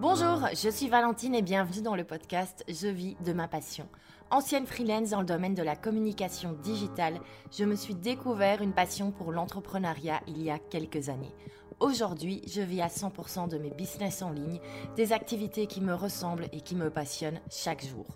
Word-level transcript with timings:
Bonjour, 0.00 0.48
je 0.54 0.70
suis 0.70 0.88
Valentine 0.88 1.34
et 1.34 1.42
bienvenue 1.42 1.82
dans 1.82 1.94
le 1.94 2.04
podcast 2.04 2.64
Je 2.68 2.88
vis 2.88 3.18
de 3.22 3.34
ma 3.34 3.48
passion. 3.48 3.86
Ancienne 4.30 4.66
freelance 4.66 5.10
dans 5.10 5.20
le 5.20 5.26
domaine 5.26 5.54
de 5.54 5.62
la 5.62 5.76
communication 5.76 6.54
digitale, 6.54 7.20
je 7.52 7.66
me 7.66 7.76
suis 7.76 7.94
découvert 7.94 8.62
une 8.62 8.72
passion 8.72 9.10
pour 9.10 9.30
l'entrepreneuriat 9.30 10.22
il 10.26 10.40
y 10.42 10.50
a 10.50 10.58
quelques 10.58 11.10
années. 11.10 11.34
Aujourd'hui, 11.80 12.40
je 12.46 12.62
vis 12.62 12.80
à 12.80 12.86
100% 12.86 13.50
de 13.50 13.58
mes 13.58 13.68
business 13.68 14.22
en 14.22 14.30
ligne, 14.30 14.58
des 14.96 15.12
activités 15.12 15.66
qui 15.66 15.82
me 15.82 15.92
ressemblent 15.92 16.48
et 16.52 16.62
qui 16.62 16.76
me 16.76 16.88
passionnent 16.88 17.40
chaque 17.50 17.84
jour. 17.84 18.06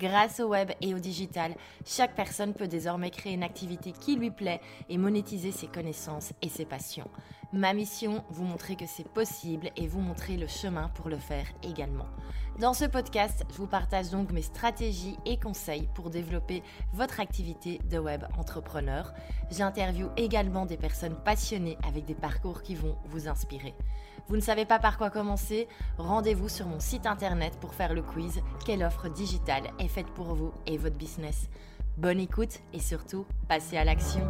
Grâce 0.00 0.40
au 0.40 0.48
web 0.48 0.70
et 0.80 0.94
au 0.94 0.98
digital, 0.98 1.54
chaque 1.86 2.14
personne 2.14 2.52
peut 2.52 2.66
désormais 2.66 3.10
créer 3.10 3.34
une 3.34 3.44
activité 3.44 3.92
qui 3.92 4.16
lui 4.16 4.30
plaît 4.30 4.60
et 4.88 4.98
monétiser 4.98 5.52
ses 5.52 5.68
connaissances 5.68 6.32
et 6.42 6.48
ses 6.48 6.64
passions. 6.64 7.08
Ma 7.52 7.72
mission, 7.72 8.24
vous 8.30 8.42
montrer 8.42 8.74
que 8.74 8.86
c'est 8.86 9.08
possible 9.08 9.70
et 9.76 9.86
vous 9.86 10.00
montrer 10.00 10.36
le 10.36 10.48
chemin 10.48 10.88
pour 10.88 11.08
le 11.08 11.18
faire 11.18 11.46
également. 11.62 12.06
Dans 12.58 12.72
ce 12.72 12.84
podcast, 12.84 13.44
je 13.50 13.56
vous 13.56 13.68
partage 13.68 14.10
donc 14.10 14.32
mes 14.32 14.42
stratégies 14.42 15.16
et 15.24 15.38
conseils 15.38 15.88
pour 15.94 16.10
développer 16.10 16.62
votre 16.92 17.20
activité 17.20 17.80
de 17.90 17.98
web 17.98 18.24
entrepreneur. 18.38 19.12
J'interviewe 19.50 20.10
également 20.16 20.66
des 20.66 20.76
personnes 20.76 21.16
passionnées 21.24 21.78
avec 21.86 22.04
des 22.04 22.14
parcours 22.14 22.62
qui 22.62 22.74
vont 22.74 22.96
vous 23.06 23.28
inspirer. 23.28 23.74
Vous 24.26 24.36
ne 24.36 24.40
savez 24.40 24.64
pas 24.64 24.78
par 24.78 24.96
quoi 24.96 25.10
commencer? 25.10 25.68
Rendez-vous 25.98 26.48
sur 26.48 26.66
mon 26.66 26.80
site 26.80 27.04
internet 27.04 27.58
pour 27.60 27.74
faire 27.74 27.92
le 27.92 28.00
quiz 28.00 28.40
Quelle 28.64 28.82
offre 28.82 29.10
digitale 29.10 29.64
est 29.78 29.88
faite 29.88 30.06
pour 30.14 30.34
vous 30.34 30.52
et 30.66 30.78
votre 30.78 30.96
business? 30.96 31.48
Bonne 31.98 32.18
écoute 32.18 32.60
et 32.72 32.80
surtout, 32.80 33.26
passez 33.48 33.76
à 33.76 33.84
l'action. 33.84 34.26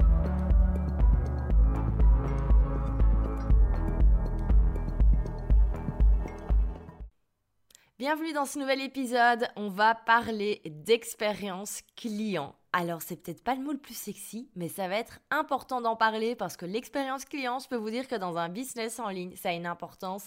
Bienvenue 7.97 8.33
dans 8.33 8.47
ce 8.47 8.59
nouvel 8.59 8.81
épisode. 8.81 9.47
On 9.55 9.69
va 9.69 9.95
parler 9.95 10.61
d'expérience 10.67 11.83
client. 11.97 12.57
Alors, 12.77 13.03
c'est 13.03 13.15
peut-être 13.15 13.45
pas 13.45 13.55
le 13.55 13.63
mot 13.63 13.71
le 13.71 13.79
plus 13.79 13.97
sexy, 13.97 14.51
mais 14.57 14.69
ça 14.69 14.89
va 14.89 14.97
être 14.97 15.21
important 15.31 15.81
d'en 15.81 15.95
parler 15.95 16.35
parce 16.35 16.57
que 16.57 16.67
l'expérience 16.67 17.25
client, 17.25 17.61
je 17.61 17.69
peux 17.69 17.77
vous 17.77 17.91
dire 17.91 18.09
que 18.09 18.17
dans 18.17 18.37
un 18.37 18.49
business 18.49 18.99
en 18.99 19.11
ligne, 19.11 19.37
ça 19.37 19.51
a 19.51 19.53
une 19.53 19.65
importance 19.65 20.27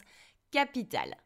capitale. 0.49 1.17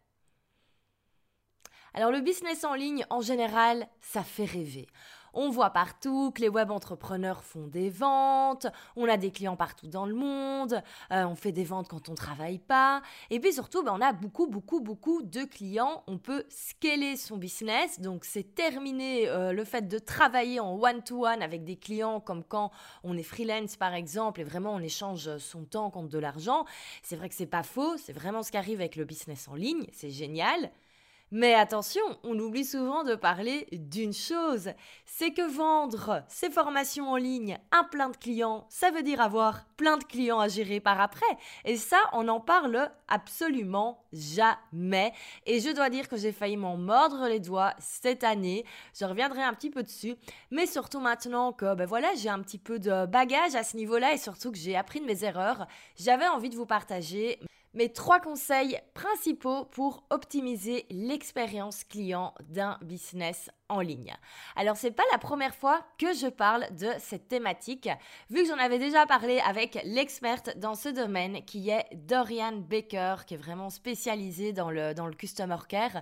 Alors, 1.94 2.10
le 2.10 2.22
business 2.22 2.64
en 2.64 2.74
ligne, 2.74 3.06
en 3.12 3.22
général, 3.22 3.88
ça 4.00 4.24
fait 4.24 4.46
rêver. 4.46 4.88
On 5.34 5.50
voit 5.50 5.70
partout 5.70 6.32
que 6.32 6.42
les 6.42 6.50
web 6.50 6.72
entrepreneurs 6.72 7.44
font 7.44 7.68
des 7.68 7.90
ventes, 7.90 8.68
on 8.96 9.08
a 9.08 9.18
des 9.18 9.32
clients 9.32 9.56
partout 9.56 9.88
dans 9.88 10.06
le 10.06 10.14
monde, 10.14 10.82
euh, 11.12 11.26
on 11.26 11.36
fait 11.36 11.52
des 11.52 11.64
ventes 11.64 11.88
quand 11.88 12.10
on 12.10 12.12
ne 12.12 12.18
travaille 12.18 12.60
pas. 12.60 13.02
Et 13.30 13.40
puis 13.40 13.54
surtout, 13.54 13.84
ben, 13.84 13.94
on 13.98 14.02
a 14.02 14.14
beaucoup, 14.14 14.48
beaucoup, 14.48 14.82
beaucoup 14.82 15.22
de 15.22 15.44
clients. 15.44 16.04
On 16.08 16.18
peut 16.18 16.46
scaler 16.50 17.16
son 17.16 17.38
business. 17.38 18.00
Donc 18.00 18.26
c'est 18.26 18.56
terminé 18.56 19.30
euh, 19.30 19.54
le 19.54 19.64
fait 19.64 19.88
de 19.88 20.00
travailler 20.00 20.60
en 20.60 20.76
one-to-one 20.76 21.42
avec 21.42 21.64
des 21.64 21.78
clients 21.78 22.20
comme 22.20 22.44
quand 22.44 22.72
on 23.04 23.18
est 23.18 23.24
freelance 23.24 23.78
par 23.78 23.94
exemple 23.94 24.42
et 24.42 24.44
vraiment 24.44 24.74
on 24.74 24.80
échange 24.80 25.38
son 25.38 25.64
temps 25.64 25.90
contre 25.90 26.10
de 26.10 26.20
l'argent. 26.20 26.66
C'est 27.04 27.16
vrai 27.16 27.30
que 27.30 27.36
c'est 27.36 27.46
pas 27.46 27.64
faux, 27.64 27.98
c'est 27.98 28.14
vraiment 28.14 28.44
ce 28.44 28.52
qui 28.52 28.58
arrive 28.58 28.80
avec 28.80 28.96
le 28.96 29.06
business 29.06 29.48
en 29.48 29.56
ligne, 29.56 29.86
c'est 29.92 30.12
génial. 30.12 30.72
Mais 31.34 31.54
attention, 31.54 32.02
on 32.24 32.38
oublie 32.38 32.66
souvent 32.66 33.06
de 33.06 33.16
parler 33.16 33.66
d'une 33.72 34.12
chose, 34.12 34.72
c'est 35.06 35.32
que 35.32 35.50
vendre 35.50 36.26
ses 36.28 36.50
formations 36.50 37.10
en 37.10 37.16
ligne 37.16 37.58
à 37.72 37.86
plein 37.86 38.10
de 38.10 38.18
clients, 38.18 38.66
ça 38.68 38.92
veut 38.92 39.02
dire 39.02 39.22
avoir 39.22 39.64
plein 39.78 39.96
de 39.96 40.04
clients 40.04 40.42
à 40.42 40.50
gérer 40.50 40.82
par 40.82 41.00
après. 41.00 41.26
Et 41.64 41.78
ça, 41.78 42.00
on 42.12 42.24
n'en 42.24 42.42
parle 42.42 42.92
absolument 43.08 44.04
jamais. 44.12 45.14
Et 45.46 45.62
je 45.62 45.70
dois 45.70 45.90
dire 45.90 46.10
que 46.10 46.18
j'ai 46.18 46.34
failli 46.34 46.58
m'en 46.58 46.76
mordre 46.76 47.26
les 47.30 47.40
doigts 47.40 47.76
cette 47.80 48.26
année. 48.26 48.66
Je 48.94 49.06
reviendrai 49.06 49.42
un 49.42 49.54
petit 49.54 49.70
peu 49.70 49.84
dessus. 49.84 50.18
Mais 50.52 50.66
surtout 50.66 51.00
maintenant 51.00 51.54
que 51.54 51.76
ben 51.76 51.86
voilà, 51.86 52.10
j'ai 52.18 52.30
un 52.30 52.42
petit 52.42 52.60
peu 52.60 52.78
de 52.78 53.06
bagage 53.06 53.56
à 53.56 53.64
ce 53.64 53.78
niveau-là 53.78 54.14
et 54.14 54.18
surtout 54.18 54.52
que 54.52 54.58
j'ai 54.58 54.76
appris 54.76 55.00
de 55.00 55.06
mes 55.06 55.24
erreurs, 55.24 55.66
j'avais 55.96 56.28
envie 56.28 56.50
de 56.50 56.58
vous 56.58 56.66
partager 56.66 57.40
mes 57.74 57.92
trois 57.92 58.20
conseils 58.20 58.80
principaux 58.94 59.66
pour 59.66 60.04
optimiser 60.10 60.86
l'expérience 60.90 61.84
client 61.84 62.34
d'un 62.50 62.78
business 62.82 63.50
en 63.70 63.80
ligne. 63.80 64.16
Alors 64.56 64.76
c'est 64.76 64.92
pas 64.92 65.04
la 65.12 65.18
première 65.18 65.56
fois 65.56 65.86
que 65.98 66.14
je 66.14 66.28
parle 66.28 66.66
de 66.76 66.90
cette 67.00 67.28
thématique, 67.28 67.90
vu 68.30 68.44
que 68.44 68.50
j'en 68.50 68.58
avais 68.58 68.80
déjà 68.80 69.06
parlé 69.06 69.40
avec 69.40 69.80
l'experte 69.86 70.58
dans 70.58 70.76
ce 70.76 70.90
domaine 70.90 71.44
qui 71.46 71.70
est 71.70 71.88
Dorian 71.94 72.58
Baker, 72.58 73.18
qui 73.26 73.36
est 73.36 73.38
vraiment 73.38 73.70
spécialisée 73.70 74.54
dans 74.54 74.72
le, 74.72 74.94
dans 74.94 75.08
le 75.08 75.14
customer 75.14 75.58
care. 75.68 76.02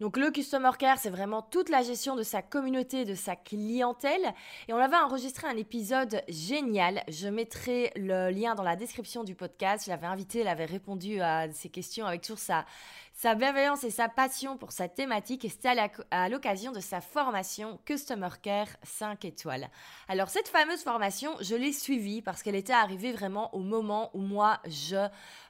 Donc 0.00 0.16
le 0.16 0.30
Customer 0.30 0.70
Care, 0.78 0.96
c'est 0.96 1.10
vraiment 1.10 1.42
toute 1.42 1.70
la 1.70 1.82
gestion 1.82 2.14
de 2.14 2.22
sa 2.22 2.40
communauté, 2.40 3.04
de 3.04 3.16
sa 3.16 3.34
clientèle. 3.34 4.32
Et 4.68 4.72
on 4.72 4.76
avait 4.76 4.96
enregistré 4.96 5.48
un 5.48 5.56
épisode 5.56 6.22
génial. 6.28 7.02
Je 7.08 7.26
mettrai 7.26 7.90
le 7.96 8.30
lien 8.30 8.54
dans 8.54 8.62
la 8.62 8.76
description 8.76 9.24
du 9.24 9.34
podcast. 9.34 9.86
Je 9.86 9.90
l'avais 9.90 10.06
invité, 10.06 10.40
elle 10.40 10.48
avait 10.48 10.66
répondu 10.66 11.20
à 11.20 11.50
ces 11.52 11.68
questions 11.68 12.06
avec 12.06 12.22
toujours 12.22 12.38
sa, 12.38 12.64
sa 13.12 13.34
bienveillance 13.34 13.82
et 13.82 13.90
sa 13.90 14.08
passion 14.08 14.56
pour 14.56 14.70
sa 14.70 14.86
thématique. 14.86 15.44
Et 15.44 15.48
c'était 15.48 15.74
à 16.12 16.28
l'occasion 16.28 16.70
de 16.70 16.78
sa 16.78 17.00
formation 17.00 17.80
Customer 17.84 18.28
Care 18.40 18.68
5 18.84 19.24
étoiles. 19.24 19.68
Alors 20.06 20.28
cette 20.28 20.46
fameuse 20.46 20.84
formation, 20.84 21.32
je 21.40 21.56
l'ai 21.56 21.72
suivie 21.72 22.22
parce 22.22 22.44
qu'elle 22.44 22.54
était 22.54 22.72
arrivée 22.72 23.10
vraiment 23.10 23.52
au 23.52 23.58
moment 23.58 24.10
où 24.14 24.20
moi, 24.20 24.60
je, 24.64 25.08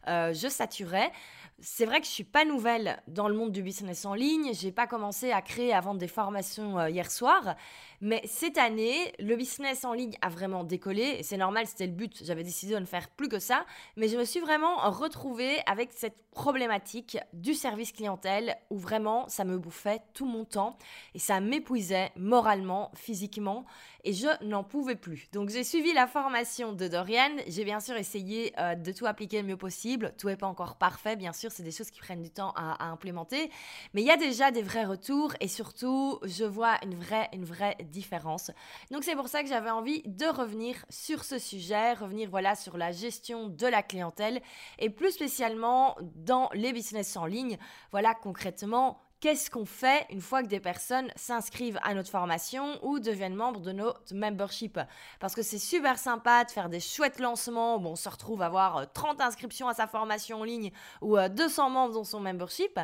euh, 0.08 0.32
je 0.32 0.48
saturais. 0.48 1.12
C'est 1.60 1.86
vrai 1.86 2.00
que 2.00 2.06
je 2.06 2.12
suis 2.12 2.24
pas 2.24 2.44
nouvelle 2.44 3.02
dans 3.08 3.26
le 3.26 3.34
monde 3.34 3.50
du 3.50 3.62
business 3.62 4.04
en 4.04 4.14
ligne. 4.14 4.52
J'ai 4.54 4.70
pas 4.70 4.86
commencé 4.86 5.32
à 5.32 5.42
créer, 5.42 5.72
à 5.74 5.80
vendre 5.80 5.98
des 5.98 6.06
formations 6.06 6.78
euh, 6.78 6.88
hier 6.88 7.10
soir. 7.10 7.56
Mais 8.00 8.22
cette 8.24 8.58
année, 8.58 9.12
le 9.18 9.34
business 9.36 9.84
en 9.84 9.92
ligne 9.92 10.16
a 10.22 10.28
vraiment 10.28 10.64
décollé. 10.64 11.22
C'est 11.22 11.36
normal, 11.36 11.66
c'était 11.66 11.86
le 11.86 11.92
but. 11.92 12.22
J'avais 12.24 12.44
décidé 12.44 12.74
de 12.74 12.78
ne 12.78 12.84
faire 12.84 13.08
plus 13.08 13.28
que 13.28 13.38
ça. 13.38 13.66
Mais 13.96 14.08
je 14.08 14.16
me 14.16 14.24
suis 14.24 14.40
vraiment 14.40 14.76
retrouvée 14.90 15.58
avec 15.66 15.90
cette 15.92 16.22
problématique 16.30 17.18
du 17.32 17.54
service 17.54 17.90
clientèle 17.90 18.56
où 18.70 18.78
vraiment 18.78 19.28
ça 19.28 19.44
me 19.44 19.58
bouffait 19.58 20.00
tout 20.14 20.26
mon 20.26 20.44
temps 20.44 20.78
et 21.14 21.18
ça 21.18 21.40
m'épuisait 21.40 22.12
moralement, 22.16 22.92
physiquement 22.94 23.64
et 24.04 24.12
je 24.12 24.28
n'en 24.44 24.62
pouvais 24.62 24.94
plus. 24.94 25.28
Donc 25.32 25.50
j'ai 25.50 25.64
suivi 25.64 25.92
la 25.92 26.06
formation 26.06 26.72
de 26.72 26.88
Dorian. 26.88 27.30
J'ai 27.46 27.64
bien 27.64 27.80
sûr 27.80 27.96
essayé 27.96 28.52
euh, 28.58 28.74
de 28.74 28.92
tout 28.92 29.06
appliquer 29.06 29.42
le 29.42 29.48
mieux 29.48 29.56
possible. 29.56 30.14
Tout 30.16 30.28
n'est 30.28 30.36
pas 30.36 30.46
encore 30.46 30.76
parfait, 30.76 31.16
bien 31.16 31.32
sûr. 31.32 31.50
C'est 31.50 31.62
des 31.62 31.72
choses 31.72 31.90
qui 31.90 32.00
prennent 32.00 32.22
du 32.22 32.30
temps 32.30 32.52
à, 32.56 32.84
à 32.84 32.88
implémenter. 32.88 33.50
Mais 33.94 34.02
il 34.02 34.06
y 34.06 34.10
a 34.10 34.16
déjà 34.16 34.50
des 34.50 34.62
vrais 34.62 34.84
retours 34.84 35.34
et 35.40 35.48
surtout, 35.48 36.20
je 36.22 36.44
vois 36.44 36.76
une 36.84 36.94
vraie, 36.94 37.28
une 37.32 37.44
vraie 37.44 37.76
différence. 37.88 38.50
Donc 38.90 39.04
c'est 39.04 39.16
pour 39.16 39.28
ça 39.28 39.42
que 39.42 39.48
j'avais 39.48 39.70
envie 39.70 40.02
de 40.06 40.26
revenir 40.26 40.84
sur 40.88 41.24
ce 41.24 41.38
sujet, 41.38 41.92
revenir 41.94 42.30
voilà 42.30 42.54
sur 42.54 42.76
la 42.76 42.92
gestion 42.92 43.48
de 43.48 43.66
la 43.66 43.82
clientèle 43.82 44.40
et 44.78 44.90
plus 44.90 45.12
spécialement 45.12 45.96
dans 46.00 46.50
les 46.54 46.72
business 46.72 47.16
en 47.16 47.26
ligne. 47.26 47.58
Voilà 47.90 48.14
concrètement 48.14 49.07
qu'est-ce 49.20 49.50
qu'on 49.50 49.64
fait 49.64 50.06
une 50.10 50.20
fois 50.20 50.42
que 50.42 50.48
des 50.48 50.60
personnes 50.60 51.10
s'inscrivent 51.16 51.78
à 51.82 51.94
notre 51.94 52.10
formation 52.10 52.78
ou 52.82 52.98
deviennent 52.98 53.34
membres 53.34 53.60
de 53.60 53.72
notre 53.72 54.14
membership? 54.14 54.78
Parce 55.20 55.34
que 55.34 55.42
c'est 55.42 55.58
super 55.58 55.98
sympa 55.98 56.44
de 56.44 56.50
faire 56.50 56.68
des 56.68 56.80
chouettes 56.80 57.18
lancements 57.18 57.76
où 57.76 57.86
on 57.86 57.96
se 57.96 58.08
retrouve 58.08 58.42
à 58.42 58.46
avoir 58.46 58.92
30 58.92 59.20
euh, 59.20 59.24
inscriptions 59.24 59.68
à 59.68 59.74
sa 59.74 59.86
formation 59.86 60.40
en 60.40 60.44
ligne 60.44 60.70
ou 61.00 61.16
200 61.18 61.66
euh, 61.66 61.70
membres 61.70 61.94
dans 61.94 62.04
son 62.04 62.20
membership. 62.20 62.78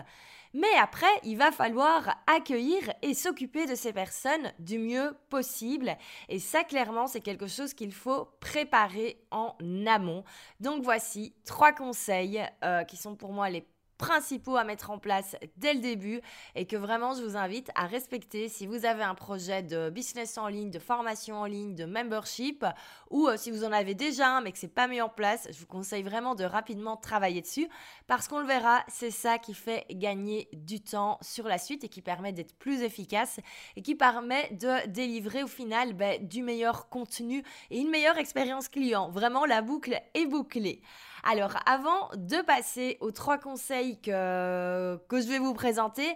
Mais 0.57 0.73
après, 0.81 1.07
il 1.25 1.37
va 1.37 1.51
falloir 1.51 2.17
accueillir 2.29 2.93
et 3.03 3.13
s'occuper 3.13 3.67
de 3.67 3.75
ces 3.75 3.93
personnes 3.93 4.53
du 4.61 4.79
mieux 4.79 5.17
possible. 5.29 5.97
Et 6.29 6.39
ça, 6.39 6.63
clairement, 6.63 7.09
c'est 7.09 7.21
quelque 7.21 7.49
chose 7.49 7.75
qu'il 7.75 7.93
faut 7.93 8.29
préparer 8.39 9.21
en 9.33 9.57
amont. 9.87 10.23
Donc 10.61 10.85
voici 10.85 11.35
trois 11.45 11.73
conseils 11.73 12.41
euh, 12.63 12.85
qui 12.85 12.97
sont 12.97 13.17
pour 13.17 13.33
moi 13.33 13.51
les 13.51 13.67
principaux 14.05 14.57
à 14.57 14.65
mettre 14.65 14.91
en 14.91 14.99
place 14.99 15.35
dès 15.57 15.73
le 15.73 15.81
début 15.81 16.21
et 16.55 16.67
que 16.67 16.77
vraiment 16.77 17.15
je 17.15 17.23
vous 17.23 17.39
invite 17.39 17.71
à 17.75 17.87
respecter 17.87 18.51
si 18.51 18.67
vous 18.67 18.85
avez 18.85 19.03
un 19.03 19.15
projet 19.15 19.63
de 19.63 19.89
business 19.89 20.37
en 20.37 20.47
ligne, 20.49 20.71
de 20.71 20.79
formation 20.79 21.37
en 21.37 21.47
ligne, 21.47 21.75
de 21.75 21.87
membership 21.87 22.67
ou 23.11 23.29
euh, 23.29 23.39
si 23.39 23.51
vous 23.51 23.65
en 23.65 23.73
avez 23.73 23.95
déjà 23.95 24.29
un 24.29 24.43
mais 24.43 24.53
que 24.53 24.59
c'est 24.59 24.69
pas 24.69 24.89
mis 24.89 25.01
en 25.01 25.09
place, 25.09 25.49
je 25.51 25.59
vous 25.59 25.67
conseille 25.67 26.03
vraiment 26.03 26.35
de 26.35 26.45
rapidement 26.45 26.99
travailler 26.99 27.41
dessus 27.41 27.67
parce 28.07 28.29
qu'on 28.29 28.41
le 28.41 28.47
verra, 28.47 28.85
c'est 28.89 29.11
ça 29.11 29.39
qui 29.39 29.55
fait 29.55 29.87
gagner 29.91 30.51
du 30.53 30.83
temps 30.83 31.17
sur 31.23 31.49
la 31.49 31.57
suite 31.57 31.83
et 31.85 31.89
qui 31.89 32.03
permet 32.03 32.33
d'être 32.33 32.59
plus 32.59 32.83
efficace 32.83 33.41
et 33.75 33.81
qui 33.81 33.95
permet 33.95 34.51
de 34.51 34.87
délivrer 34.89 35.43
au 35.43 35.49
final 35.49 35.95
ben, 35.95 36.23
du 36.27 36.43
meilleur 36.43 36.91
contenu 36.91 37.43
et 37.71 37.81
une 37.81 37.89
meilleure 37.89 38.19
expérience 38.19 38.69
client. 38.69 39.11
Vraiment 39.11 39.47
la 39.47 39.63
boucle 39.63 39.99
est 40.13 40.27
bouclée. 40.27 40.83
Alors, 41.27 41.57
avant 41.65 42.11
de 42.17 42.43
passer 42.43 42.99
aux 43.01 43.11
trois 43.11 43.39
conseils 43.39 43.99
que, 44.01 44.97
que 45.09 45.21
je 45.21 45.27
vais 45.27 45.39
vous 45.39 45.55
présenter, 45.55 46.15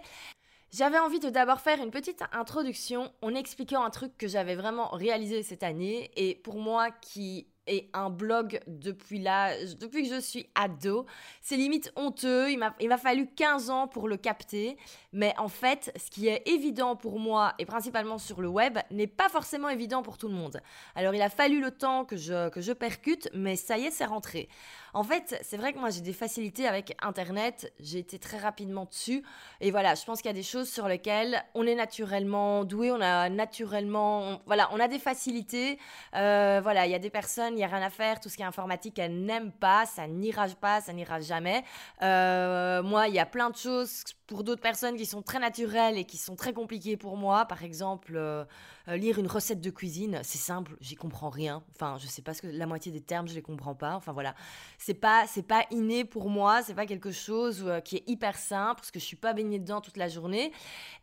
j'avais 0.71 0.99
envie 0.99 1.19
de 1.19 1.29
d'abord 1.29 1.61
faire 1.61 1.81
une 1.81 1.89
petite 1.89 2.21
introduction 2.31 3.11
en 3.23 3.33
expliquant 3.33 3.83
un 3.83 3.89
truc 3.89 4.15
que 4.17 4.27
j'avais 4.27 4.53
vraiment 4.55 4.89
réalisé 4.89 5.41
cette 5.41 5.63
année 5.63 6.11
et 6.15 6.35
pour 6.35 6.59
moi 6.59 6.91
qui 6.91 7.47
et 7.69 7.89
un 7.93 8.09
blog 8.09 8.59
depuis 8.67 9.19
là, 9.19 9.53
depuis 9.79 10.03
que 10.03 10.15
je 10.15 10.19
suis 10.19 10.49
ado. 10.55 11.05
C'est 11.41 11.55
limite 11.55 11.93
honteux. 11.95 12.49
Il 12.51 12.57
m'a 12.57 12.97
fallu 12.97 13.27
15 13.27 13.69
ans 13.69 13.87
pour 13.87 14.07
le 14.07 14.17
capter. 14.17 14.77
Mais 15.13 15.33
en 15.37 15.47
fait, 15.47 15.91
ce 15.95 16.11
qui 16.11 16.27
est 16.27 16.47
évident 16.47 16.95
pour 16.95 17.19
moi, 17.19 17.53
et 17.57 17.65
principalement 17.65 18.17
sur 18.17 18.41
le 18.41 18.47
web, 18.47 18.77
n'est 18.91 19.07
pas 19.07 19.29
forcément 19.29 19.69
évident 19.69 20.03
pour 20.03 20.17
tout 20.17 20.27
le 20.27 20.33
monde. 20.33 20.61
Alors 20.95 21.15
il 21.15 21.21
a 21.21 21.29
fallu 21.29 21.61
le 21.61 21.71
temps 21.71 22.05
que 22.05 22.17
je, 22.17 22.49
que 22.49 22.61
je 22.61 22.73
percute, 22.73 23.29
mais 23.33 23.55
ça 23.55 23.77
y 23.77 23.85
est, 23.85 23.91
c'est 23.91 24.05
rentré. 24.05 24.49
En 24.93 25.03
fait, 25.03 25.39
c'est 25.43 25.57
vrai 25.57 25.73
que 25.73 25.79
moi 25.79 25.89
j'ai 25.89 26.01
des 26.01 26.13
facilités 26.13 26.67
avec 26.67 26.95
Internet, 27.01 27.71
j'ai 27.79 27.99
été 27.99 28.17
très 28.17 28.37
rapidement 28.37 28.85
dessus, 28.85 29.23
et 29.61 29.71
voilà, 29.71 29.95
je 29.95 30.03
pense 30.03 30.21
qu'il 30.21 30.29
y 30.29 30.33
a 30.33 30.33
des 30.33 30.43
choses 30.43 30.69
sur 30.69 30.87
lesquelles 30.87 31.43
on 31.53 31.65
est 31.67 31.75
naturellement 31.75 32.63
doué, 32.63 32.91
on 32.91 33.01
a 33.01 33.29
naturellement, 33.29 34.41
voilà, 34.47 34.69
on 34.73 34.79
a 34.79 34.87
des 34.87 34.97
facilités, 34.97 35.77
euh, 36.15 36.59
voilà, 36.63 36.87
il 36.87 36.91
y 36.91 36.95
a 36.95 36.99
des 36.99 37.11
personnes, 37.11 37.57
n'y 37.59 37.65
a 37.65 37.67
rien 37.67 37.85
à 37.85 37.89
faire, 37.89 38.19
tout 38.19 38.29
ce 38.29 38.35
qui 38.35 38.41
est 38.41 38.45
informatique, 38.45 38.97
elles 38.99 39.21
n'aiment 39.23 39.51
pas, 39.51 39.85
ça 39.85 40.07
n'ira 40.07 40.47
pas, 40.47 40.81
ça 40.81 40.93
n'ira 40.93 41.19
jamais. 41.19 41.63
Euh, 42.01 42.81
moi, 42.83 43.07
il 43.07 43.13
y 43.13 43.19
a 43.19 43.25
plein 43.25 43.49
de 43.49 43.55
choses 43.55 44.03
pour 44.27 44.43
d'autres 44.43 44.61
personnes 44.61 44.95
qui 44.95 45.05
sont 45.05 45.21
très 45.21 45.39
naturelles 45.39 45.97
et 45.97 46.05
qui 46.05 46.17
sont 46.17 46.35
très 46.35 46.53
compliquées 46.53 46.97
pour 46.97 47.17
moi. 47.17 47.45
Par 47.45 47.63
exemple, 47.63 48.13
euh, 48.15 48.45
lire 48.87 49.19
une 49.19 49.27
recette 49.27 49.61
de 49.61 49.69
cuisine, 49.69 50.19
c'est 50.23 50.37
simple, 50.37 50.75
j'y 50.81 50.95
comprends 50.95 51.29
rien. 51.29 51.63
Enfin, 51.75 51.97
je 51.99 52.07
sais 52.07 52.21
pas 52.21 52.33
ce 52.33 52.43
que 52.43 52.47
la 52.47 52.65
moitié 52.65 52.91
des 52.91 53.01
termes, 53.01 53.27
je 53.27 53.33
les 53.33 53.41
comprends 53.41 53.75
pas. 53.75 53.95
Enfin 53.95 54.11
voilà, 54.11 54.35
c'est 54.77 54.93
pas 54.93 55.25
c'est 55.27 55.43
pas 55.43 55.65
inné 55.71 56.05
pour 56.05 56.29
moi, 56.29 56.61
c'est 56.63 56.73
pas 56.73 56.85
quelque 56.85 57.11
chose 57.11 57.63
euh, 57.65 57.79
qui 57.79 57.97
est 57.97 58.03
hyper 58.07 58.37
simple 58.37 58.75
parce 58.75 58.91
que 58.91 58.99
je 58.99 59.05
suis 59.05 59.15
pas 59.15 59.33
baignée 59.33 59.59
dedans 59.59 59.81
toute 59.81 59.97
la 59.97 60.07
journée. 60.07 60.51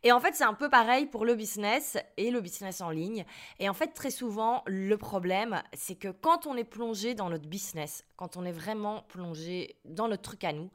Et 0.03 0.13
en 0.13 0.21
fait, 0.21 0.35
c'est 0.35 0.45
un 0.45 0.55
peu 0.55 0.69
pareil 0.69 1.07
pour 1.07 1.25
le 1.25 1.35
business 1.35 1.97
et 2.17 2.31
le 2.31 2.41
business 2.41 2.81
en 2.81 2.91
ligne. 2.91 3.25
Et 3.59 3.69
en 3.69 3.75
fait, 3.75 3.89
très 3.89 4.11
souvent, 4.11 4.63
le 4.67 4.97
problème, 4.97 5.63
c'est 5.73 5.97
que 5.97 6.09
quand 6.09 6.46
on 6.47 6.57
est 6.57 6.65
plongé 6.65 7.15
dans 7.15 7.31
notre 7.31 7.49
business, 7.49 8.05
quand 8.17 8.37
on 8.37 8.45
est 8.45 8.53
vraiment 8.53 9.03
plongé 9.09 9.77
dans 9.85 10.09
notre 10.09 10.23
truc 10.23 10.45
à 10.45 10.53
nous, 10.53 10.71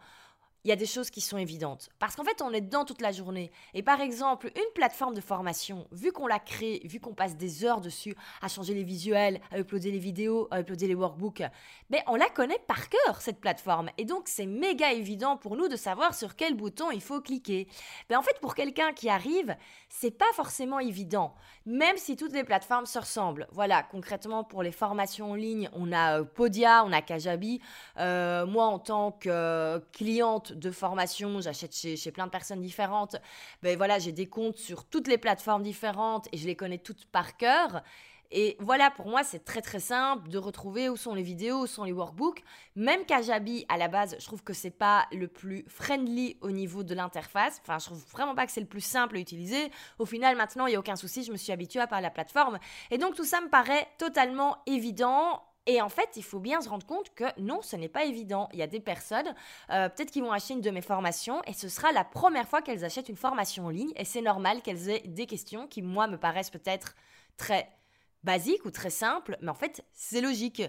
il 0.63 0.69
y 0.69 0.72
a 0.72 0.75
des 0.75 0.86
choses 0.86 1.10
qui 1.10 1.22
sont 1.22 1.38
évidentes. 1.38 1.90
Parce 2.00 2.16
qu'en 2.16 2.24
fait, 2.24 2.42
on 2.42 2.52
est 2.52 2.62
dedans 2.62 2.86
toute 2.86 3.02
la 3.02 3.12
journée. 3.12 3.52
Et 3.74 3.81
par 3.81 4.00
exemple, 4.00 4.52
une 4.56 4.74
plateforme 4.75 5.16
de 5.16 5.22
formation, 5.22 5.88
vu 5.92 6.12
qu'on 6.12 6.28
la 6.28 6.40
crée, 6.40 6.81
vu 6.86 7.00
qu'on 7.00 7.13
passe 7.13 7.36
des 7.36 7.66
heures 7.66 7.81
dessus 7.81 8.16
à 8.42 8.48
changer 8.48 8.74
les 8.74 8.84
visuels, 8.84 9.42
à 9.52 9.60
uploader 9.60 9.92
les 9.92 10.00
vidéos, 10.00 10.48
à 10.52 10.60
uploader 10.60 10.88
les 10.88 10.96
workbooks, 10.96 11.44
ben, 11.90 12.02
on 12.08 12.16
la 12.16 12.30
connaît 12.30 12.60
par 12.68 12.90
cœur, 12.90 13.22
cette 13.22 13.40
plateforme. 13.40 13.90
Et 13.98 14.06
donc, 14.06 14.28
c'est 14.28 14.46
méga 14.46 14.92
évident 14.94 15.36
pour 15.36 15.56
nous 15.56 15.68
de 15.68 15.75
savoir 15.75 16.13
sur 16.13 16.36
quel 16.36 16.56
bouton 16.56 16.92
il 16.92 17.02
faut 17.02 17.22
cliquer. 17.22 17.68
Ben, 18.10 18.18
en 18.18 18.22
fait, 18.22 18.40
pour 18.40 18.54
quelqu'un 18.54 18.94
qui 18.94 19.10
arrive, 19.10 19.56
c'est 19.90 20.12
pas 20.12 20.31
forcément 20.36 20.80
évident. 20.80 21.34
Même 21.66 21.98
si 21.98 22.16
toutes 22.16 22.34
les 22.34 22.44
plateformes 22.44 22.86
se 22.86 23.00
ressemblent. 23.00 23.48
Voilà, 23.52 23.84
concrètement, 23.84 24.44
pour 24.44 24.62
les 24.63 24.72
formations 24.72 25.31
en 25.31 25.36
ligne, 25.36 25.69
on 25.74 25.92
a 25.92 26.19
euh, 26.19 26.24
Podia, 26.24 26.84
on 26.86 26.92
a 26.92 27.02
Kajabi. 27.02 27.62
Euh, 27.98 28.46
moi, 28.46 28.66
en 28.66 28.80
tant 28.80 29.12
que 29.12 29.80
cliente 29.92 30.50
de 30.56 30.71
formation, 30.71 31.42
j'achète 31.42 31.75
chez, 31.75 32.12
plein 32.12 32.25
de 32.25 32.31
personnes 32.31 32.62
différentes. 32.62 33.15
Ben 33.63 33.77
voilà, 33.77 34.00
j'ai 34.00 34.12
des 34.12 34.27
comptes 34.27 34.57
sur 34.57 34.86
toutes 34.86 35.07
les 35.07 35.18
plateformes 35.18 35.63
différentes 35.63 36.27
et 36.31 36.38
je 36.38 36.48
les 36.48 36.56
connais 36.56 36.77
toutes 36.77 37.06
par 37.06 37.38
cœur. 37.38 37.83
Et 38.33 38.56
voilà, 38.59 38.89
pour 38.92 39.07
moi, 39.07 39.24
c'est 39.24 39.44
très 39.44 39.62
très 39.62 39.81
simple 39.81 40.30
de 40.30 40.38
retrouver 40.38 40.88
où 40.88 40.95
sont 40.95 41.13
les 41.13 41.21
vidéos, 41.21 41.63
où 41.63 41.68
sont 41.68 41.83
les 41.83 41.92
workbooks. 41.92 42.42
Même 42.77 43.06
Kajabi, 43.06 43.65
à 43.68 43.77
la 43.77 43.89
base, 43.89 44.15
je 44.19 44.25
trouve 44.25 44.42
que 44.42 44.53
c'est 44.53 44.71
pas 44.71 45.06
le 45.12 45.27
plus 45.27 45.65
friendly 45.68 46.38
au 46.39 46.50
niveau 46.50 46.83
de 46.83 46.95
l'interface. 46.95 47.62
Enfin, 47.62 47.77
je 47.80 47.86
trouve 47.86 48.03
vraiment 48.12 48.33
pas 48.33 48.45
que 48.45 48.53
c'est 48.53 48.62
le 48.62 48.68
plus 48.68 48.80
simple 48.80 49.18
à 49.18 49.19
utiliser. 49.19 49.69
Au 50.00 50.06
final, 50.06 50.38
maintenant, 50.38 50.65
il 50.65 50.69
n'y 50.69 50.75
a 50.77 50.80
aucun 50.80 50.95
souci, 50.95 51.24
je 51.24 51.31
me 51.33 51.38
suis 51.38 51.51
habituée 51.51 51.81
à 51.81 51.92
à 51.92 52.00
la 52.00 52.09
plateforme. 52.09 52.57
Et 52.89 52.98
donc, 52.98 53.15
tout 53.15 53.25
ça 53.25 53.42
me 53.42 53.50
paraît 53.50 53.86
totalement 53.98 54.59
évident 54.65 55.44
et 55.68 55.81
en 55.81 55.90
fait, 55.90 56.10
il 56.16 56.24
faut 56.24 56.40
bien 56.40 56.62
se 56.62 56.69
rendre 56.69 56.86
compte 56.86 57.13
que 57.13 57.25
non, 57.40 57.62
ce 57.62 57.75
n'est 57.75 57.90
pas 57.90 58.06
évident. 58.06 58.50
Il 58.52 58.60
y 58.60 58.63
a 58.63 58.68
des 58.68 58.80
personnes, 58.80 59.36
euh, 59.69 59.90
peut-être 59.90 60.12
qui 60.12 60.22
vont 60.22 60.31
acheter 60.31 60.54
une 60.54 60.62
de 60.62 60.72
mes 60.72 60.81
formations 60.81 61.42
et 61.46 61.54
ce 61.54 61.69
sera 61.69 61.92
la 61.92 62.04
première 62.04 62.48
fois 62.48 62.62
qu'elles 62.62 62.84
achètent 62.84 63.10
une 63.10 63.16
formation 63.16 63.68
en 63.68 63.69
ligne 63.69 63.92
et 63.96 64.06
c'est 64.06 64.22
normal 64.22 64.62
qu'elles 64.63 64.90
aient 64.90 65.04
des 65.06 65.28
questions 65.28 65.68
qui, 65.68 65.81
moi, 65.84 66.08
me 66.08 66.18
paraissent 66.18 66.50
peut-être 66.50 66.96
très 67.38 67.69
basiques 68.24 68.66
ou 68.66 68.72
très 68.72 68.90
simples, 68.90 69.38
mais 69.42 69.50
en 69.50 69.56
fait, 69.56 69.84
c'est 69.94 70.22
logique. 70.22 70.63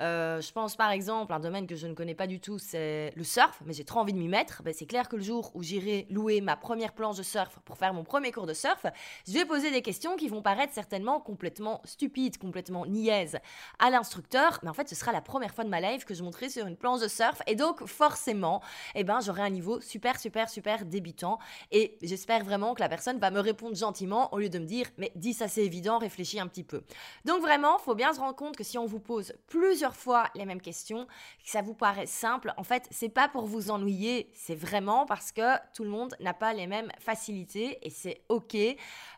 Euh, 0.00 0.40
je 0.40 0.52
pense 0.52 0.76
par 0.76 0.90
exemple, 0.90 1.32
un 1.32 1.40
domaine 1.40 1.66
que 1.66 1.74
je 1.74 1.86
ne 1.86 1.94
connais 1.94 2.14
pas 2.14 2.26
du 2.28 2.40
tout, 2.40 2.58
c'est 2.58 3.12
le 3.16 3.24
surf, 3.24 3.60
mais 3.64 3.72
j'ai 3.72 3.84
trop 3.84 4.00
envie 4.00 4.12
de 4.12 4.18
m'y 4.18 4.28
mettre. 4.28 4.62
Ben, 4.62 4.72
c'est 4.72 4.86
clair 4.86 5.08
que 5.08 5.16
le 5.16 5.22
jour 5.22 5.50
où 5.54 5.62
j'irai 5.62 6.06
louer 6.10 6.40
ma 6.40 6.56
première 6.56 6.92
planche 6.92 7.16
de 7.16 7.22
surf 7.24 7.58
pour 7.64 7.76
faire 7.76 7.92
mon 7.92 8.04
premier 8.04 8.30
cours 8.30 8.46
de 8.46 8.54
surf, 8.54 8.86
je 9.26 9.32
vais 9.32 9.44
poser 9.44 9.70
des 9.70 9.82
questions 9.82 10.16
qui 10.16 10.28
vont 10.28 10.40
paraître 10.40 10.72
certainement 10.72 11.20
complètement 11.20 11.80
stupides, 11.84 12.38
complètement 12.38 12.86
niaises 12.86 13.38
à 13.80 13.90
l'instructeur, 13.90 14.60
mais 14.62 14.70
en 14.70 14.74
fait 14.74 14.88
ce 14.88 14.94
sera 14.94 15.10
la 15.10 15.20
première 15.20 15.52
fois 15.52 15.64
de 15.64 15.68
ma 15.68 15.80
life 15.80 16.04
que 16.04 16.14
je 16.14 16.22
monterai 16.22 16.48
sur 16.48 16.66
une 16.66 16.76
planche 16.76 17.00
de 17.00 17.08
surf, 17.08 17.42
et 17.48 17.56
donc 17.56 17.84
forcément, 17.86 18.62
eh 18.94 19.02
ben, 19.02 19.20
j'aurai 19.20 19.42
un 19.42 19.50
niveau 19.50 19.80
super, 19.80 20.20
super, 20.20 20.48
super 20.48 20.84
débutant, 20.84 21.38
et 21.72 21.98
j'espère 22.02 22.44
vraiment 22.44 22.74
que 22.74 22.80
la 22.80 22.88
personne 22.88 23.18
va 23.18 23.30
me 23.32 23.40
répondre 23.40 23.74
gentiment 23.74 24.32
au 24.32 24.38
lieu 24.38 24.48
de 24.48 24.58
me 24.60 24.66
dire, 24.66 24.86
mais 24.96 25.10
dis 25.16 25.34
ça 25.34 25.48
c'est 25.48 25.64
évident, 25.64 25.98
réfléchis 25.98 26.38
un 26.38 26.46
petit 26.46 26.64
peu. 26.64 26.82
Donc 27.24 27.40
vraiment, 27.40 27.78
faut 27.78 27.96
bien 27.96 28.12
se 28.12 28.20
rendre 28.20 28.36
compte 28.36 28.56
que 28.56 28.64
si 28.64 28.78
on 28.78 28.86
vous 28.86 29.00
pose 29.00 29.32
plusieurs 29.48 29.87
fois 29.94 30.28
les 30.34 30.44
mêmes 30.44 30.60
questions, 30.60 31.06
que 31.06 31.50
ça 31.50 31.62
vous 31.62 31.74
paraît 31.74 32.06
simple, 32.06 32.52
en 32.56 32.64
fait, 32.64 32.86
c'est 32.90 33.08
pas 33.08 33.28
pour 33.28 33.46
vous 33.46 33.70
ennuyer, 33.70 34.30
c'est 34.34 34.54
vraiment 34.54 35.06
parce 35.06 35.32
que 35.32 35.56
tout 35.74 35.84
le 35.84 35.90
monde 35.90 36.14
n'a 36.20 36.34
pas 36.34 36.52
les 36.52 36.66
mêmes 36.66 36.90
facilités 36.98 37.78
et 37.82 37.90
c'est 37.90 38.22
ok. 38.28 38.56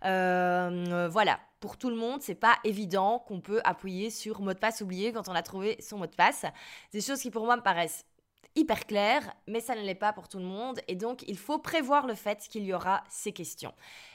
Euh, 0.04 1.08
voilà, 1.10 1.38
pour 1.60 1.76
tout 1.76 1.90
le 1.90 1.96
monde, 1.96 2.22
c'est 2.22 2.34
pas 2.34 2.56
évident 2.64 3.18
qu'on 3.18 3.40
peut 3.40 3.60
appuyer 3.64 4.10
sur 4.10 4.40
mot 4.40 4.54
de 4.54 4.58
passe 4.58 4.80
oublié 4.80 5.12
quand 5.12 5.28
on 5.28 5.34
a 5.34 5.42
trouvé 5.42 5.76
son 5.80 5.98
mot 5.98 6.06
de 6.06 6.14
passe. 6.14 6.46
Des 6.92 7.00
choses 7.00 7.20
qui 7.20 7.30
pour 7.30 7.44
moi 7.44 7.56
me 7.56 7.62
paraissent 7.62 8.06
hyper 8.56 8.86
claires, 8.86 9.32
mais 9.46 9.60
ça 9.60 9.74
ne 9.74 9.82
l'est 9.82 9.94
pas 9.94 10.12
pour 10.12 10.28
tout 10.28 10.38
le 10.38 10.44
monde 10.44 10.80
et 10.88 10.96
donc 10.96 11.22
il 11.28 11.38
faut 11.38 11.58
prévoir 11.58 12.06
le 12.06 12.14
fait 12.14 12.38
qu'il 12.50 12.64
y 12.64 12.74
aura 12.74 13.04
ces 13.08 13.32
questions. 13.32 13.72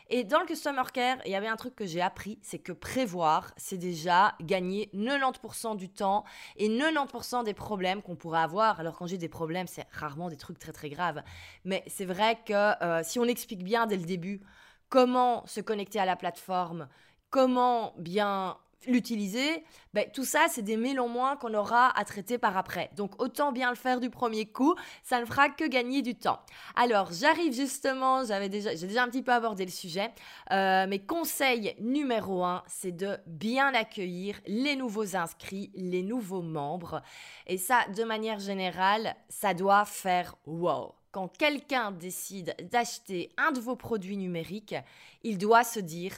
Et 0.10 0.24
dans 0.24 0.40
le 0.40 0.46
Customer 0.46 0.84
Care, 0.94 1.18
il 1.26 1.32
y 1.32 1.36
avait 1.36 1.48
un 1.48 1.56
truc 1.56 1.76
que 1.76 1.86
j'ai 1.86 2.02
appris, 2.02 2.38
c'est 2.44 2.60
que 2.60 2.72
prévoir, 2.72 3.54
c'est 3.58 3.78
déjà 3.78 4.36
gagner 4.42 4.90
90% 4.94 5.78
du 5.78 5.90
temps 5.90 6.26
et 6.58 6.70
90% 6.70 7.44
des 7.44 7.54
problèmes 7.54 8.02
qu'on 8.02 8.16
pourrait 8.16 8.42
avoir. 8.42 8.80
Alors 8.80 8.98
quand 8.98 9.08
j'ai 9.08 9.18
des 9.18 9.30
problèmes, 9.30 9.68
c'est 9.68 9.88
rarement 9.92 10.30
des 10.30 10.38
trucs 10.38 10.60
très 10.60 10.74
très 10.74 10.90
graves. 10.90 11.24
Mais 11.64 11.84
c'est 11.88 12.06
vrai 12.06 12.38
que 12.46 12.84
euh, 12.84 13.02
si 13.04 13.20
on 13.20 13.26
explique 13.26 13.64
bien 13.64 13.88
dès 13.88 13.98
le 13.98 14.06
début 14.06 14.42
comment 14.90 15.46
se 15.48 15.62
connecter 15.62 16.00
à 16.00 16.06
la 16.06 16.16
plateforme, 16.16 16.88
comment 17.30 17.94
bien 17.98 18.58
l'utiliser, 18.88 19.64
ben, 19.94 20.10
tout 20.12 20.26
ça, 20.26 20.48
c'est 20.50 20.62
des 20.62 20.78
mails 20.78 21.00
en 21.00 21.08
moins 21.08 21.36
qu'on 21.36 21.54
aura 21.54 21.98
à 21.98 22.04
traiter 22.06 22.38
par 22.38 22.58
après. 22.58 22.90
Donc 22.96 23.22
autant 23.22 23.52
bien 23.52 23.70
le 23.70 23.76
faire 23.76 24.00
du 24.00 24.10
premier 24.10 24.46
coup, 24.46 24.76
ça 25.04 25.20
ne 25.20 25.26
fera 25.26 25.50
que 25.50 25.66
gagner 25.66 26.02
du 26.02 26.16
temps. 26.16 26.40
Alors 26.76 27.12
j'arrive 27.12 27.54
justement, 27.54 28.24
j'avais 28.26 28.50
déjà, 28.50 28.76
j'ai 28.76 28.88
déjà 28.88 29.04
un 29.04 29.08
petit 29.08 29.24
peu 29.24 29.32
abordé 29.32 29.66
le 29.66 29.72
sujet. 29.72 30.12
Euh, 30.52 30.88
mes 30.88 31.00
conseils 31.00 31.76
numéro 31.80 32.44
un, 32.44 32.64
c'est 32.68 32.92
de 32.92 33.18
bien 33.26 33.74
accueillir 33.74 34.40
les 34.48 34.76
nouveaux 34.76 35.16
inscrits, 35.16 35.72
les 35.76 36.04
nouveaux 36.04 36.42
membres. 36.42 37.02
Et 37.48 37.58
ça, 37.58 37.86
de 37.96 38.04
manière 38.04 38.40
générale, 38.40 39.16
ça 39.30 39.54
doit 39.54 39.86
faire 39.86 40.36
wow 40.46 40.94
quand 41.16 41.30
quelqu'un 41.30 41.94
décide 41.94 42.58
d'acheter 42.70 43.32
un 43.38 43.54
de 43.54 43.62
vos 43.62 43.78
produits 43.78 44.18
numériques, 44.18 44.76
il 45.24 45.38
doit 45.38 45.64
se 45.64 45.80
dire 45.80 46.18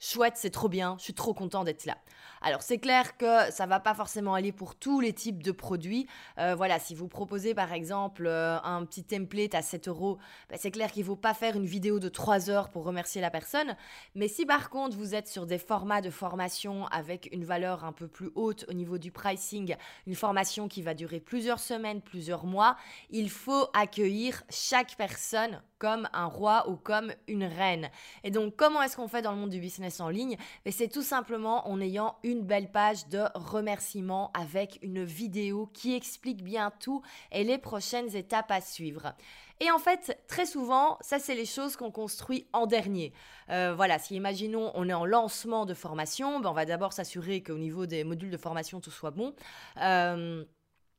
chouette, 0.00 0.34
c'est 0.36 0.50
trop 0.50 0.68
bien, 0.68 0.96
je 0.98 1.04
suis 1.04 1.14
trop 1.14 1.34
content 1.34 1.64
d'être 1.64 1.86
là. 1.86 1.96
Alors 2.40 2.62
c'est 2.62 2.78
clair 2.78 3.16
que 3.16 3.50
ça 3.50 3.66
va 3.66 3.80
pas 3.80 3.94
forcément 3.94 4.34
aller 4.34 4.52
pour 4.52 4.76
tous 4.76 5.00
les 5.00 5.12
types 5.12 5.42
de 5.42 5.50
produits. 5.50 6.06
Euh, 6.38 6.54
voilà, 6.54 6.78
si 6.78 6.94
vous 6.94 7.08
proposez 7.08 7.54
par 7.54 7.72
exemple 7.72 8.26
euh, 8.26 8.58
un 8.62 8.84
petit 8.84 9.02
template 9.02 9.54
à 9.54 9.62
7 9.62 9.88
euros, 9.88 10.18
bah, 10.48 10.56
c'est 10.58 10.70
clair 10.70 10.92
qu'il 10.92 11.02
ne 11.02 11.06
faut 11.06 11.16
pas 11.16 11.34
faire 11.34 11.56
une 11.56 11.66
vidéo 11.66 11.98
de 11.98 12.08
3 12.08 12.50
heures 12.50 12.68
pour 12.70 12.84
remercier 12.84 13.20
la 13.20 13.30
personne. 13.30 13.76
Mais 14.14 14.28
si 14.28 14.46
par 14.46 14.70
contre 14.70 14.96
vous 14.96 15.14
êtes 15.14 15.28
sur 15.28 15.46
des 15.46 15.58
formats 15.58 16.00
de 16.00 16.10
formation 16.10 16.86
avec 16.86 17.28
une 17.32 17.44
valeur 17.44 17.84
un 17.84 17.92
peu 17.92 18.06
plus 18.06 18.30
haute 18.34 18.64
au 18.68 18.72
niveau 18.72 18.98
du 18.98 19.10
pricing, 19.10 19.74
une 20.06 20.14
formation 20.14 20.68
qui 20.68 20.82
va 20.82 20.94
durer 20.94 21.20
plusieurs 21.20 21.60
semaines, 21.60 22.00
plusieurs 22.00 22.46
mois, 22.46 22.76
il 23.10 23.30
faut 23.30 23.68
accueillir 23.74 24.42
chaque 24.48 24.96
personne 24.96 25.60
comme 25.78 26.08
un 26.12 26.26
roi 26.26 26.68
ou 26.68 26.76
comme 26.76 27.12
une 27.26 27.44
reine. 27.44 27.90
Et 28.24 28.30
donc, 28.30 28.56
comment 28.56 28.82
est-ce 28.82 28.96
qu'on 28.96 29.08
fait 29.08 29.22
dans 29.22 29.32
le 29.32 29.38
monde 29.38 29.50
du 29.50 29.60
business 29.60 30.00
en 30.00 30.08
ligne? 30.08 30.36
C'est 30.70 30.88
tout 30.88 31.02
simplement 31.02 31.68
en 31.68 31.80
ayant 31.80 32.16
une 32.22 32.42
belle 32.42 32.70
page 32.70 33.08
de 33.08 33.24
remerciements 33.34 34.30
avec 34.34 34.78
une 34.82 35.04
vidéo 35.04 35.70
qui 35.72 35.94
explique 35.94 36.42
bien 36.42 36.72
tout 36.80 37.02
et 37.32 37.44
les 37.44 37.58
prochaines 37.58 38.14
étapes 38.16 38.50
à 38.50 38.60
suivre. 38.60 39.14
Et 39.60 39.70
en 39.72 39.78
fait, 39.78 40.22
très 40.28 40.46
souvent, 40.46 40.98
ça, 41.00 41.18
c'est 41.18 41.34
les 41.34 41.46
choses 41.46 41.74
qu'on 41.76 41.90
construit 41.90 42.46
en 42.52 42.66
dernier. 42.66 43.12
Euh, 43.50 43.74
voilà, 43.74 43.98
si 43.98 44.14
imaginons, 44.14 44.70
on 44.74 44.88
est 44.88 44.94
en 44.94 45.04
lancement 45.04 45.66
de 45.66 45.74
formation, 45.74 46.38
ben, 46.38 46.50
on 46.50 46.52
va 46.52 46.64
d'abord 46.64 46.92
s'assurer 46.92 47.42
qu'au 47.42 47.58
niveau 47.58 47.86
des 47.86 48.04
modules 48.04 48.30
de 48.30 48.36
formation, 48.36 48.80
tout 48.80 48.92
soit 48.92 49.10
bon. 49.10 49.34
Euh, 49.78 50.44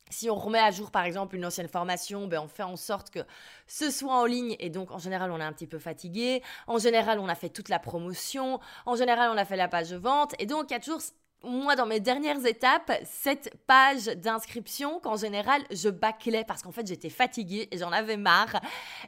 si 0.09 0.29
on 0.29 0.35
remet 0.35 0.59
à 0.59 0.71
jour 0.71 0.91
par 0.91 1.03
exemple 1.03 1.35
une 1.35 1.45
ancienne 1.45 1.67
formation, 1.67 2.27
ben 2.27 2.39
on 2.39 2.47
fait 2.47 2.63
en 2.63 2.75
sorte 2.75 3.09
que 3.09 3.19
ce 3.67 3.91
soit 3.91 4.13
en 4.13 4.25
ligne 4.25 4.55
et 4.59 4.69
donc 4.69 4.91
en 4.91 4.97
général 4.97 5.31
on 5.31 5.39
est 5.39 5.43
un 5.43 5.53
petit 5.53 5.67
peu 5.67 5.79
fatigué. 5.79 6.41
En 6.67 6.77
général 6.77 7.19
on 7.19 7.29
a 7.29 7.35
fait 7.35 7.49
toute 7.49 7.69
la 7.69 7.79
promotion. 7.79 8.59
En 8.85 8.95
général 8.95 9.29
on 9.33 9.37
a 9.37 9.45
fait 9.45 9.57
la 9.57 9.67
page 9.67 9.89
de 9.89 9.97
vente 9.97 10.33
et 10.39 10.45
donc 10.45 10.65
il 10.69 10.73
y 10.73 10.77
a 10.77 10.79
toujours 10.79 11.01
moi, 11.43 11.77
dans 11.77 11.85
mes 11.85 12.01
dernières 12.01 12.45
étapes, 12.45 12.91
cette 13.05 13.55
page 13.65 14.05
d'inscription 14.05 14.99
qu'en 14.99 15.15
général, 15.15 15.61
je 15.71 15.89
bâclais 15.89 16.43
parce 16.43 16.61
qu'en 16.61 16.73
fait, 16.73 16.85
j'étais 16.85 17.09
fatiguée 17.09 17.69
et 17.71 17.77
j'en 17.77 17.91
avais 17.91 18.17
marre. 18.17 18.59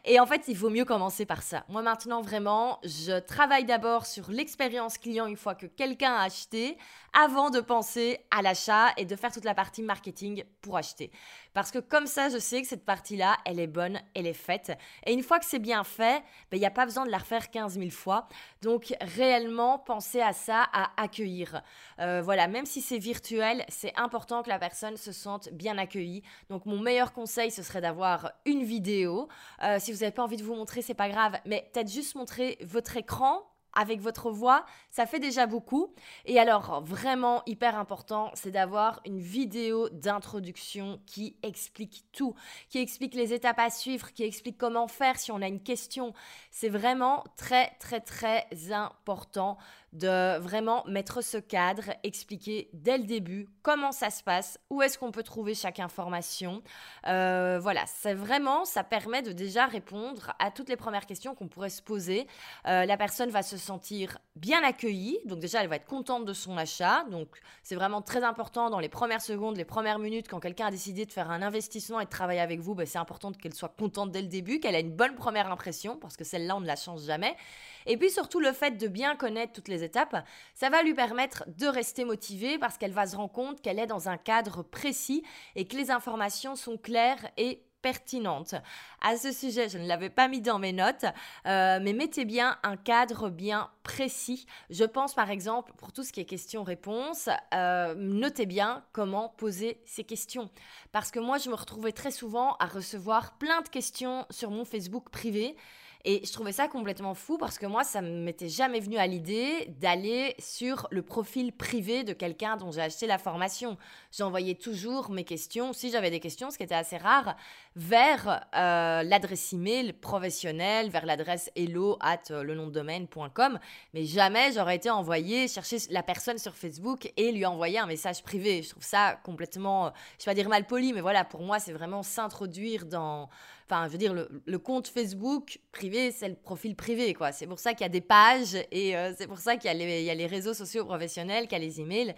Et 0.06 0.18
en 0.20 0.26
fait, 0.26 0.44
il 0.48 0.56
vaut 0.56 0.70
mieux 0.70 0.86
commencer 0.86 1.26
par 1.26 1.42
ça. 1.42 1.66
Moi, 1.68 1.82
maintenant, 1.82 2.22
vraiment, 2.22 2.80
je 2.84 3.20
travaille 3.20 3.66
d'abord 3.66 4.06
sur 4.06 4.32
l'expérience 4.32 4.98
client 4.98 5.26
une 5.26 5.36
fois 5.36 5.56
que 5.56 5.66
quelqu'un 5.66 6.14
a 6.14 6.24
acheté 6.24 6.78
avant 7.14 7.50
de 7.50 7.60
penser 7.60 8.20
à 8.32 8.42
l'achat 8.42 8.94
et 8.96 9.04
de 9.04 9.16
faire 9.18 9.34
toute 9.34 9.44
la 9.44 9.54
partie 9.54 9.82
marketing 9.82 10.46
pour 10.62 10.78
acheter. 10.78 11.12
Parce 11.53 11.72
que 11.72 11.79
comme 11.79 12.08
ça, 12.08 12.29
je 12.29 12.38
sais 12.38 12.62
que 12.62 12.67
cette 12.67 12.86
partie-là, 12.86 13.38
elle 13.46 13.60
est 13.60 13.67
bonne, 13.67 14.00
elle 14.15 14.27
est 14.27 14.34
faite. 14.34 14.72
Et 15.05 15.13
une 15.13 15.24
fois 15.24 15.39
que 15.39 15.46
c'est 15.46 15.60
bien 15.60 15.84
fait, 15.84 16.24
ben, 16.50 16.58
il 16.58 16.60
n'y 16.60 16.65
a 16.65 16.72
pas 16.72 16.86
besoin 16.86 17.05
de 17.05 17.12
la 17.12 17.17
refaire 17.17 17.51
15 17.51 17.77
000 17.77 17.89
fois. 17.89 18.27
Donc, 18.62 18.93
réellement, 19.01 19.79
pensez 19.79 20.22
à 20.22 20.34
ça, 20.34 20.67
à 20.72 20.91
accueillir. 21.01 21.62
Euh, 22.00 22.22
voilà, 22.22 22.48
même 22.48 22.65
si 22.65 22.81
c'est 22.81 22.98
virtuel, 22.98 23.65
c'est 23.67 23.93
important 23.98 24.43
que 24.43 24.50
la 24.50 24.60
personne 24.60 24.96
se 24.96 25.12
sente 25.12 25.50
bien 25.51 25.77
accueillie. 25.77 26.24
Donc, 26.50 26.65
mon 26.65 26.79
meilleur 26.79 27.12
conseil, 27.12 27.51
ce 27.51 27.63
serait 27.63 27.81
d'avoir 27.81 28.31
une 28.46 28.63
vidéo. 28.63 29.27
Euh, 29.63 29.77
si 29.79 29.91
vous 29.91 30.00
n'avez 30.00 30.12
pas 30.12 30.24
envie 30.24 30.38
de 30.38 30.43
vous 30.43 30.55
montrer, 30.55 30.81
c'est 30.81 30.93
pas 30.93 31.10
grave, 31.10 31.38
mais 31.46 31.70
peut-être 31.74 31.89
juste 31.91 32.15
montrer 32.15 32.58
votre 32.62 32.96
écran 32.96 33.50
avec 33.74 34.01
votre 34.01 34.32
voix, 34.32 34.66
ça 34.90 35.06
fait 35.06 35.20
déjà 35.20 35.46
beaucoup. 35.46 35.94
Et 36.25 36.40
alors, 36.40 36.82
vraiment 36.84 37.42
hyper 37.46 37.78
important, 37.78 38.32
c'est 38.34 38.51
d'avoir 38.51 39.01
une 39.06 39.20
vidéo 39.20 39.90
d'introduction 39.90 41.00
qui 41.06 41.38
explique 41.44 42.06
tout, 42.12 42.36
qui 42.70 42.80
explique 42.80 43.13
les 43.13 43.34
étapes 43.34 43.60
à 43.60 43.70
suivre, 43.70 44.12
qui 44.13 44.24
explique 44.24 44.58
comment 44.58 44.88
faire 44.88 45.18
si 45.18 45.32
on 45.32 45.42
a 45.42 45.48
une 45.48 45.63
question. 45.63 46.13
C'est 46.50 46.70
vraiment 46.70 47.24
très, 47.38 47.72
très, 47.80 48.01
très 48.01 48.48
important 48.72 49.58
de 49.94 50.38
vraiment 50.40 50.84
mettre 50.88 51.22
ce 51.22 51.38
cadre, 51.38 51.84
expliquer 52.04 52.70
dès 52.74 52.98
le 52.98 53.04
début 53.04 53.50
comment 53.62 53.92
ça 53.92 54.10
se 54.10 54.24
passe, 54.24 54.58
où 54.70 54.82
est-ce 54.82 54.98
qu'on 54.98 55.12
peut 55.12 55.24
trouver 55.24 55.54
chaque 55.54 55.80
information. 55.80 56.62
Euh, 57.08 57.60
voilà, 57.62 57.84
c'est 57.88 58.14
vraiment, 58.14 58.64
ça 58.64 58.84
permet 58.84 59.22
de 59.22 59.34
déjà 59.34 59.66
répondre 59.66 60.32
à 60.40 60.50
toutes 60.50 60.70
les 60.70 60.78
premières 60.78 61.06
questions 61.06 61.36
qu'on 61.36 61.50
pourrait 61.50 61.70
se 61.70 61.82
poser. 61.82 62.26
Euh, 62.68 62.86
la 62.86 62.98
personne 62.98 63.30
va 63.30 63.44
se 63.44 63.58
sentir 63.58 64.18
bien 64.38 64.64
accueillie, 64.64 65.20
donc 65.26 65.40
déjà 65.40 65.62
elle 65.62 65.68
va 65.68 65.76
être 65.76 65.86
contente 65.86 66.26
de 66.26 66.34
son 66.34 66.58
achat. 66.58 67.04
Donc 67.12 67.40
c'est 67.64 67.76
vraiment 67.76 68.02
très 68.02 68.24
important 68.24 68.70
dans 68.70 68.80
les 68.80 68.90
premières 68.90 69.22
secondes, 69.22 69.58
les 69.58 69.66
premières 69.66 70.00
minutes, 70.00 70.28
quand 70.30 70.40
quelqu'un 70.40 70.68
a 70.68 70.72
décidé 70.72 71.06
de 71.06 71.12
faire 71.12 71.30
un 71.32 71.42
investissement 71.42 72.00
et 72.00 72.06
de 72.06 72.10
travailler 72.10 72.40
avec 72.40 72.62
vous, 72.62 72.76
ben, 72.76 72.86
c'est 72.86 72.98
important 72.98 73.32
qu'elle 73.34 73.54
soit 73.54 73.76
contente 73.78 74.12
dès 74.12 74.22
le 74.22 74.28
début, 74.28 74.60
qu'elle 74.60 74.76
ait 74.76 74.82
une 74.82 74.96
bonne 74.96 75.16
première 75.16 75.52
impression, 75.52 75.98
parce 75.98 76.16
que 76.16 76.24
celle-là 76.24 76.56
on 76.56 76.62
ne 76.62 76.68
la 76.68 76.78
change 76.78 77.02
jamais. 77.02 77.36
Et 77.86 77.98
puis 77.98 78.10
surtout 78.10 78.40
le 78.40 78.52
fait 78.52 78.78
de 78.78 78.88
bien 78.88 79.16
connaître 79.16 79.54
toutes 79.54 79.68
les 79.68 79.84
étapes, 79.84 80.16
ça 80.54 80.70
va 80.70 80.84
lui 80.84 80.94
permettre 80.94 81.46
de 81.58 81.68
rester 81.68 82.06
motivée 82.06 82.58
parce 82.58 82.78
qu'elle 82.78 82.94
va 82.94 83.08
se 83.08 83.16
rendre 83.16 83.32
compte 83.32 83.62
qu'elle 83.62 83.80
est 83.80 83.88
dans 83.88 84.10
un 84.10 84.18
cadre 84.18 84.64
précis 84.64 85.24
et 85.56 85.66
que 85.66 85.76
les 85.76 85.92
informations 85.92 86.56
sont 86.56 86.78
claires 86.78 87.30
et 87.38 87.64
pertinentes. 87.82 88.56
À 89.02 89.18
ce 89.18 89.32
sujet, 89.32 89.70
je 89.70 89.78
ne 89.78 89.88
l'avais 89.88 90.10
pas 90.10 90.28
mis 90.28 90.42
dans 90.42 90.60
mes 90.60 90.74
notes, 90.74 91.06
euh, 91.48 91.80
mais 91.82 91.94
mettez 91.94 92.26
bien 92.26 92.58
un 92.64 92.78
cadre 92.78 93.30
bien 93.30 93.70
précis. 93.84 94.46
Je 94.70 94.84
pense 94.84 95.14
par 95.14 95.30
exemple 95.30 95.74
pour 95.78 95.92
tout 95.92 96.04
ce 96.04 96.14
qui 96.14 96.20
est 96.20 96.26
questions-réponses, 96.26 97.30
euh, 97.54 97.96
notez 97.96 98.46
bien 98.46 98.84
comment 98.92 99.30
poser 99.30 99.82
ces 99.86 100.04
questions. 100.04 100.50
Parce 100.92 101.12
que 101.12 101.20
moi, 101.20 101.38
je 101.38 101.50
me 101.50 101.56
retrouvais 101.56 101.92
très 101.92 102.12
souvent 102.12 102.56
à 102.60 102.66
recevoir 102.66 103.38
plein 103.38 103.62
de 103.62 103.70
questions 103.70 104.26
sur 104.30 104.52
mon 104.52 104.66
Facebook 104.66 105.10
privé 105.10 105.56
et 106.03 106.25
je 106.25 106.31
trouvais 106.31 106.51
ça 106.51 106.67
complètement 106.67 107.13
fou 107.13 107.38
parce 107.38 107.58
que 107.58 107.65
moi, 107.65 107.84
ça 107.84 108.01
ne 108.01 108.24
m'était 108.24 108.50
jamais 108.50 108.79
venu 108.79 108.98
à 108.98 109.08
l'idée 109.08 109.67
d'aller 109.79 110.36
sur 110.39 110.88
le 110.91 111.01
profil 111.01 111.53
privé 111.53 112.03
de 112.03 112.13
quelqu'un 112.13 112.58
dont 112.58 112.72
j'ai 112.72 112.81
acheté 112.81 113.08
la 113.08 113.17
formation. 113.17 113.77
J'envoyais 114.12 114.56
toujours 114.56 115.10
mes 115.10 115.24
questions, 115.24 115.72
si 115.72 115.89
j'avais 115.89 116.12
des 116.12 116.20
questions, 116.20 116.51
ce 116.51 116.58
qui 116.58 116.63
était 116.63 116.75
assez 116.75 116.98
rare, 116.98 117.38
vers 117.77 118.46
euh, 118.56 119.03
l'adresse 119.03 119.53
email 119.53 119.94
professionnelle, 119.94 120.89
vers 120.89 121.06
l'adresse 121.06 121.50
hello 121.56 121.98
at 122.01 122.20
euh, 122.32 122.44
le 122.44 122.53
nom 122.53 122.68
de 122.68 122.72
domaine.com. 122.72 123.60
Mais 123.94 124.06
jamais 124.06 124.51
j'aurais 124.51 124.75
été 124.75 124.89
envoyé 124.89 125.48
chercher 125.48 125.77
la 125.89 126.03
personne 126.03 126.38
sur 126.38 126.56
Facebook 126.56 127.12
et 127.15 127.32
lui 127.32 127.46
envoyer 127.46 127.80
un 127.80 127.86
message 127.86 128.22
privé. 128.22 128.63
Je 128.63 128.72
trouve 128.72 128.84
ça 128.84 129.18
complètement, 129.24 129.94
je 130.20 130.24
ne 130.24 130.25
vais 130.25 130.32
pas 130.32 130.36
dire 130.36 130.50
mal 130.50 130.68
poli, 130.68 130.91
mais 130.91 131.01
voilà, 131.01 131.24
pour 131.24 131.41
moi, 131.41 131.60
c'est 131.60 131.74
vraiment 131.74 132.03
s'introduire 132.03 132.86
dans 132.86 133.30
Enfin, 133.72 133.88
je 133.88 133.94
veux 133.94 133.98
dire, 133.98 134.13
le, 134.13 134.60
compte 134.60 134.89
Facebook 134.89 135.62
privé, 135.72 136.12
c'est 136.12 136.27
le 136.27 136.36
profil 136.36 136.75
privé, 136.75 137.13
quoi. 137.13 137.32
C'est 137.32 137.48
pour 137.48 137.58
ça 137.58 137.72
qu'il 137.72 137.86
y 137.86 137.86
a 137.86 137.89
des 137.89 138.01
pages 138.01 138.58
et 138.70 138.98
euh, 138.98 139.13
c'est 139.18 139.27
pour 139.27 139.38
ça 139.38 139.56
qu'il 139.56 139.72
y, 139.72 140.03
y, 140.03 140.10
a 140.10 140.13
les 140.13 140.25
réseaux 140.27 140.53
sociaux 140.53 140.84
professionnels, 140.84 141.44
qu'il 141.48 141.58
y 141.58 141.62
a 141.62 141.63
les 141.63 141.80
emails. 141.80 142.13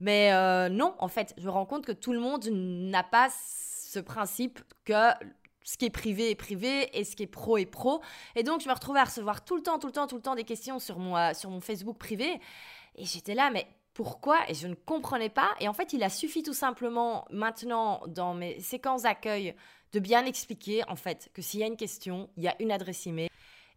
Mais 0.00 0.32
euh, 0.32 0.68
non, 0.68 0.94
en 0.98 1.08
fait, 1.08 1.34
je 1.38 1.44
me 1.44 1.50
rends 1.50 1.66
compte 1.66 1.84
que 1.84 1.92
tout 1.92 2.12
le 2.12 2.20
monde 2.20 2.48
n'a 2.50 3.02
pas 3.02 3.28
ce 3.30 3.98
principe 3.98 4.60
que 4.84 5.10
ce 5.64 5.76
qui 5.76 5.84
est 5.84 5.90
privé 5.90 6.30
est 6.30 6.34
privé 6.34 6.98
et 6.98 7.04
ce 7.04 7.16
qui 7.16 7.24
est 7.24 7.26
pro 7.26 7.58
est 7.58 7.66
pro. 7.66 8.00
Et 8.36 8.42
donc, 8.42 8.60
je 8.60 8.68
me 8.68 8.74
retrouvais 8.74 9.00
à 9.00 9.04
recevoir 9.04 9.44
tout 9.44 9.56
le 9.56 9.62
temps, 9.62 9.78
tout 9.78 9.88
le 9.88 9.92
temps, 9.92 10.06
tout 10.06 10.16
le 10.16 10.22
temps 10.22 10.34
des 10.34 10.44
questions 10.44 10.78
sur 10.78 10.98
mon, 10.98 11.16
euh, 11.16 11.34
sur 11.34 11.50
mon 11.50 11.60
Facebook 11.60 11.98
privé. 11.98 12.40
Et 12.96 13.04
j'étais 13.04 13.34
là, 13.34 13.50
mais 13.50 13.66
pourquoi? 13.92 14.38
Et 14.48 14.54
je 14.54 14.66
ne 14.68 14.74
comprenais 14.74 15.28
pas. 15.28 15.50
Et 15.60 15.68
en 15.68 15.72
fait, 15.72 15.92
il 15.92 16.02
a 16.02 16.08
suffi 16.08 16.42
tout 16.42 16.54
simplement 16.54 17.26
maintenant 17.30 18.02
dans 18.06 18.34
mes 18.34 18.60
séquences 18.60 19.02
d'accueil 19.02 19.54
de 19.92 20.00
bien 20.00 20.24
expliquer 20.26 20.84
en 20.88 20.96
fait 20.96 21.30
que 21.32 21.42
s'il 21.42 21.60
y 21.60 21.62
a 21.62 21.66
une 21.66 21.76
question, 21.76 22.28
il 22.36 22.44
y 22.44 22.48
a 22.48 22.54
une 22.60 22.70
adresse 22.70 23.06
email 23.06 23.28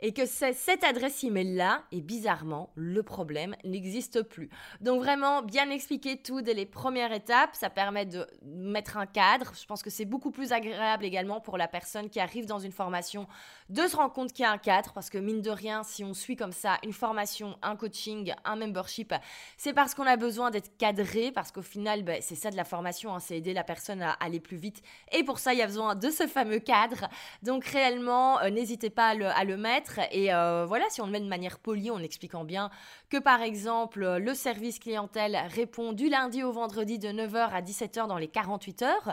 et 0.02 0.14
que 0.14 0.26
cette 0.26 0.84
adresse 0.84 1.24
email-là, 1.24 1.84
et 1.92 2.02
bizarrement, 2.02 2.72
le 2.76 3.04
problème 3.04 3.56
n'existe 3.64 4.24
plus. 4.24 4.50
Donc 4.82 5.02
vraiment, 5.02 5.44
bien 5.44 5.70
expliquer 5.70 6.18
tout 6.18 6.42
dès 6.42 6.54
les 6.54 6.66
premières 6.66 7.12
étapes, 7.12 7.56
ça 7.56 7.70
permet 7.70 8.06
de 8.06 8.26
mettre 8.44 8.98
un 8.98 9.06
cadre. 9.06 9.52
Je 9.60 9.66
pense 9.66 9.84
que 9.84 9.90
c'est 9.90 10.06
beaucoup 10.06 10.32
plus 10.32 10.54
agréable 10.54 11.06
également 11.06 11.40
pour 11.40 11.58
la 11.58 11.68
personne 11.68 12.10
qui 12.10 12.20
arrive 12.20 12.46
dans 12.46 12.60
une 12.60 12.72
formation 12.72 13.28
de 13.70 13.88
se 13.88 13.96
rendre 13.96 14.14
compte 14.14 14.34
qu'il 14.34 14.44
y 14.44 14.48
a 14.48 14.52
un 14.52 14.58
cadre, 14.58 14.92
parce 14.94 15.10
que 15.10 15.18
mine 15.18 15.42
de 15.42 15.52
rien, 15.52 15.84
si 15.84 16.04
on 16.04 16.14
suit 16.14 16.36
comme 16.36 16.52
ça 16.52 16.78
une 16.84 16.94
formation, 16.94 17.58
un 17.62 17.76
coaching, 17.76 18.34
un 18.44 18.56
membership, 18.56 19.14
c'est 19.58 19.74
parce 19.74 19.94
qu'on 19.94 20.08
a 20.08 20.18
besoin 20.18 20.50
d'être 20.50 20.78
cadré, 20.78 21.32
parce 21.32 21.52
qu'au 21.52 21.62
final, 21.62 22.04
ben, 22.04 22.22
c'est 22.22 22.36
ça 22.36 22.50
de 22.50 22.56
la 22.56 22.66
formation, 22.66 23.14
hein, 23.14 23.20
c'est 23.20 23.38
aider 23.38 23.54
la 23.54 23.64
personne 23.64 24.02
à 24.02 24.12
aller 24.14 24.40
plus 24.40 24.58
vite. 24.58 24.82
Et 25.12 25.24
pour 25.24 25.40
ça, 25.40 25.54
il 25.54 25.60
y 25.60 25.62
a 25.62 25.68
besoin 25.68 25.96
de 25.96 26.10
ce 26.10 26.26
fameux 26.28 26.60
cadre. 26.60 27.08
Donc 27.44 27.66
réellement, 27.66 28.40
euh, 28.40 28.50
n'hésitez 28.50 28.90
pas 28.90 29.10
à 29.10 29.44
le 29.44 29.58
mettre. 29.58 29.91
Et 30.12 30.34
euh, 30.34 30.66
voilà, 30.68 30.86
si 30.90 31.02
on 31.02 31.06
le 31.06 31.12
met 31.12 31.20
de 31.20 31.28
manière 31.28 31.60
polie, 31.60 31.92
en 31.92 32.00
expliquant 32.00 32.44
bien 32.44 32.70
que 33.10 33.18
par 33.18 33.42
exemple, 33.42 34.18
le 34.18 34.34
service 34.34 34.80
clientèle 34.80 35.38
répond 35.50 35.94
du 35.94 36.10
lundi 36.10 36.44
au 36.44 36.52
vendredi 36.52 37.00
de 37.00 37.10
9h 37.10 37.50
à 37.50 37.62
17h 37.62 38.08
dans 38.08 38.18
les 38.18 38.28
48 38.28 38.82
heures, 38.82 39.10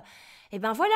et 0.50 0.56
eh 0.56 0.58
ben 0.58 0.72
voilà, 0.72 0.94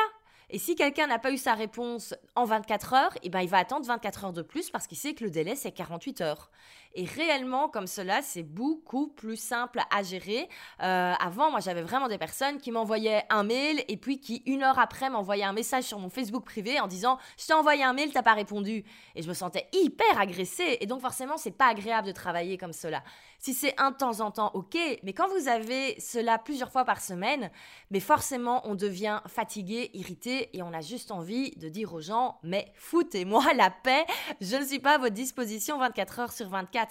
et 0.49 0.59
si 0.59 0.75
quelqu'un 0.75 1.07
n'a 1.07 1.19
pas 1.19 1.31
eu 1.31 1.37
sa 1.37 1.53
réponse 1.53 2.13
en 2.35 2.45
24 2.45 2.93
heures, 2.93 3.17
eh 3.23 3.29
ben 3.29 3.41
il 3.41 3.49
va 3.49 3.57
attendre 3.57 3.85
24 3.87 4.25
heures 4.25 4.33
de 4.33 4.41
plus 4.41 4.69
parce 4.69 4.85
qu'il 4.87 4.97
sait 4.97 5.13
que 5.13 5.23
le 5.23 5.31
délai 5.31 5.55
c'est 5.55 5.71
48 5.71 6.21
heures. 6.21 6.51
Et 6.95 7.05
réellement, 7.05 7.69
comme 7.69 7.87
cela, 7.87 8.21
c'est 8.21 8.43
beaucoup 8.43 9.07
plus 9.07 9.35
simple 9.35 9.79
à 9.89 10.03
gérer. 10.03 10.47
Euh, 10.81 11.13
avant, 11.19 11.49
moi, 11.49 11.59
j'avais 11.59 11.81
vraiment 11.81 12.07
des 12.07 12.19
personnes 12.19 12.59
qui 12.59 12.71
m'envoyaient 12.71 13.23
un 13.31 13.43
mail 13.43 13.83
et 13.87 13.97
puis 13.97 14.19
qui, 14.19 14.43
une 14.45 14.61
heure 14.61 14.77
après, 14.77 15.09
m'envoyaient 15.09 15.43
un 15.43 15.53
message 15.53 15.85
sur 15.85 15.97
mon 15.97 16.09
Facebook 16.09 16.45
privé 16.45 16.79
en 16.79 16.87
disant 16.87 17.17
Je 17.37 17.47
t'ai 17.47 17.53
envoyé 17.53 17.83
un 17.83 17.93
mail, 17.93 18.11
t'as 18.13 18.21
pas 18.21 18.33
répondu. 18.33 18.83
Et 19.15 19.23
je 19.23 19.27
me 19.27 19.33
sentais 19.33 19.67
hyper 19.73 20.19
agressée. 20.19 20.77
Et 20.81 20.85
donc, 20.85 21.01
forcément, 21.01 21.37
c'est 21.37 21.57
pas 21.57 21.67
agréable 21.67 22.07
de 22.07 22.11
travailler 22.11 22.59
comme 22.59 22.73
cela. 22.73 23.03
Si 23.39 23.55
c'est 23.55 23.73
un 23.79 23.91
temps 23.91 24.19
en 24.19 24.29
temps, 24.29 24.51
ok. 24.53 24.77
Mais 25.01 25.13
quand 25.13 25.27
vous 25.27 25.47
avez 25.47 25.99
cela 25.99 26.37
plusieurs 26.37 26.71
fois 26.71 26.85
par 26.85 27.01
semaine, 27.01 27.49
mais 27.89 27.99
forcément, 27.99 28.61
on 28.65 28.75
devient 28.75 29.19
fatigué, 29.27 29.89
irrité 29.93 30.55
et 30.55 30.61
on 30.61 30.73
a 30.73 30.81
juste 30.81 31.11
envie 31.11 31.51
de 31.57 31.69
dire 31.69 31.93
aux 31.93 32.01
gens 32.01 32.37
Mais 32.43 32.71
foutez-moi 32.75 33.53
la 33.55 33.71
paix, 33.71 34.05
je 34.41 34.55
ne 34.55 34.63
suis 34.63 34.79
pas 34.79 34.95
à 34.95 34.97
votre 34.99 35.15
disposition 35.15 35.79
24 35.79 36.19
heures 36.19 36.31
sur 36.31 36.47
24. 36.49 36.82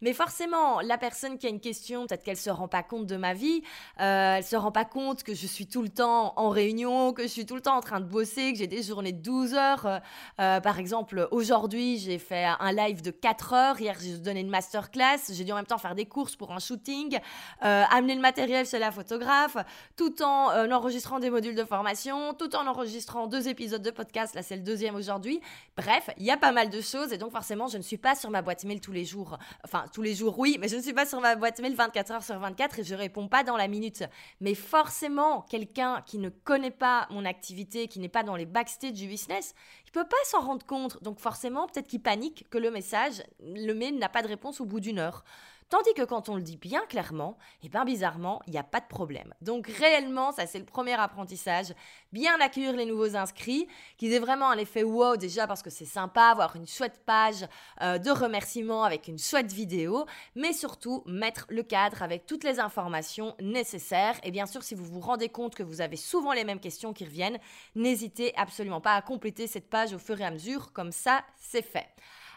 Mais 0.00 0.12
forcément, 0.12 0.80
la 0.80 0.98
personne 0.98 1.38
qui 1.38 1.46
a 1.46 1.50
une 1.50 1.60
question, 1.60 2.06
peut-être 2.06 2.22
qu'elle 2.22 2.36
se 2.36 2.50
rend 2.50 2.68
pas 2.68 2.82
compte 2.82 3.06
de 3.06 3.16
ma 3.16 3.34
vie, 3.34 3.62
euh, 4.00 4.36
elle 4.36 4.44
se 4.44 4.56
rend 4.56 4.72
pas 4.72 4.84
compte 4.84 5.22
que 5.22 5.34
je 5.34 5.46
suis 5.46 5.66
tout 5.66 5.82
le 5.82 5.88
temps 5.88 6.32
en 6.36 6.48
réunion, 6.48 7.12
que 7.12 7.22
je 7.22 7.28
suis 7.28 7.46
tout 7.46 7.54
le 7.54 7.60
temps 7.60 7.76
en 7.76 7.80
train 7.80 8.00
de 8.00 8.06
bosser, 8.06 8.52
que 8.52 8.58
j'ai 8.58 8.66
des 8.66 8.82
journées 8.82 9.12
de 9.12 9.22
12 9.22 9.54
heures. 9.54 9.86
Euh, 9.86 9.98
euh, 10.40 10.60
par 10.60 10.78
exemple, 10.78 11.28
aujourd'hui, 11.30 11.98
j'ai 11.98 12.18
fait 12.18 12.44
un 12.44 12.72
live 12.72 13.02
de 13.02 13.10
4 13.10 13.52
heures. 13.52 13.80
Hier, 13.80 13.96
j'ai 14.00 14.18
donné 14.18 14.40
une 14.40 14.50
masterclass. 14.50 15.18
J'ai 15.30 15.44
dû 15.44 15.52
en 15.52 15.56
même 15.56 15.66
temps 15.66 15.78
faire 15.78 15.94
des 15.94 16.06
courses 16.06 16.36
pour 16.36 16.52
un 16.52 16.58
shooting, 16.58 17.18
euh, 17.64 17.84
amener 17.90 18.14
le 18.14 18.20
matériel 18.20 18.66
chez 18.66 18.78
la 18.78 18.90
photographe, 18.90 19.56
tout 19.96 20.22
en 20.22 20.70
enregistrant 20.70 21.18
des 21.18 21.30
modules 21.30 21.54
de 21.54 21.64
formation, 21.64 22.34
tout 22.34 22.54
en 22.56 22.66
enregistrant 22.66 23.26
deux 23.26 23.48
épisodes 23.48 23.82
de 23.82 23.90
podcast. 23.90 24.34
Là, 24.34 24.42
c'est 24.42 24.56
le 24.56 24.62
deuxième 24.62 24.94
aujourd'hui. 24.94 25.40
Bref, 25.76 26.10
il 26.18 26.24
y 26.24 26.30
a 26.30 26.36
pas 26.36 26.52
mal 26.52 26.70
de 26.70 26.80
choses 26.80 27.12
et 27.12 27.18
donc 27.18 27.32
forcément, 27.32 27.68
je 27.68 27.78
ne 27.78 27.82
suis 27.82 27.98
pas 27.98 28.14
sur 28.14 28.30
ma 28.30 28.42
boîte 28.42 28.64
mail 28.64 28.80
tous 28.80 28.92
les 28.92 29.04
jours. 29.04 29.29
Enfin, 29.64 29.84
tous 29.92 30.02
les 30.02 30.14
jours, 30.14 30.38
oui, 30.38 30.56
mais 30.60 30.68
je 30.68 30.76
ne 30.76 30.82
suis 30.82 30.92
pas 30.92 31.06
sur 31.06 31.20
ma 31.20 31.36
boîte 31.36 31.60
mail 31.60 31.74
24 31.74 32.10
heures 32.12 32.22
sur 32.22 32.38
24 32.38 32.78
et 32.78 32.84
je 32.84 32.94
réponds 32.94 33.28
pas 33.28 33.44
dans 33.44 33.56
la 33.56 33.68
minute. 33.68 34.04
Mais 34.40 34.54
forcément, 34.54 35.42
quelqu'un 35.42 36.02
qui 36.06 36.18
ne 36.18 36.28
connaît 36.28 36.70
pas 36.70 37.06
mon 37.10 37.24
activité, 37.24 37.88
qui 37.88 37.98
n'est 38.00 38.08
pas 38.08 38.22
dans 38.22 38.36
les 38.36 38.46
backstage 38.46 38.92
du 38.92 39.06
business, 39.06 39.54
il 39.86 39.92
peut 39.92 40.04
pas 40.04 40.16
s'en 40.24 40.40
rendre 40.40 40.64
compte. 40.66 41.02
Donc 41.02 41.20
forcément, 41.20 41.66
peut-être 41.66 41.88
qu'il 41.88 42.02
panique 42.02 42.46
que 42.50 42.58
le 42.58 42.70
message, 42.70 43.22
le 43.42 43.72
mail 43.72 43.98
n'a 43.98 44.08
pas 44.08 44.22
de 44.22 44.28
réponse 44.28 44.60
au 44.60 44.64
bout 44.64 44.80
d'une 44.80 44.98
heure. 44.98 45.24
Tandis 45.70 45.94
que 45.94 46.02
quand 46.02 46.28
on 46.28 46.34
le 46.34 46.42
dit 46.42 46.56
bien 46.56 46.84
clairement, 46.86 47.38
et 47.62 47.66
eh 47.66 47.68
bien 47.68 47.84
bizarrement, 47.84 48.42
il 48.48 48.50
n'y 48.50 48.58
a 48.58 48.64
pas 48.64 48.80
de 48.80 48.88
problème. 48.88 49.32
Donc 49.40 49.68
réellement, 49.68 50.32
ça 50.32 50.44
c'est 50.48 50.58
le 50.58 50.64
premier 50.64 50.94
apprentissage, 50.94 51.72
bien 52.12 52.40
accueillir 52.40 52.72
les 52.72 52.86
nouveaux 52.86 53.14
inscrits, 53.14 53.68
qu'ils 53.96 54.12
aient 54.12 54.18
vraiment 54.18 54.50
un 54.50 54.58
effet 54.58 54.82
wow 54.82 55.16
déjà 55.16 55.46
parce 55.46 55.62
que 55.62 55.70
c'est 55.70 55.84
sympa, 55.84 56.24
avoir 56.24 56.56
une 56.56 56.66
chouette 56.66 57.00
page 57.06 57.46
euh, 57.82 57.98
de 57.98 58.10
remerciements 58.10 58.82
avec 58.82 59.06
une 59.06 59.20
chouette 59.20 59.52
vidéo, 59.52 60.06
mais 60.34 60.52
surtout 60.52 61.04
mettre 61.06 61.46
le 61.50 61.62
cadre 61.62 62.02
avec 62.02 62.26
toutes 62.26 62.42
les 62.42 62.58
informations 62.58 63.36
nécessaires. 63.40 64.18
Et 64.24 64.32
bien 64.32 64.46
sûr, 64.46 64.64
si 64.64 64.74
vous 64.74 64.84
vous 64.84 64.98
rendez 64.98 65.28
compte 65.28 65.54
que 65.54 65.62
vous 65.62 65.80
avez 65.80 65.96
souvent 65.96 66.32
les 66.32 66.42
mêmes 66.42 66.58
questions 66.58 66.92
qui 66.92 67.04
reviennent, 67.04 67.38
n'hésitez 67.76 68.32
absolument 68.36 68.80
pas 68.80 68.94
à 68.94 69.02
compléter 69.02 69.46
cette 69.46 69.70
page 69.70 69.94
au 69.94 70.00
fur 70.00 70.20
et 70.20 70.24
à 70.24 70.32
mesure, 70.32 70.72
comme 70.72 70.90
ça 70.90 71.22
c'est 71.38 71.62
fait. 71.62 71.86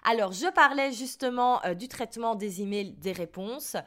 Alors, 0.03 0.31
je 0.31 0.47
parlais 0.51 0.91
justement 0.91 1.63
euh, 1.65 1.73
du 1.73 1.87
traitement 1.87 2.35
des 2.35 2.61
emails, 2.61 2.91
des 2.93 3.13
réponses. 3.13 3.77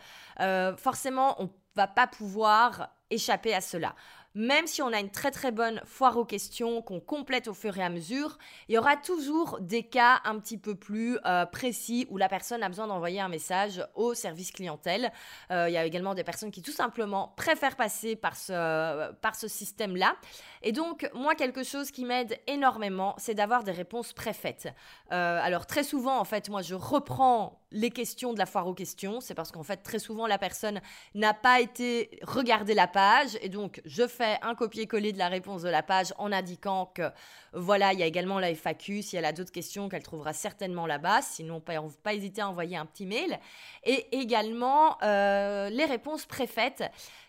Euh, 0.41 0.77
forcément, 0.77 1.41
on 1.43 1.51
va 1.75 1.87
pas 1.87 2.07
pouvoir 2.07 2.89
échapper 3.11 3.55
à 3.55 3.61
cela 3.61 3.95
même 4.37 4.67
si 4.67 4.83
on 4.83 4.93
a 4.93 5.01
une 5.01 5.11
très 5.11 5.31
très 5.31 5.51
bonne 5.51 5.81
foire 5.87 6.19
aux 6.19 6.27
questions 6.27 6.83
qu'on 6.83 7.01
complète 7.01 7.49
au 7.49 7.55
fur 7.55 7.79
et 7.79 7.83
à 7.83 7.89
mesure, 7.89 8.37
il 8.69 8.75
y 8.75 8.79
aura 8.79 8.95
toujours 8.95 9.59
des 9.63 9.83
cas 9.83 10.21
un 10.25 10.39
petit 10.39 10.59
peu 10.59 10.75
plus 10.75 11.19
euh, 11.25 11.47
précis 11.47 12.07
où 12.11 12.19
la 12.19 12.29
personne 12.29 12.63
a 12.63 12.69
besoin 12.69 12.87
d'envoyer 12.87 13.19
un 13.19 13.31
message 13.31 13.83
au 13.95 14.13
service 14.13 14.51
clientèle. 14.51 15.11
Euh, 15.51 15.71
il 15.71 15.73
y 15.73 15.79
a 15.79 15.87
également 15.87 16.15
des 16.15 16.23
personnes 16.23 16.51
qui 16.51 16.61
tout 16.61 16.73
simplement 16.73 17.33
préfèrent 17.39 17.77
passer 17.77 18.15
par 18.15 18.37
ce, 18.37 19.49
système-là. 19.49 20.17
Et 20.63 20.73
donc, 20.73 21.09
moi, 21.15 21.35
quelque 21.35 21.63
chose 21.63 21.91
qui 21.91 22.05
m'aide 22.05 22.39
énormément, 22.47 23.15
c'est 23.17 23.35
d'avoir 23.35 23.65
des 23.65 23.73
réponses 23.73 24.13
préfaites. 24.13 24.69
Euh, 25.13 25.41
alors, 25.43 25.65
très 25.65 25.83
souvent, 25.83 26.19
en 26.19 26.25
fait, 26.25 26.51
moi, 26.51 26.61
je 26.61 26.75
reprends 26.75 27.66
les 27.73 27.91
questions 27.91 28.33
de 28.33 28.39
la 28.39 28.47
foire 28.47 28.67
aux 28.67 28.75
questions. 28.75 29.21
C'est 29.21 29.35
parce 29.35 29.51
qu'en 29.51 29.63
fait, 29.63 29.79
très 29.79 29.99
souvent, 29.99 30.27
la 30.27 30.39
personne 30.39 30.81
n'a 31.15 31.35
pas 31.35 31.61
été 31.61 32.19
regarder 32.23 32.75
la 32.75 32.87
page. 32.87 33.37
Et 33.43 33.49
donc, 33.49 33.81
je 33.85 34.07
fais 34.07 34.39
un 34.43 34.55
copier-coller 34.55 35.13
de 35.13 35.19
la 35.19 35.29
réponse 35.29 35.63
de 35.63 35.69
la 35.69 35.83
page 35.83 36.15
en 36.19 36.33
indiquant 36.33 36.87
que 36.95 37.11
voilà, 37.53 37.93
il 37.93 37.99
y 37.99 38.03
a 38.03 38.07
également 38.07 38.39
la 38.39 38.55
FAQ. 38.55 39.03
Si 39.03 39.17
elle 39.17 39.25
a 39.25 39.33
d'autres 39.33 39.53
questions, 39.53 39.89
qu'elle 39.89 40.03
trouvera 40.03 40.33
certainement 40.33 40.87
là-bas. 40.87 41.23
Sinon, 41.23 41.61
pas, 41.61 41.75
pas 42.03 42.15
hésiter 42.15 42.41
à 42.41 42.49
envoyer 42.49 42.77
un 42.77 42.87
petit 42.87 43.07
mail. 43.07 43.39
Et 43.85 44.17
également, 44.17 44.99
euh, 45.03 45.69
les 45.71 45.85
réponses 45.85 46.27
préfaites. 46.27 46.85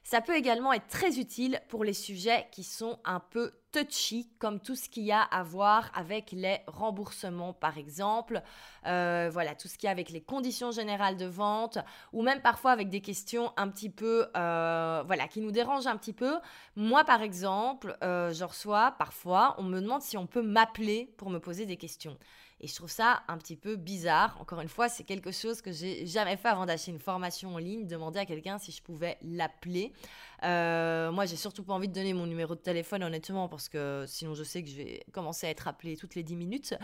Ça 0.10 0.22
peut 0.22 0.38
également 0.38 0.72
être 0.72 0.88
très 0.88 1.20
utile 1.20 1.60
pour 1.68 1.84
les 1.84 1.92
sujets 1.92 2.48
qui 2.54 2.64
sont 2.64 2.98
un 3.04 3.20
peu 3.20 3.52
touchy, 3.74 4.30
comme 4.40 4.62
tout 4.62 4.74
ce 4.74 4.88
qu'il 4.88 5.04
y 5.04 5.12
a 5.12 5.22
à 5.22 5.44
voir 5.44 5.92
avec 5.94 6.32
les 6.32 6.60
remboursements, 6.66 7.52
par 7.52 7.78
exemple. 7.78 8.42
Euh, 8.86 9.30
voilà, 9.30 9.54
tout 9.54 9.68
ce 9.68 9.78
qui 9.78 9.86
a 9.86 9.92
avec 9.92 10.10
les 10.10 10.22
conditions 10.22 10.72
générales 10.72 11.18
de 11.18 11.26
vente, 11.26 11.80
ou 12.14 12.22
même 12.22 12.42
parfois 12.42 12.72
avec 12.72 12.88
des 12.88 13.02
questions 13.02 13.52
un 13.58 13.68
petit 13.68 13.90
peu, 13.90 14.28
euh, 14.38 15.04
voilà, 15.06 15.28
qui 15.28 15.42
nous 15.42 15.52
dérangent 15.52 15.88
un 15.88 15.98
petit 15.98 16.14
peu. 16.14 16.38
Moi, 16.78 17.04
par 17.04 17.22
exemple, 17.22 17.98
euh, 18.02 18.32
je 18.32 18.46
reçois 18.46 18.96
parfois, 18.98 19.56
on 19.58 19.64
me 19.64 19.82
demande 19.82 20.02
si 20.02 20.16
on 20.16 20.26
peut 20.26 20.42
m'appeler 20.42 21.14
pour 21.18 21.30
me 21.30 21.40
poser 21.42 21.66
des 21.66 21.76
questions. 21.76 22.18
Et 22.60 22.68
je 22.68 22.74
trouve 22.74 22.90
ça 22.90 23.22
un 23.28 23.38
petit 23.38 23.56
peu 23.56 23.76
bizarre. 23.76 24.38
Encore 24.42 24.62
une 24.62 24.70
fois, 24.70 24.90
c'est 24.90 25.04
quelque 25.04 25.32
chose 25.32 25.62
que 25.62 25.72
j'ai 25.72 26.08
jamais 26.08 26.38
fait 26.38 26.48
avant 26.48 26.66
d'acheter 26.66 26.92
une 26.92 27.00
formation 27.00 27.54
en 27.54 27.60
ligne, 27.60 27.86
demander 27.86 28.20
à 28.20 28.26
quelqu'un 28.26 28.58
si 28.58 28.72
je 28.72 28.82
pouvais 28.82 29.18
l'appeler. 29.22 29.94
Euh, 30.44 31.12
moi, 31.12 31.26
j'ai 31.26 31.36
surtout 31.36 31.64
pas 31.64 31.74
envie 31.74 31.88
de 31.88 31.94
donner 31.94 32.14
mon 32.14 32.26
numéro 32.26 32.56
de 32.56 32.60
téléphone, 32.60 33.04
honnêtement, 33.04 33.48
parce 33.48 33.70
que 33.70 34.06
sinon 34.08 34.34
je 34.34 34.44
sais 34.44 34.64
que 34.64 34.70
je 34.70 34.76
vais 34.76 35.04
commencer 35.12 35.48
à 35.48 35.50
être 35.50 35.68
appelée 35.68 35.98
toutes 35.98 36.16
les 36.16 36.24
10 36.24 36.36
minutes. 36.36 36.76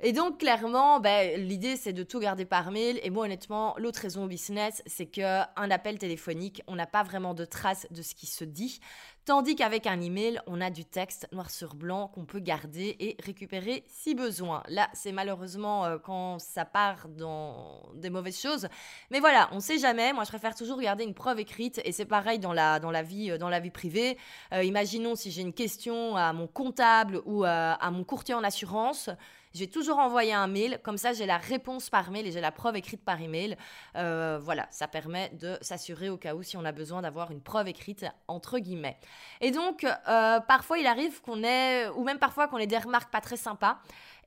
Et 0.00 0.12
donc, 0.12 0.38
clairement, 0.38 1.00
ben, 1.00 1.40
l'idée, 1.40 1.76
c'est 1.76 1.92
de 1.92 2.02
tout 2.02 2.20
garder 2.20 2.44
par 2.44 2.70
mail. 2.70 3.00
Et 3.02 3.10
moi, 3.10 3.24
honnêtement, 3.24 3.74
l'autre 3.78 4.00
raison 4.00 4.24
au 4.24 4.28
business, 4.28 4.82
c'est 4.86 5.06
qu'un 5.06 5.46
appel 5.56 5.98
téléphonique, 5.98 6.62
on 6.66 6.76
n'a 6.76 6.86
pas 6.86 7.02
vraiment 7.02 7.34
de 7.34 7.44
traces 7.44 7.86
de 7.90 8.02
ce 8.02 8.14
qui 8.14 8.26
se 8.26 8.44
dit. 8.44 8.80
Tandis 9.24 9.54
qu'avec 9.54 9.86
un 9.86 10.00
email, 10.00 10.40
on 10.48 10.60
a 10.60 10.68
du 10.68 10.84
texte 10.84 11.28
noir 11.30 11.48
sur 11.48 11.76
blanc 11.76 12.08
qu'on 12.08 12.24
peut 12.24 12.40
garder 12.40 12.96
et 12.98 13.16
récupérer 13.24 13.84
si 13.86 14.16
besoin. 14.16 14.64
Là, 14.66 14.88
c'est 14.94 15.12
malheureusement 15.12 15.84
euh, 15.84 15.98
quand 15.98 16.40
ça 16.40 16.64
part 16.64 17.06
dans 17.08 17.82
des 17.94 18.10
mauvaises 18.10 18.40
choses. 18.40 18.66
Mais 19.12 19.20
voilà, 19.20 19.48
on 19.52 19.60
sait 19.60 19.78
jamais. 19.78 20.12
Moi, 20.12 20.24
je 20.24 20.28
préfère 20.28 20.56
toujours 20.56 20.80
garder 20.80 21.04
une 21.04 21.14
preuve 21.14 21.38
écrite 21.38 21.80
et 21.84 21.92
c'est 21.92 22.04
pareil 22.04 22.40
dans 22.40 22.52
la, 22.52 22.80
dans 22.80 22.90
la, 22.92 23.02
vie, 23.02 23.30
euh, 23.30 23.38
dans 23.38 23.48
la 23.48 23.60
vie 23.60 23.70
privée. 23.70 24.16
Euh, 24.52 24.62
imaginons 24.62 25.16
si 25.16 25.30
j'ai 25.30 25.42
une 25.42 25.52
question 25.52 26.16
à 26.16 26.32
mon 26.32 26.46
comptable 26.46 27.20
ou 27.24 27.44
à 27.44 27.90
mon 27.90 28.04
courtier 28.04 28.34
en 28.34 28.44
assurance. 28.44 29.10
J'ai 29.54 29.68
toujours 29.68 29.98
envoyé 29.98 30.32
un 30.32 30.46
mail, 30.46 30.78
comme 30.82 30.96
ça 30.96 31.12
j'ai 31.12 31.26
la 31.26 31.36
réponse 31.36 31.90
par 31.90 32.10
mail 32.10 32.26
et 32.26 32.32
j'ai 32.32 32.40
la 32.40 32.52
preuve 32.52 32.76
écrite 32.76 33.04
par 33.04 33.20
email. 33.20 33.56
Euh, 33.96 34.38
voilà, 34.42 34.66
ça 34.70 34.88
permet 34.88 35.30
de 35.38 35.58
s'assurer 35.60 36.08
au 36.08 36.16
cas 36.16 36.34
où 36.34 36.42
si 36.42 36.56
on 36.56 36.64
a 36.64 36.72
besoin 36.72 37.02
d'avoir 37.02 37.30
une 37.30 37.42
preuve 37.42 37.68
écrite 37.68 38.06
entre 38.28 38.58
guillemets. 38.58 38.96
Et 39.40 39.50
donc 39.50 39.84
euh, 39.84 40.40
parfois 40.40 40.78
il 40.78 40.86
arrive 40.86 41.20
qu'on 41.20 41.42
ait, 41.44 41.88
ou 41.90 42.02
même 42.02 42.18
parfois 42.18 42.48
qu'on 42.48 42.58
ait 42.58 42.66
des 42.66 42.78
remarques 42.78 43.12
pas 43.12 43.20
très 43.20 43.36
sympas. 43.36 43.78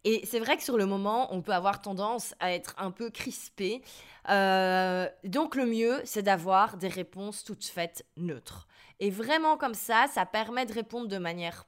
Et 0.05 0.21
c'est 0.23 0.39
vrai 0.39 0.55
que 0.55 0.63
sur 0.63 0.77
le 0.77 0.85
moment, 0.85 1.33
on 1.33 1.41
peut 1.41 1.51
avoir 1.51 1.81
tendance 1.81 2.35
à 2.39 2.53
être 2.53 2.75
un 2.77 2.91
peu 2.91 3.09
crispé. 3.09 3.81
Euh, 4.29 5.09
donc 5.23 5.55
le 5.55 5.65
mieux, 5.65 5.99
c'est 6.05 6.21
d'avoir 6.21 6.77
des 6.77 6.87
réponses 6.87 7.43
toutes 7.43 7.65
faites 7.65 8.05
neutres. 8.15 8.67
Et 8.99 9.09
vraiment 9.09 9.57
comme 9.57 9.73
ça, 9.73 10.05
ça 10.13 10.25
permet 10.27 10.67
de 10.67 10.73
répondre 10.73 11.07
de 11.07 11.17
manière 11.17 11.65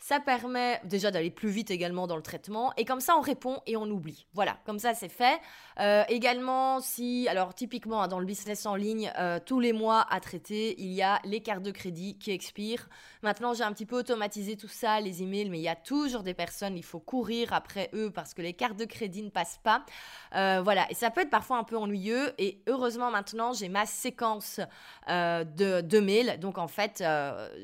ça 0.00 0.20
permet 0.20 0.80
déjà 0.84 1.10
d'aller 1.10 1.30
plus 1.30 1.48
vite 1.48 1.70
également 1.70 2.06
dans 2.06 2.16
le 2.16 2.22
traitement, 2.22 2.72
et 2.76 2.84
comme 2.84 3.00
ça 3.00 3.16
on 3.16 3.20
répond 3.20 3.60
et 3.66 3.76
on 3.76 3.84
oublie. 3.84 4.26
Voilà, 4.32 4.56
comme 4.64 4.78
ça 4.78 4.94
c'est 4.94 5.08
fait. 5.08 5.40
Euh, 5.80 6.04
également, 6.08 6.80
si, 6.80 7.26
alors 7.28 7.54
typiquement 7.54 8.02
hein, 8.02 8.08
dans 8.08 8.20
le 8.20 8.26
business 8.26 8.64
en 8.66 8.76
ligne, 8.76 9.12
euh, 9.18 9.40
tous 9.44 9.60
les 9.60 9.72
mois 9.72 10.06
à 10.08 10.20
traiter, 10.20 10.80
il 10.80 10.92
y 10.92 11.02
a 11.02 11.20
les 11.24 11.40
cartes 11.40 11.62
de 11.62 11.72
crédit 11.72 12.16
qui 12.16 12.30
expirent. 12.30 12.88
Maintenant 13.22 13.54
j'ai 13.54 13.64
un 13.64 13.72
petit 13.72 13.86
peu 13.86 13.96
automatisé 13.96 14.56
tout 14.56 14.68
ça, 14.68 15.00
les 15.00 15.22
emails, 15.22 15.50
mais 15.50 15.58
il 15.58 15.64
y 15.64 15.68
a 15.68 15.76
toujours 15.76 16.22
des 16.22 16.34
personnes, 16.34 16.76
il 16.76 16.84
faut 16.84 17.00
courir 17.00 17.52
après 17.52 17.90
eux 17.92 18.10
parce 18.10 18.34
que 18.34 18.42
les 18.42 18.52
cartes 18.52 18.78
de 18.78 18.84
crédit 18.84 19.22
ne 19.22 19.30
passent 19.30 19.60
pas. 19.62 19.84
Euh, 20.36 20.60
voilà, 20.62 20.88
et 20.90 20.94
ça 20.94 21.10
peut 21.10 21.22
être 21.22 21.30
parfois 21.30 21.58
un 21.58 21.64
peu 21.64 21.76
ennuyeux, 21.76 22.32
et 22.38 22.62
heureusement 22.68 23.10
maintenant 23.10 23.52
j'ai 23.52 23.68
ma 23.68 23.86
séquence 23.86 24.60
de, 25.08 25.80
de 25.80 26.00
mails, 26.00 26.38
donc 26.38 26.58
en 26.58 26.68
fait 26.68 27.02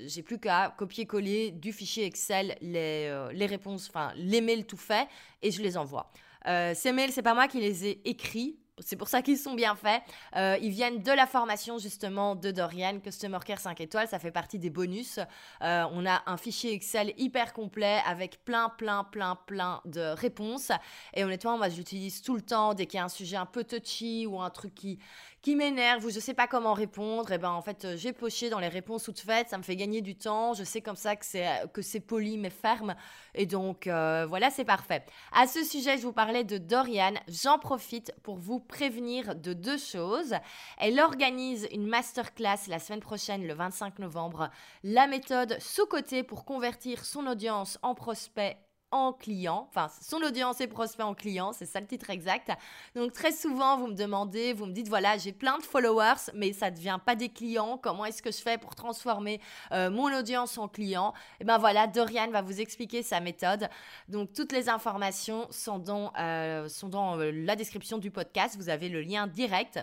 j'ai 0.06 0.22
plus 0.22 0.38
qu'à 0.38 0.74
copier-coller 0.76 1.52
du 1.54 1.72
fichier 1.72 2.04
Excel 2.04 2.56
les, 2.60 3.06
euh, 3.08 3.32
les 3.32 3.46
réponses, 3.46 3.88
enfin 3.88 4.12
les 4.16 4.40
mails 4.40 4.66
tout 4.66 4.76
faits 4.76 5.08
et 5.42 5.50
je 5.50 5.62
les 5.62 5.76
envoie. 5.76 6.10
Euh, 6.46 6.72
ces 6.74 6.92
mails, 6.92 7.12
c'est 7.12 7.22
pas 7.22 7.34
moi 7.34 7.48
qui 7.48 7.60
les 7.60 7.86
ai 7.86 8.08
écrits. 8.08 8.58
C'est 8.80 8.96
pour 8.96 9.06
ça 9.06 9.22
qu'ils 9.22 9.38
sont 9.38 9.54
bien 9.54 9.76
faits. 9.76 10.02
Euh, 10.34 10.58
ils 10.60 10.72
viennent 10.72 11.00
de 11.00 11.12
la 11.12 11.28
formation 11.28 11.78
justement 11.78 12.34
de 12.34 12.50
Dorian, 12.50 12.98
Customer 12.98 13.38
Care 13.46 13.60
5 13.60 13.80
étoiles, 13.80 14.08
ça 14.08 14.18
fait 14.18 14.32
partie 14.32 14.58
des 14.58 14.68
bonus. 14.68 15.20
on 15.60 16.06
a 16.06 16.22
un 16.26 16.36
fichier 16.36 16.72
Excel 16.72 17.14
hyper 17.16 17.52
complet 17.52 18.00
avec 18.04 18.44
plein, 18.44 18.68
plein, 18.70 19.04
plein, 19.04 19.36
plein 19.46 19.80
de 19.84 20.00
réponses. 20.00 20.72
Et 21.14 21.22
honnêtement, 21.22 21.56
moi, 21.56 21.68
j'utilise 21.68 22.20
tout 22.20 22.34
le 22.34 22.42
temps 22.42 22.74
dès 22.74 22.86
qu'il 22.86 22.98
y 22.98 23.00
a 23.00 23.04
un 23.04 23.08
sujet 23.08 23.36
un 23.36 23.46
peu 23.46 23.62
touchy 23.62 24.26
ou 24.26 24.40
un 24.40 24.50
truc 24.50 24.74
qui, 24.74 24.98
qui 25.44 25.56
m'énerve 25.56 26.06
ou 26.06 26.08
je 26.08 26.20
sais 26.20 26.32
pas 26.32 26.46
comment 26.46 26.72
répondre, 26.72 27.30
et 27.30 27.34
eh 27.34 27.38
ben 27.38 27.50
en 27.50 27.60
fait 27.60 27.84
euh, 27.84 27.96
j'ai 27.98 28.14
poché 28.14 28.48
dans 28.48 28.60
les 28.60 28.68
réponses 28.68 29.02
toutes 29.02 29.20
faites, 29.20 29.50
ça 29.50 29.58
me 29.58 29.62
fait 29.62 29.76
gagner 29.76 30.00
du 30.00 30.16
temps, 30.16 30.54
je 30.54 30.64
sais 30.64 30.80
comme 30.80 30.96
ça 30.96 31.16
que 31.16 31.26
c'est 31.26 31.46
que 31.74 31.82
c'est 31.82 32.00
poli 32.00 32.38
mais 32.38 32.48
ferme 32.48 32.94
et 33.34 33.44
donc 33.44 33.86
euh, 33.86 34.24
voilà 34.26 34.48
c'est 34.48 34.64
parfait. 34.64 35.04
À 35.32 35.46
ce 35.46 35.62
sujet 35.62 35.98
je 35.98 36.02
vous 36.04 36.14
parlais 36.14 36.44
de 36.44 36.56
Dorian, 36.56 37.12
j'en 37.28 37.58
profite 37.58 38.14
pour 38.22 38.36
vous 38.36 38.58
prévenir 38.58 39.34
de 39.34 39.52
deux 39.52 39.76
choses. 39.76 40.34
Elle 40.78 40.98
organise 40.98 41.68
une 41.72 41.86
masterclass 41.86 42.66
la 42.68 42.78
semaine 42.78 43.00
prochaine 43.00 43.46
le 43.46 43.52
25 43.52 43.98
novembre, 43.98 44.48
la 44.82 45.06
méthode 45.06 45.58
sous-côté 45.60 46.22
pour 46.22 46.46
convertir 46.46 47.04
son 47.04 47.26
audience 47.26 47.78
en 47.82 47.94
prospect 47.94 48.56
en 48.94 49.12
client, 49.12 49.66
enfin 49.68 49.90
son 50.00 50.18
audience 50.22 50.60
et 50.60 50.66
prospect 50.66 51.02
en 51.02 51.14
client, 51.14 51.52
c'est 51.52 51.66
ça 51.66 51.80
le 51.80 51.86
titre 51.86 52.10
exact. 52.10 52.50
Donc 52.94 53.12
très 53.12 53.32
souvent 53.32 53.76
vous 53.76 53.88
me 53.88 53.94
demandez, 53.94 54.52
vous 54.52 54.66
me 54.66 54.72
dites 54.72 54.88
voilà 54.88 55.18
j'ai 55.18 55.32
plein 55.32 55.58
de 55.58 55.62
followers 55.62 56.30
mais 56.34 56.52
ça 56.52 56.70
ne 56.70 56.76
devient 56.76 56.98
pas 57.04 57.16
des 57.16 57.28
clients, 57.28 57.78
comment 57.78 58.04
est-ce 58.04 58.22
que 58.22 58.30
je 58.30 58.38
fais 58.40 58.58
pour 58.58 58.74
transformer 58.74 59.40
euh, 59.72 59.90
mon 59.90 60.16
audience 60.16 60.58
en 60.58 60.68
client? 60.68 61.12
Et 61.14 61.42
eh 61.42 61.44
ben 61.44 61.58
voilà, 61.58 61.86
Dorian 61.86 62.30
va 62.30 62.42
vous 62.42 62.60
expliquer 62.60 63.02
sa 63.02 63.20
méthode. 63.20 63.68
Donc 64.08 64.32
toutes 64.32 64.52
les 64.52 64.68
informations 64.68 65.46
sont 65.50 65.78
dans, 65.78 66.12
euh, 66.18 66.68
euh, 66.84 67.32
la 67.34 67.56
description 67.56 67.98
du 67.98 68.10
podcast, 68.10 68.56
vous 68.56 68.68
avez 68.68 68.88
le 68.88 69.02
lien 69.02 69.26
direct. 69.26 69.80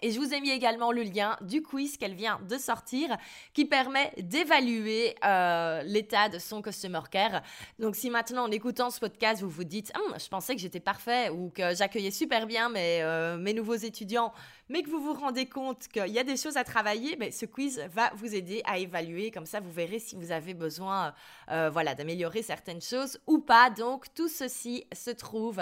Et 0.00 0.10
je 0.10 0.18
vous 0.18 0.32
ai 0.32 0.40
mis 0.40 0.50
également 0.50 0.90
le 0.90 1.02
lien 1.02 1.36
du 1.42 1.62
quiz 1.62 1.96
qu'elle 1.96 2.14
vient 2.14 2.40
de 2.48 2.56
sortir 2.56 3.16
qui 3.52 3.66
permet 3.66 4.12
d'évaluer 4.18 5.14
euh, 5.24 5.82
l'état 5.82 6.28
de 6.28 6.38
son 6.38 6.62
customer 6.62 7.00
care. 7.10 7.42
Donc 7.78 7.94
si 7.94 8.08
maintenant 8.10 8.44
en 8.44 8.50
écoutant 8.50 8.90
ce 8.90 8.98
podcast 8.98 9.42
vous 9.42 9.50
vous 9.50 9.64
dites 9.64 9.92
hum, 9.96 10.14
je 10.18 10.28
pensais 10.28 10.54
que 10.54 10.60
j'étais 10.60 10.80
parfait 10.80 11.28
ou 11.28 11.50
que 11.50 11.74
j'accueillais 11.74 12.10
super 12.10 12.46
bien 12.46 12.68
mes, 12.68 13.02
euh, 13.02 13.36
mes 13.36 13.52
nouveaux 13.52 13.74
étudiants 13.74 14.32
mais 14.72 14.82
que 14.82 14.88
vous 14.88 15.02
vous 15.02 15.12
rendez 15.12 15.44
compte 15.44 15.86
qu'il 15.88 16.08
y 16.08 16.18
a 16.18 16.24
des 16.24 16.38
choses 16.38 16.56
à 16.56 16.64
travailler, 16.64 17.16
mais 17.18 17.30
ce 17.30 17.44
quiz 17.44 17.78
va 17.92 18.10
vous 18.14 18.34
aider 18.34 18.62
à 18.64 18.78
évaluer. 18.78 19.30
Comme 19.30 19.44
ça, 19.44 19.60
vous 19.60 19.70
verrez 19.70 19.98
si 19.98 20.16
vous 20.16 20.32
avez 20.32 20.54
besoin 20.54 21.12
euh, 21.50 21.68
voilà, 21.70 21.94
d'améliorer 21.94 22.40
certaines 22.40 22.80
choses 22.80 23.20
ou 23.26 23.38
pas. 23.38 23.68
Donc, 23.68 24.06
tout 24.14 24.28
ceci 24.28 24.86
se 24.90 25.10
trouve 25.10 25.60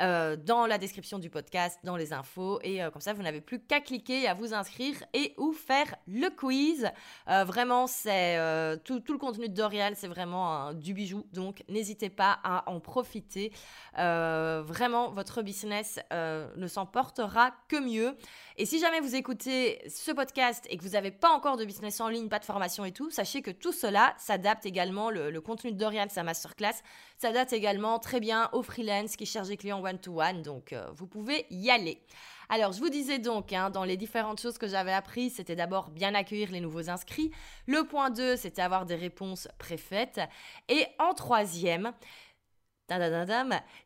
euh, 0.00 0.36
dans 0.36 0.66
la 0.66 0.78
description 0.78 1.18
du 1.18 1.28
podcast, 1.28 1.80
dans 1.82 1.96
les 1.96 2.12
infos. 2.12 2.60
Et 2.62 2.84
euh, 2.84 2.90
comme 2.92 3.02
ça, 3.02 3.12
vous 3.14 3.22
n'avez 3.24 3.40
plus 3.40 3.58
qu'à 3.58 3.80
cliquer, 3.80 4.28
à 4.28 4.34
vous 4.34 4.54
inscrire 4.54 4.94
et 5.12 5.34
ou 5.38 5.52
faire 5.52 5.96
le 6.06 6.28
quiz. 6.30 6.88
vraiment, 7.26 7.88
c'est 7.88 8.38
tout, 8.84 9.00
tout, 9.00 9.12
le 9.12 9.18
contenu 9.18 9.48
de 9.48 9.54
Dorial, 9.54 9.94
c'est 9.96 10.06
vraiment 10.06 10.72
du 10.72 10.94
bijou. 10.94 11.26
Donc, 11.32 11.64
n'hésitez 11.68 12.10
pas 12.10 12.38
à 12.44 12.70
en 12.70 12.78
profiter. 12.78 13.52
vraiment, 13.96 15.10
votre 15.10 15.42
business 15.42 15.98
ne 16.12 16.66
s'en 16.68 16.86
portera 16.86 17.50
que 17.66 17.80
mieux. 17.80 18.14
Et 18.58 18.66
si 18.66 18.78
jamais 18.78 19.00
vous 19.00 19.14
écoutez 19.14 19.80
ce 19.88 20.12
podcast 20.12 20.66
et 20.68 20.76
que 20.76 20.82
vous 20.82 20.90
n'avez 20.90 21.10
pas 21.10 21.30
encore 21.30 21.56
de 21.56 21.64
business 21.64 22.00
en 22.00 22.08
ligne, 22.08 22.28
pas 22.28 22.38
de 22.38 22.44
formation 22.44 22.84
et 22.84 22.92
tout, 22.92 23.10
sachez 23.10 23.40
que 23.40 23.50
tout 23.50 23.72
cela 23.72 24.14
s'adapte 24.18 24.66
également, 24.66 25.10
le, 25.10 25.40
contenu 25.40 25.72
de 25.72 25.78
Dorian, 25.78 26.06
sa 26.10 26.22
masterclass, 26.22 26.82
s'adapte 27.16 27.54
également 27.54 27.98
très 27.98 28.20
bien 28.20 28.50
aux 28.52 28.62
freelance 28.62 29.16
qui 29.16 29.24
cherchent 29.24 29.48
des 29.48 29.56
clients 29.56 29.82
one-to-one, 29.82 30.42
donc 30.42 30.72
euh, 30.72 30.86
vous 30.94 31.06
pouvez 31.06 31.46
y 31.50 31.70
aller. 31.70 32.02
Alors, 32.50 32.72
je 32.72 32.80
vous 32.80 32.90
disais 32.90 33.18
donc, 33.18 33.54
hein, 33.54 33.70
dans 33.70 33.84
les 33.84 33.96
différentes 33.96 34.38
choses 34.38 34.58
que 34.58 34.68
j'avais 34.68 34.92
apprises, 34.92 35.36
c'était 35.36 35.56
d'abord 35.56 35.88
bien 35.88 36.14
accueillir 36.14 36.50
les 36.50 36.60
nouveaux 36.60 36.90
inscrits. 36.90 37.30
Le 37.66 37.84
point 37.84 38.10
2, 38.10 38.36
c'était 38.36 38.60
avoir 38.60 38.84
des 38.84 38.96
réponses 38.96 39.48
préfaites. 39.58 40.20
Et 40.68 40.84
en 40.98 41.14
troisième, 41.14 41.92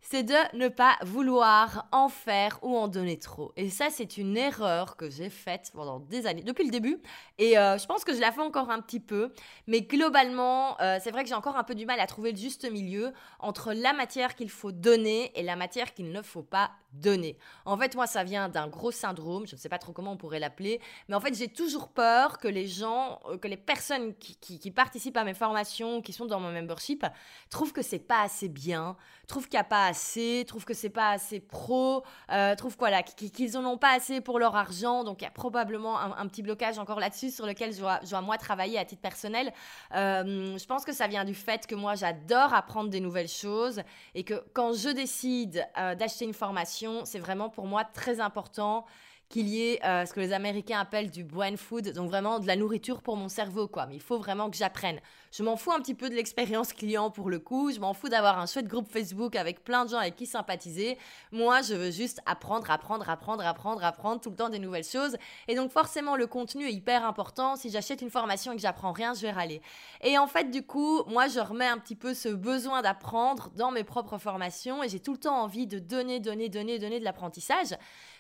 c'est 0.00 0.22
de 0.22 0.56
ne 0.56 0.68
pas 0.68 0.96
vouloir 1.02 1.88
en 1.92 2.08
faire 2.08 2.58
ou 2.62 2.76
en 2.76 2.88
donner 2.88 3.18
trop. 3.18 3.52
Et 3.56 3.70
ça, 3.70 3.88
c'est 3.90 4.16
une 4.16 4.36
erreur 4.36 4.96
que 4.96 5.10
j'ai 5.10 5.30
faite 5.30 5.70
pendant 5.74 6.00
des 6.00 6.26
années, 6.26 6.42
depuis 6.42 6.64
le 6.64 6.70
début. 6.70 6.98
Et 7.38 7.58
euh, 7.58 7.78
je 7.78 7.86
pense 7.86 8.04
que 8.04 8.14
je 8.14 8.20
la 8.20 8.32
fais 8.32 8.40
encore 8.40 8.70
un 8.70 8.80
petit 8.80 9.00
peu. 9.00 9.32
Mais 9.66 9.82
globalement, 9.82 10.80
euh, 10.80 10.98
c'est 11.02 11.10
vrai 11.10 11.22
que 11.22 11.28
j'ai 11.28 11.34
encore 11.34 11.56
un 11.56 11.64
peu 11.64 11.74
du 11.74 11.86
mal 11.86 12.00
à 12.00 12.06
trouver 12.06 12.32
le 12.32 12.38
juste 12.38 12.70
milieu 12.70 13.12
entre 13.38 13.72
la 13.72 13.92
matière 13.92 14.34
qu'il 14.34 14.50
faut 14.50 14.72
donner 14.72 15.32
et 15.38 15.42
la 15.42 15.56
matière 15.56 15.94
qu'il 15.94 16.10
ne 16.10 16.22
faut 16.22 16.42
pas 16.42 16.70
donner. 17.00 17.36
En 17.64 17.76
fait, 17.76 17.94
moi, 17.94 18.06
ça 18.06 18.24
vient 18.24 18.48
d'un 18.48 18.68
gros 18.68 18.90
syndrome, 18.90 19.46
je 19.46 19.54
ne 19.54 19.60
sais 19.60 19.68
pas 19.68 19.78
trop 19.78 19.92
comment 19.92 20.12
on 20.12 20.16
pourrait 20.16 20.38
l'appeler, 20.38 20.80
mais 21.08 21.14
en 21.14 21.20
fait, 21.20 21.34
j'ai 21.34 21.48
toujours 21.48 21.88
peur 21.88 22.38
que 22.38 22.48
les 22.48 22.66
gens, 22.66 23.20
euh, 23.28 23.38
que 23.38 23.48
les 23.48 23.56
personnes 23.56 24.14
qui, 24.14 24.70
participent 24.70 25.16
à 25.16 25.24
mes 25.24 25.34
formations, 25.34 26.02
qui 26.02 26.12
sont 26.12 26.26
dans 26.26 26.40
mon 26.40 26.52
membership, 26.52 27.06
trouvent 27.50 27.72
que 27.72 27.82
c'est 27.82 27.98
pas 27.98 28.22
assez 28.22 28.48
bien, 28.48 28.96
trouvent 29.26 29.48
qu'il 29.48 29.56
n'y 29.56 29.62
a 29.62 29.64
pas 29.64 29.86
assez, 29.86 30.44
trouvent 30.46 30.64
que 30.64 30.74
c'est 30.74 30.90
pas 30.90 31.10
assez 31.10 31.40
pro, 31.40 32.04
euh, 32.30 32.54
trouvent 32.56 32.76
voilà, 32.78 33.02
qu'ils 33.02 33.52
n'en 33.52 33.64
ont 33.72 33.78
pas 33.78 33.94
assez 33.94 34.20
pour 34.20 34.38
leur 34.38 34.56
argent, 34.56 35.04
donc 35.04 35.22
il 35.22 35.24
y 35.24 35.28
a 35.28 35.30
probablement 35.30 35.98
un, 35.98 36.26
petit 36.26 36.42
blocage 36.42 36.78
encore 36.78 37.00
là-dessus 37.00 37.30
sur 37.30 37.46
lequel 37.46 37.72
je 37.72 37.80
dois, 37.80 38.20
moi 38.20 38.36
travailler 38.38 38.78
à 38.78 38.84
titre 38.84 39.02
personnel. 39.02 39.52
Euh, 39.94 40.58
je 40.58 40.66
pense 40.66 40.84
que 40.84 40.92
ça 40.92 41.06
vient 41.06 41.24
du 41.24 41.34
fait 41.34 41.66
que 41.66 41.74
moi, 41.74 41.94
j'adore 41.94 42.52
apprendre 42.54 42.90
des 42.90 43.00
nouvelles 43.00 43.28
choses 43.28 43.82
et 44.14 44.24
que 44.24 44.42
quand 44.52 44.72
je 44.72 44.90
décide 44.90 45.66
d'acheter 45.76 46.24
une 46.24 46.34
formation, 46.34 46.85
c'est 47.04 47.18
vraiment 47.18 47.48
pour 47.48 47.66
moi 47.66 47.84
très 47.84 48.20
important 48.20 48.86
qu'il 49.28 49.48
y 49.48 49.62
ait 49.62 49.80
ce 49.82 50.12
que 50.12 50.20
les 50.20 50.32
Américains 50.32 50.78
appellent 50.78 51.10
du 51.10 51.24
brain 51.24 51.56
food, 51.56 51.92
donc 51.92 52.08
vraiment 52.08 52.38
de 52.38 52.46
la 52.46 52.56
nourriture 52.56 53.02
pour 53.02 53.16
mon 53.16 53.28
cerveau, 53.28 53.66
quoi. 53.68 53.86
Mais 53.86 53.96
il 53.96 54.00
faut 54.00 54.18
vraiment 54.18 54.50
que 54.50 54.56
j'apprenne. 54.56 55.00
Je 55.32 55.42
m'en 55.42 55.56
fous 55.56 55.72
un 55.72 55.80
petit 55.80 55.94
peu 55.94 56.08
de 56.08 56.14
l'expérience 56.14 56.72
client 56.72 57.10
pour 57.10 57.28
le 57.28 57.38
coup, 57.38 57.70
je 57.70 57.80
m'en 57.80 57.92
fous 57.92 58.08
d'avoir 58.08 58.38
un 58.38 58.46
chouette 58.46 58.68
groupe 58.68 58.88
Facebook 58.88 59.36
avec 59.36 59.64
plein 59.64 59.84
de 59.84 59.90
gens 59.90 59.98
avec 59.98 60.16
qui 60.16 60.26
sympathiser. 60.26 60.96
Moi, 61.32 61.60
je 61.62 61.74
veux 61.74 61.90
juste 61.90 62.20
apprendre, 62.24 62.70
apprendre, 62.70 63.10
apprendre, 63.10 63.44
apprendre, 63.44 63.84
apprendre 63.84 64.20
tout 64.20 64.30
le 64.30 64.36
temps 64.36 64.48
des 64.48 64.58
nouvelles 64.58 64.84
choses. 64.84 65.16
Et 65.48 65.54
donc 65.54 65.72
forcément, 65.72 66.16
le 66.16 66.26
contenu 66.26 66.66
est 66.66 66.72
hyper 66.72 67.04
important. 67.04 67.56
Si 67.56 67.68
j'achète 67.68 68.00
une 68.00 68.10
formation 68.10 68.52
et 68.52 68.56
que 68.56 68.62
j'apprends 68.62 68.92
rien, 68.92 69.12
je 69.12 69.22
vais 69.22 69.32
râler. 69.32 69.60
Et 70.02 70.16
en 70.16 70.26
fait, 70.26 70.50
du 70.50 70.62
coup, 70.62 71.02
moi, 71.08 71.28
je 71.28 71.40
remets 71.40 71.66
un 71.66 71.78
petit 71.78 71.96
peu 71.96 72.14
ce 72.14 72.28
besoin 72.28 72.80
d'apprendre 72.80 73.50
dans 73.56 73.70
mes 73.70 73.84
propres 73.84 74.18
formations 74.18 74.82
et 74.82 74.88
j'ai 74.88 75.00
tout 75.00 75.12
le 75.12 75.18
temps 75.18 75.42
envie 75.42 75.66
de 75.66 75.78
donner, 75.78 76.20
donner, 76.20 76.48
donner, 76.48 76.78
donner 76.78 77.00
de 77.00 77.04
l'apprentissage. 77.04 77.74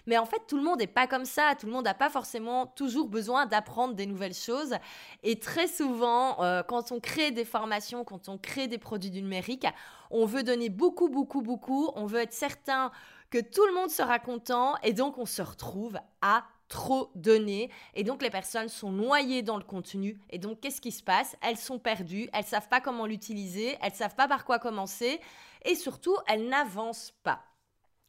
Mais 0.06 0.18
en 0.18 0.24
fait, 0.24 0.40
tout 0.46 0.56
le 0.56 0.62
monde 0.62 0.78
n'est 0.78 0.86
pas 0.86 1.06
comme 1.06 1.24
ça. 1.24 1.54
Tout 1.58 1.66
le 1.66 1.72
monde 1.72 1.84
n'a 1.84 1.94
pas 1.94 2.10
forcément 2.10 2.66
toujours 2.66 3.08
besoin 3.08 3.46
d'apprendre 3.46 3.94
des 3.94 4.06
nouvelles 4.06 4.34
choses. 4.34 4.74
Et 5.22 5.38
très 5.38 5.66
souvent, 5.66 6.42
euh, 6.42 6.62
quand 6.62 6.92
on 6.92 7.00
crée 7.00 7.30
des 7.30 7.44
formations, 7.44 8.04
quand 8.04 8.28
on 8.28 8.38
crée 8.38 8.68
des 8.68 8.78
produits 8.78 9.10
numériques, 9.10 9.66
on 10.10 10.26
veut 10.26 10.42
donner 10.42 10.68
beaucoup, 10.68 11.08
beaucoup, 11.08 11.42
beaucoup. 11.42 11.90
On 11.94 12.06
veut 12.06 12.20
être 12.20 12.32
certain 12.32 12.90
que 13.30 13.38
tout 13.38 13.66
le 13.66 13.74
monde 13.74 13.90
sera 13.90 14.18
content. 14.18 14.74
Et 14.82 14.92
donc, 14.92 15.18
on 15.18 15.26
se 15.26 15.42
retrouve 15.42 15.98
à 16.22 16.44
trop 16.68 17.10
donner 17.14 17.70
et 17.94 18.02
donc 18.02 18.22
les 18.22 18.30
personnes 18.30 18.68
sont 18.68 18.90
noyées 18.90 19.42
dans 19.42 19.56
le 19.56 19.62
contenu 19.62 20.18
et 20.30 20.38
donc 20.38 20.60
qu'est-ce 20.60 20.80
qui 20.80 20.92
se 20.92 21.02
passe? 21.02 21.36
Elles 21.40 21.56
sont 21.56 21.78
perdues, 21.78 22.28
elles 22.32 22.44
savent 22.44 22.68
pas 22.68 22.80
comment 22.80 23.06
l'utiliser, 23.06 23.76
elles 23.80 23.94
savent 23.94 24.16
pas 24.16 24.28
par 24.28 24.44
quoi 24.44 24.58
commencer 24.58 25.20
et 25.64 25.74
surtout 25.74 26.16
elles 26.26 26.48
n'avancent 26.48 27.14
pas. 27.22 27.44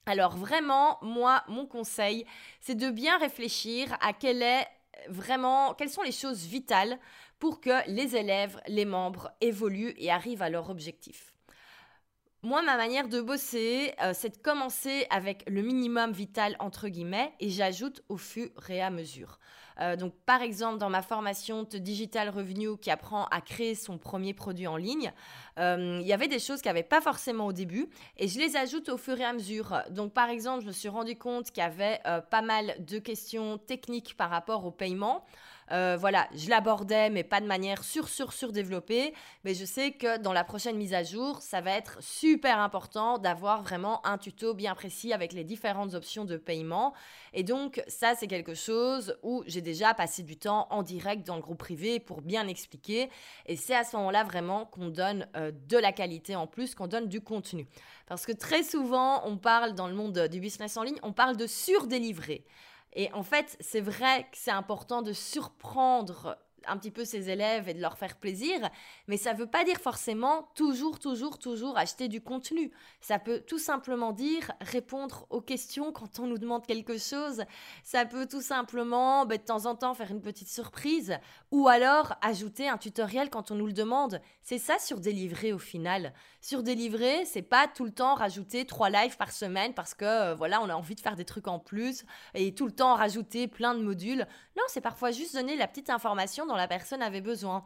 Alors 0.07 0.37
vraiment, 0.37 0.97
moi, 1.01 1.43
mon 1.49 1.65
conseil, 1.65 2.25
c'est 2.61 2.75
de 2.75 2.89
bien 2.89 3.17
réfléchir 3.17 3.95
à 3.99 4.13
vraiment, 5.09 5.73
quelles 5.73 5.89
sont 5.89 6.01
les 6.01 6.13
choses 6.13 6.45
vitales 6.45 6.97
pour 7.39 7.59
que 7.59 7.87
les 7.89 8.15
élèves, 8.15 8.59
les 8.67 8.85
membres 8.85 9.31
évoluent 9.41 9.93
et 9.97 10.09
arrivent 10.09 10.41
à 10.41 10.49
leur 10.49 10.69
objectif. 10.69 11.33
Moi, 12.43 12.61
ma 12.61 12.77
manière 12.77 13.07
de 13.07 13.19
bosser, 13.19 13.95
euh, 13.99 14.11
c'est 14.13 14.29
de 14.29 14.37
commencer 14.37 15.07
avec 15.09 15.43
le 15.49 15.63
minimum 15.63 16.11
vital, 16.11 16.55
entre 16.59 16.87
guillemets, 16.87 17.33
et 17.39 17.49
j'ajoute 17.49 18.03
au 18.09 18.17
fur 18.17 18.49
et 18.69 18.79
à 18.79 18.91
mesure. 18.91 19.39
Euh, 19.79 19.95
donc, 19.95 20.13
par 20.27 20.43
exemple, 20.43 20.77
dans 20.77 20.89
ma 20.89 21.01
formation 21.01 21.63
de 21.63 21.77
Digital 21.79 22.29
Revenue 22.29 22.77
qui 22.77 22.91
apprend 22.91 23.25
à 23.25 23.41
créer 23.41 23.73
son 23.73 23.97
premier 23.97 24.35
produit 24.35 24.67
en 24.67 24.77
ligne, 24.77 25.11
euh, 25.57 25.97
il 25.99 26.07
y 26.07 26.13
avait 26.13 26.27
des 26.27 26.37
choses 26.37 26.61
qui 26.61 26.67
n'avaient 26.67 26.83
pas 26.83 27.01
forcément 27.01 27.47
au 27.47 27.53
début 27.53 27.89
et 28.17 28.27
je 28.27 28.37
les 28.37 28.55
ajoute 28.55 28.89
au 28.89 28.97
fur 28.97 29.19
et 29.19 29.25
à 29.25 29.33
mesure. 29.33 29.81
Donc, 29.89 30.13
par 30.13 30.29
exemple, 30.29 30.61
je 30.61 30.67
me 30.67 30.73
suis 30.73 30.89
rendu 30.89 31.17
compte 31.17 31.49
qu'il 31.49 31.63
y 31.63 31.65
avait 31.65 31.99
pas 32.29 32.43
mal 32.43 32.75
de 32.85 32.99
questions 32.99 33.57
techniques 33.57 34.15
par 34.15 34.29
rapport 34.29 34.63
au 34.63 34.71
paiement. 34.71 35.25
Euh, 35.71 35.97
voilà, 35.99 36.27
je 36.33 36.49
l'abordais, 36.49 37.09
mais 37.09 37.23
pas 37.23 37.41
de 37.41 37.45
manière 37.45 37.83
sur, 37.83 38.07
sur, 38.07 38.33
sur 38.33 38.51
développée. 38.51 39.13
Mais 39.43 39.53
je 39.53 39.65
sais 39.65 39.91
que 39.91 40.17
dans 40.17 40.33
la 40.33 40.43
prochaine 40.43 40.77
mise 40.77 40.93
à 40.93 41.03
jour, 41.03 41.41
ça 41.41 41.61
va 41.61 41.71
être 41.71 41.97
super 42.01 42.59
important 42.59 43.17
d'avoir 43.17 43.61
vraiment 43.61 44.05
un 44.05 44.17
tuto 44.17 44.53
bien 44.53 44.75
précis 44.75 45.13
avec 45.13 45.33
les 45.33 45.43
différentes 45.43 45.93
options 45.93 46.25
de 46.25 46.37
paiement. 46.37 46.93
Et 47.33 47.43
donc, 47.43 47.83
ça, 47.87 48.15
c'est 48.15 48.27
quelque 48.27 48.53
chose 48.53 49.17
où 49.23 49.43
j'ai 49.47 49.61
déjà 49.61 49.93
passé 49.93 50.23
du 50.23 50.37
temps 50.37 50.67
en 50.69 50.83
direct 50.83 51.25
dans 51.25 51.35
le 51.35 51.41
groupe 51.41 51.57
privé 51.59 51.99
pour 51.99 52.21
bien 52.21 52.47
expliquer. 52.47 53.09
Et 53.45 53.55
c'est 53.55 53.75
à 53.75 53.83
ce 53.83 53.95
moment-là 53.97 54.23
vraiment 54.23 54.65
qu'on 54.65 54.87
donne 54.87 55.27
euh, 55.35 55.51
de 55.67 55.77
la 55.77 55.91
qualité 55.91 56.35
en 56.35 56.47
plus, 56.47 56.75
qu'on 56.75 56.87
donne 56.87 57.07
du 57.07 57.21
contenu. 57.21 57.67
Parce 58.07 58.25
que 58.25 58.31
très 58.31 58.63
souvent, 58.63 59.21
on 59.25 59.37
parle 59.37 59.73
dans 59.73 59.87
le 59.87 59.93
monde 59.93 60.27
du 60.27 60.39
business 60.39 60.77
en 60.77 60.83
ligne, 60.83 60.99
on 61.03 61.11
parle 61.11 61.35
de 61.35 61.47
surdélivrer. 61.47 62.45
Et 62.93 63.11
en 63.13 63.23
fait, 63.23 63.57
c'est 63.59 63.81
vrai 63.81 64.23
que 64.31 64.37
c'est 64.37 64.51
important 64.51 65.01
de 65.01 65.13
surprendre 65.13 66.37
un 66.67 66.77
petit 66.77 66.91
peu 66.91 67.05
ses 67.05 67.29
élèves 67.29 67.69
et 67.69 67.73
de 67.73 67.81
leur 67.81 67.97
faire 67.97 68.17
plaisir, 68.17 68.69
mais 69.07 69.17
ça 69.17 69.33
ne 69.33 69.37
veut 69.37 69.47
pas 69.47 69.63
dire 69.63 69.77
forcément 69.77 70.49
toujours, 70.55 70.99
toujours, 70.99 71.39
toujours 71.39 71.77
acheter 71.77 72.07
du 72.07 72.21
contenu. 72.21 72.71
Ça 73.01 73.19
peut 73.19 73.41
tout 73.45 73.59
simplement 73.59 74.11
dire 74.11 74.51
répondre 74.61 75.25
aux 75.29 75.41
questions 75.41 75.91
quand 75.91 76.19
on 76.19 76.27
nous 76.27 76.37
demande 76.37 76.65
quelque 76.65 76.97
chose. 76.97 77.43
Ça 77.83 78.05
peut 78.05 78.27
tout 78.27 78.41
simplement, 78.41 79.25
bah, 79.25 79.37
de 79.37 79.43
temps 79.43 79.65
en 79.65 79.75
temps, 79.75 79.93
faire 79.93 80.11
une 80.11 80.21
petite 80.21 80.49
surprise 80.49 81.17
ou 81.51 81.67
alors 81.67 82.13
ajouter 82.21 82.67
un 82.67 82.77
tutoriel 82.77 83.29
quand 83.29 83.51
on 83.51 83.55
nous 83.55 83.67
le 83.67 83.73
demande. 83.73 84.21
C'est 84.41 84.59
ça 84.59 84.77
sur 84.79 84.99
délivrer 84.99 85.53
au 85.53 85.59
final. 85.59 86.13
Sur 86.47 86.63
délivrer, 86.63 87.25
c'est 87.25 87.41
pas 87.41 87.67
tout 87.67 87.83
le 87.83 87.91
temps 87.91 88.15
rajouter 88.15 88.63
trois 88.63 88.89
lives 88.89 89.17
par 89.17 89.33
semaine 89.33 89.73
parce 89.73 89.93
que 89.93 90.05
euh, 90.05 90.33
voilà, 90.33 90.61
on 90.61 90.69
a 90.69 90.75
envie 90.75 90.95
de 90.95 91.01
faire 91.01 91.17
des 91.17 91.25
trucs 91.25 91.49
en 91.49 91.59
plus 91.59 92.05
et 92.35 92.55
tout 92.55 92.65
le 92.65 92.71
temps 92.71 92.95
rajouter 92.95 93.49
plein 93.49 93.75
de 93.75 93.81
modules. 93.81 94.25
Non, 94.55 94.63
c'est 94.69 94.79
parfois 94.79 95.11
juste 95.11 95.35
donner 95.35 95.57
la 95.57 95.67
petite 95.67 95.89
information 95.89 96.45
dont 96.45 96.55
la 96.55 96.69
personne 96.69 97.01
avait 97.01 97.19
besoin. 97.19 97.65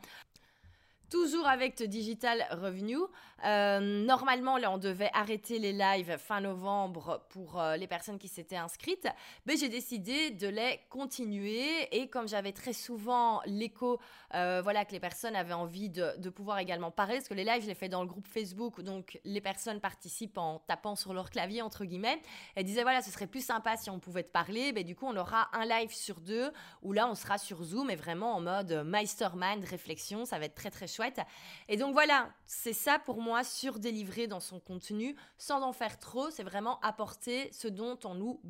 Toujours 1.12 1.48
avec 1.48 1.76
The 1.76 1.84
Digital 1.84 2.44
Revenue. 2.50 3.04
Euh, 3.46 3.80
normalement, 4.06 4.58
là, 4.58 4.72
on 4.72 4.78
devait 4.78 5.10
arrêter 5.14 5.60
les 5.60 5.74
lives 5.74 6.18
fin 6.18 6.42
novembre 6.42 7.26
pour 7.30 7.60
euh, 7.60 7.76
les 7.78 7.88
personnes 7.88 8.20
qui 8.20 8.28
s'étaient 8.28 8.58
inscrites. 8.58 9.08
Mais 9.46 9.58
j'ai 9.58 9.70
décidé 9.70 10.32
de 10.32 10.48
les 10.48 10.80
continuer. 10.90 11.88
Et 11.96 12.08
comme 12.08 12.28
j'avais 12.28 12.52
très 12.52 12.74
souvent 12.74 13.42
l'écho, 13.46 14.00
euh, 14.36 14.62
voilà, 14.64 14.86
que 14.86 14.92
les 14.92 15.00
personnes 15.00 15.36
avaient 15.36 15.54
envie 15.54 15.90
de, 15.90 16.30
pouvoir 16.30 16.60
également 16.60 16.92
parler, 16.92 17.16
parce 17.16 17.28
que 17.28 17.34
les 17.34 17.44
lives, 17.44 17.64
je 17.64 17.68
les 17.68 17.76
fais 17.76 17.90
dans 17.90 18.02
le 18.02 18.08
groupe 18.08 18.28
Facebook, 18.28 18.80
donc 18.82 19.20
les 19.26 19.42
personnes 19.42 19.82
participent 19.82 20.38
en 20.38 20.60
tapant 20.60 20.96
sur 20.96 21.14
leur 21.14 21.30
clavier, 21.30 21.62
entre 21.62 21.84
guillemets. 21.84 22.22
Elles 22.56 22.64
disaient, 22.64 22.84
voilà, 22.84 23.02
ce 23.02 23.12
serait 23.12 23.28
plus 23.28 23.44
sympa 23.44 23.76
si 23.76 23.90
on 23.90 24.00
pouvait 24.00 24.24
te 24.24 24.32
parler. 24.32 24.72
Mais 24.74 24.84
du 24.84 24.96
coup, 24.96 25.08
on 25.08 25.18
aura 25.18 25.50
un 25.54 25.66
live 25.66 25.94
sur 25.94 26.20
deux, 26.22 26.52
où 26.84 26.94
là, 26.94 27.08
on 27.08 27.16
sera 27.16 27.38
sur 27.38 27.64
Zoom 27.64 27.90
et 27.90 27.96
vraiment 27.96 28.36
en 28.36 28.42
mode 28.42 28.72
mastermind, 28.86 29.64
réflexion. 29.66 30.26
Ça 30.26 30.40
va 30.40 30.46
être 30.46 30.56
très, 30.56 30.72
très 30.72 30.88
chouette. 30.88 31.20
Et 31.68 31.78
donc 31.78 31.94
voilà, 31.94 32.30
c'est 32.46 32.74
ça 32.74 33.00
pour 33.00 33.22
moi 33.22 33.31
surdélivrer 33.44 34.28
dans 34.28 34.40
son 34.40 34.60
contenu 34.60 35.16
sans 35.38 35.62
en 35.62 35.74
faire 35.74 36.00
trop, 36.00 36.30
c'est 36.30 36.44
vraiment 36.44 36.80
apporter 36.82 37.50
ce 37.52 37.68
dont 37.68 37.98
on 38.04 38.16
nous 38.16 38.42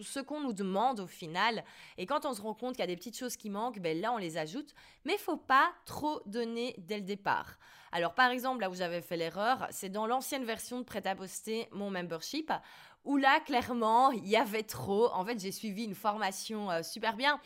ce 0.00 0.20
qu'on 0.20 0.40
nous 0.40 0.52
demande 0.52 1.00
au 1.00 1.06
final. 1.06 1.64
Et 1.98 2.06
quand 2.06 2.24
on 2.24 2.32
se 2.32 2.40
rend 2.40 2.54
compte 2.54 2.72
qu'il 2.72 2.80
y 2.80 2.84
a 2.84 2.86
des 2.86 2.96
petites 2.96 3.18
choses 3.18 3.36
qui 3.36 3.50
manquent, 3.50 3.78
ben 3.78 4.00
là 4.00 4.12
on 4.12 4.16
les 4.16 4.38
ajoute. 4.38 4.74
Mais 5.04 5.18
faut 5.18 5.36
pas 5.36 5.70
trop 5.84 6.22
donner 6.26 6.74
dès 6.78 6.96
le 6.96 7.04
départ. 7.04 7.58
Alors 7.92 8.14
par 8.14 8.30
exemple, 8.30 8.60
là 8.60 8.70
où 8.70 8.74
j'avais 8.74 9.02
fait 9.02 9.16
l'erreur, 9.16 9.66
c'est 9.70 9.88
dans 9.88 10.06
l'ancienne 10.06 10.44
version 10.44 10.78
de 10.78 10.84
prêt 10.84 11.06
à 11.06 11.14
poster 11.14 11.68
mon 11.72 11.90
membership, 11.90 12.52
où 13.04 13.16
là 13.16 13.40
clairement 13.40 14.10
il 14.12 14.26
y 14.26 14.36
avait 14.36 14.62
trop. 14.62 15.12
En 15.12 15.24
fait, 15.24 15.38
j'ai 15.38 15.52
suivi 15.52 15.84
une 15.84 15.94
formation 15.94 16.70
euh, 16.70 16.82
super 16.82 17.16
bien 17.16 17.40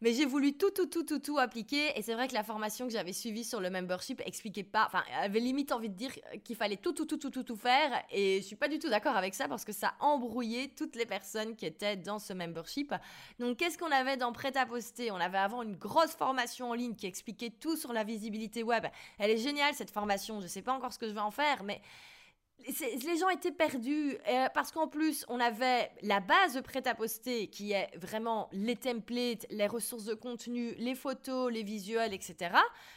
mais 0.00 0.14
j'ai 0.14 0.24
voulu 0.24 0.54
tout, 0.54 0.70
tout, 0.70 0.86
tout, 0.86 1.04
tout, 1.04 1.18
tout 1.18 1.38
appliquer. 1.38 1.98
Et 1.98 2.02
c'est 2.02 2.14
vrai 2.14 2.28
que 2.28 2.34
la 2.34 2.42
formation 2.42 2.86
que 2.86 2.92
j'avais 2.92 3.12
suivie 3.12 3.44
sur 3.44 3.60
le 3.60 3.70
membership 3.70 4.22
expliquait 4.24 4.62
pas, 4.62 4.86
enfin, 4.86 5.02
avait 5.20 5.40
limite 5.40 5.72
envie 5.72 5.90
de 5.90 5.94
dire 5.94 6.10
qu'il 6.44 6.56
fallait 6.56 6.76
tout, 6.76 6.92
tout, 6.92 7.04
tout, 7.04 7.18
tout, 7.18 7.30
tout, 7.30 7.42
tout 7.42 7.56
faire. 7.56 8.02
Et 8.10 8.40
je 8.40 8.46
suis 8.46 8.56
pas 8.56 8.68
du 8.68 8.78
tout 8.78 8.88
d'accord 8.88 9.16
avec 9.16 9.34
ça 9.34 9.48
parce 9.48 9.64
que 9.64 9.72
ça 9.72 9.94
embrouillait 10.00 10.68
toutes 10.68 10.96
les 10.96 11.06
personnes 11.06 11.54
qui 11.54 11.66
étaient 11.66 11.96
dans 11.96 12.18
ce 12.18 12.32
membership. 12.32 12.94
Donc, 13.38 13.58
qu'est-ce 13.58 13.76
qu'on 13.76 13.90
avait 13.90 14.16
dans 14.16 14.32
Prêt 14.32 14.56
à 14.56 14.64
poster 14.64 15.10
On 15.10 15.16
avait 15.16 15.38
avant 15.38 15.62
une 15.62 15.76
grosse 15.76 16.12
formation 16.12 16.70
en 16.70 16.74
ligne 16.74 16.94
qui 16.94 17.06
expliquait 17.06 17.50
tout 17.50 17.76
sur 17.76 17.92
la 17.92 18.04
visibilité 18.04 18.62
web. 18.62 18.86
Elle 19.18 19.30
est 19.30 19.38
géniale 19.38 19.74
cette 19.74 19.90
formation. 19.90 20.40
Je 20.40 20.46
sais 20.46 20.62
pas 20.62 20.72
encore 20.72 20.92
ce 20.92 20.98
que 20.98 21.08
je 21.08 21.12
vais 21.12 21.20
en 21.20 21.30
faire, 21.30 21.62
mais 21.62 21.82
les 22.66 23.16
gens 23.16 23.28
étaient 23.28 23.52
perdus 23.52 24.16
euh, 24.28 24.48
parce 24.54 24.72
qu'en 24.72 24.88
plus, 24.88 25.24
on 25.28 25.40
avait 25.40 25.90
la 26.02 26.20
base 26.20 26.54
de 26.54 26.60
prêt-à-poster 26.60 27.48
qui 27.48 27.72
est 27.72 27.90
vraiment 27.96 28.48
les 28.52 28.76
templates, 28.76 29.46
les 29.50 29.66
ressources 29.66 30.04
de 30.04 30.14
contenu, 30.14 30.74
les 30.78 30.94
photos, 30.94 31.52
les 31.52 31.62
visuels, 31.62 32.12
etc. 32.14 32.54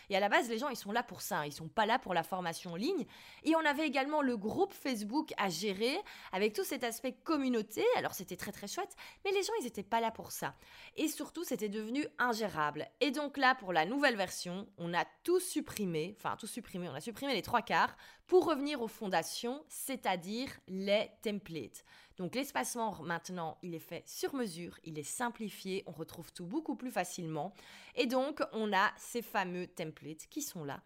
Et 0.10 0.16
à 0.16 0.20
la 0.20 0.30
base, 0.30 0.50
les 0.50 0.58
gens, 0.58 0.70
ils 0.70 0.76
sont 0.76 0.92
là 0.92 1.04
pour 1.04 1.22
ça. 1.22 1.46
Ils 1.46 1.52
sont 1.52 1.68
pas 1.68 1.86
là 1.86 2.00
pour 2.00 2.14
la 2.14 2.24
formation 2.24 2.74
en 2.74 2.76
ligne. 2.76 3.06
Et 3.44 3.56
on 3.56 3.66
avait 3.66 3.88
également 3.88 4.22
le 4.22 4.38
groupe 4.38 4.74
Facebook 4.74 5.34
à 5.38 5.50
gérer 5.50 5.98
avec 6.32 6.54
tout 6.54 6.64
cet 6.64 6.84
aspect 6.84 7.14
communauté. 7.14 7.84
Alors, 7.98 8.14
c'était 8.14 8.38
très, 8.38 8.52
très 8.52 8.68
chouette. 8.68 8.96
Mais 9.26 9.32
les 9.32 9.44
gens, 9.44 9.54
ils 9.60 9.66
n'étaient 9.66 9.84
pas 9.84 10.02
là 10.02 10.12
pour 10.12 10.32
ça. 10.32 10.56
Et 10.96 11.08
surtout, 11.08 11.44
c'était 11.44 11.70
devenu 11.70 12.06
ingérable. 12.20 12.88
Et 13.02 13.12
donc 13.12 13.38
là, 13.38 13.56
pour 13.56 13.74
la 13.74 13.86
nouvelle 13.86 14.16
version, 14.16 14.68
on 14.78 14.94
a 14.94 15.06
tout 15.24 15.40
supprimé. 15.40 16.16
Enfin, 16.18 16.36
tout 16.38 16.48
supprimé. 16.48 16.90
On 16.90 16.96
a 16.96 17.02
supprimé 17.02 17.34
les 17.34 17.42
trois 17.42 17.62
quarts 17.62 17.96
pour 18.28 18.46
revenir 18.46 18.82
aux 18.82 18.88
fondations, 18.88 19.64
c'est-à-dire 19.68 20.50
les 20.68 21.10
templates. 21.22 21.84
Donc 22.18 22.36
l'espacement 22.36 23.02
maintenant, 23.04 23.58
il 23.64 23.74
est 23.74 23.80
fait 23.80 24.04
sur 24.08 24.36
mesure, 24.36 24.78
il 24.84 25.00
est 25.00 25.04
simplifié, 25.04 25.84
on 25.88 25.92
retrouve 25.92 26.32
tout 26.32 26.46
beaucoup 26.46 26.76
plus 26.76 26.92
facilement. 26.92 27.54
Et 27.96 28.06
donc 28.06 28.42
on 28.54 28.72
a 28.74 28.92
ces 28.98 29.22
fameux 29.22 29.68
templates 29.68 30.28
qui 30.30 30.42
sont 30.42 30.64
là 30.64 30.82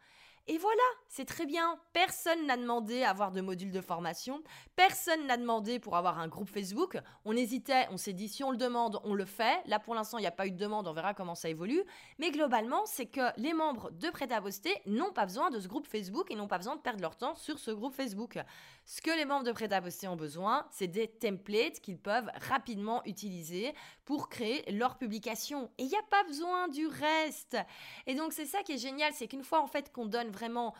et 0.49 0.57
voilà, 0.57 0.83
c'est 1.09 1.25
très 1.25 1.45
bien. 1.45 1.77
Personne 1.91 2.45
n'a 2.45 2.55
demandé 2.55 3.03
à 3.03 3.09
avoir 3.09 3.33
de 3.33 3.41
module 3.41 3.71
de 3.71 3.81
formation. 3.81 4.41
Personne 4.77 5.27
n'a 5.27 5.35
demandé 5.35 5.77
pour 5.77 5.97
avoir 5.97 6.19
un 6.19 6.29
groupe 6.29 6.49
Facebook. 6.49 6.97
On 7.25 7.35
hésitait, 7.35 7.85
on 7.91 7.97
s'est 7.97 8.13
dit 8.13 8.29
si 8.29 8.45
on 8.45 8.51
le 8.51 8.57
demande, 8.57 9.01
on 9.03 9.13
le 9.13 9.25
fait. 9.25 9.61
Là 9.65 9.79
pour 9.79 9.93
l'instant, 9.93 10.17
il 10.19 10.21
n'y 10.21 10.27
a 10.27 10.31
pas 10.31 10.47
eu 10.47 10.51
de 10.51 10.57
demande, 10.57 10.87
on 10.87 10.93
verra 10.93 11.13
comment 11.13 11.35
ça 11.35 11.49
évolue. 11.49 11.83
Mais 12.17 12.31
globalement, 12.31 12.85
c'est 12.85 13.07
que 13.07 13.37
les 13.37 13.53
membres 13.53 13.91
de 13.91 14.09
Prêt 14.09 14.31
à 14.31 14.41
poster 14.41 14.73
n'ont 14.85 15.11
pas 15.11 15.25
besoin 15.25 15.49
de 15.49 15.59
ce 15.59 15.67
groupe 15.67 15.85
Facebook 15.85 16.31
et 16.31 16.35
n'ont 16.35 16.47
pas 16.47 16.57
besoin 16.57 16.77
de 16.77 16.81
perdre 16.81 17.01
leur 17.01 17.17
temps 17.17 17.35
sur 17.35 17.59
ce 17.59 17.71
groupe 17.71 17.93
Facebook. 17.93 18.39
Ce 18.85 19.01
que 19.01 19.11
les 19.11 19.25
membres 19.25 19.43
de 19.43 19.51
Prêt 19.51 19.73
à 19.73 19.81
poster 19.81 20.07
ont 20.07 20.15
besoin, 20.15 20.65
c'est 20.71 20.87
des 20.87 21.09
templates 21.09 21.81
qu'ils 21.81 21.99
peuvent 21.99 22.29
rapidement 22.49 23.03
utiliser 23.05 23.73
pour 24.05 24.29
créer 24.29 24.63
leur 24.71 24.97
publication. 24.97 25.69
Et 25.77 25.83
il 25.83 25.89
n'y 25.89 25.97
a 25.97 26.03
pas 26.09 26.23
besoin 26.23 26.69
du 26.69 26.87
reste. 26.87 27.57
Et 28.05 28.15
donc 28.15 28.31
c'est 28.31 28.45
ça 28.45 28.63
qui 28.63 28.71
est 28.71 28.77
génial, 28.77 29.11
c'est 29.13 29.27
qu'une 29.27 29.43
fois 29.43 29.61
en 29.61 29.67
fait 29.67 29.91
qu'on 29.91 30.05
donne 30.05 30.31
vraiment 30.37 30.73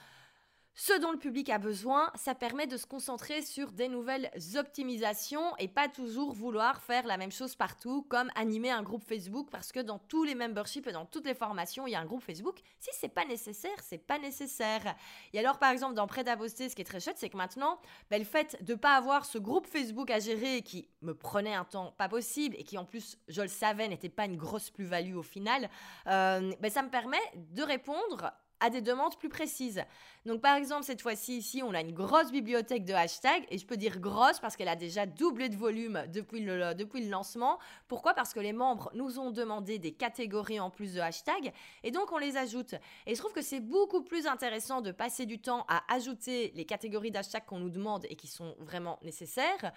ce 0.79 0.93
dont 1.01 1.11
le 1.11 1.17
public 1.17 1.49
a 1.49 1.57
besoin, 1.57 2.11
ça 2.13 2.35
permet 2.35 2.67
de 2.67 2.77
se 2.77 2.85
concentrer 2.85 3.41
sur 3.41 3.71
des 3.71 3.87
nouvelles 3.87 4.29
optimisations 4.57 5.57
et 5.57 5.67
pas 5.67 5.87
toujours 5.87 6.33
vouloir 6.33 6.83
faire 6.83 7.07
la 7.07 7.17
même 7.17 7.31
chose 7.31 7.55
partout, 7.55 8.03
comme 8.03 8.29
animer 8.35 8.69
un 8.69 8.83
groupe 8.83 9.03
Facebook, 9.03 9.49
parce 9.49 9.71
que 9.71 9.79
dans 9.79 9.97
tous 9.97 10.23
les 10.23 10.35
memberships 10.35 10.85
et 10.85 10.91
dans 10.91 11.07
toutes 11.07 11.25
les 11.25 11.33
formations, 11.33 11.87
il 11.87 11.93
y 11.93 11.95
a 11.95 11.99
un 11.99 12.05
groupe 12.05 12.21
Facebook. 12.21 12.59
Si 12.79 12.91
c'est 12.93 13.09
pas 13.09 13.25
nécessaire, 13.25 13.75
c'est 13.81 13.97
pas 13.97 14.19
nécessaire. 14.19 14.95
Et 15.33 15.39
alors, 15.39 15.57
par 15.57 15.71
exemple, 15.71 15.95
dans 15.95 16.05
Prêt 16.05 16.29
à 16.29 16.37
poster, 16.37 16.69
ce 16.69 16.75
qui 16.75 16.83
est 16.83 16.85
très 16.85 16.99
chouette, 16.99 17.17
c'est 17.17 17.29
que 17.29 17.37
maintenant, 17.37 17.79
ben, 18.11 18.19
le 18.19 18.25
fait 18.25 18.63
de 18.63 18.75
pas 18.75 18.95
avoir 18.95 19.25
ce 19.25 19.39
groupe 19.39 19.65
Facebook 19.65 20.11
à 20.11 20.19
gérer 20.19 20.61
qui 20.61 20.87
me 21.01 21.15
prenait 21.15 21.55
un 21.55 21.65
temps 21.65 21.91
pas 21.97 22.07
possible 22.07 22.55
et 22.55 22.63
qui 22.63 22.77
en 22.77 22.85
plus, 22.85 23.17
je 23.27 23.41
le 23.41 23.47
savais, 23.47 23.87
n'était 23.87 24.09
pas 24.09 24.25
une 24.25 24.37
grosse 24.37 24.69
plus-value 24.69 25.15
au 25.15 25.23
final, 25.23 25.71
euh, 26.05 26.53
ben, 26.59 26.69
ça 26.69 26.83
me 26.83 26.89
permet 26.91 27.17
de 27.35 27.63
répondre 27.63 28.31
à 28.59 28.69
des 28.69 28.81
demandes 28.81 29.17
plus 29.17 29.29
précises. 29.29 29.83
Donc 30.25 30.41
par 30.41 30.55
exemple, 30.55 30.83
cette 30.83 31.01
fois-ci 31.01 31.37
ici, 31.37 31.63
on 31.63 31.73
a 31.73 31.81
une 31.81 31.93
grosse 31.93 32.31
bibliothèque 32.31 32.85
de 32.85 32.93
hashtags 32.93 33.45
et 33.49 33.57
je 33.57 33.65
peux 33.65 33.77
dire 33.77 33.99
grosse 33.99 34.39
parce 34.39 34.55
qu'elle 34.55 34.67
a 34.67 34.75
déjà 34.75 35.05
doublé 35.05 35.49
de 35.49 35.55
volume 35.55 36.03
depuis 36.13 36.41
le, 36.41 36.73
depuis 36.73 37.03
le 37.03 37.09
lancement. 37.09 37.59
Pourquoi? 37.87 38.13
Parce 38.13 38.33
que 38.33 38.39
les 38.39 38.53
membres 38.53 38.91
nous 38.93 39.19
ont 39.19 39.31
demandé 39.31 39.79
des 39.79 39.91
catégories 39.91 40.59
en 40.59 40.69
plus 40.69 40.93
de 40.93 40.99
hashtags 40.99 41.53
et 41.83 41.91
donc 41.91 42.11
on 42.11 42.17
les 42.17 42.37
ajoute. 42.37 42.75
Et 43.05 43.15
je 43.15 43.19
trouve 43.19 43.33
que 43.33 43.41
c'est 43.41 43.59
beaucoup 43.59 44.01
plus 44.01 44.27
intéressant 44.27 44.81
de 44.81 44.91
passer 44.91 45.25
du 45.25 45.39
temps 45.39 45.65
à 45.67 45.83
ajouter 45.93 46.51
les 46.55 46.65
catégories 46.65 47.11
d'hashtags 47.11 47.45
qu'on 47.45 47.59
nous 47.59 47.69
demande 47.69 48.05
et 48.09 48.15
qui 48.15 48.27
sont 48.27 48.55
vraiment 48.59 48.99
nécessaires 49.03 49.71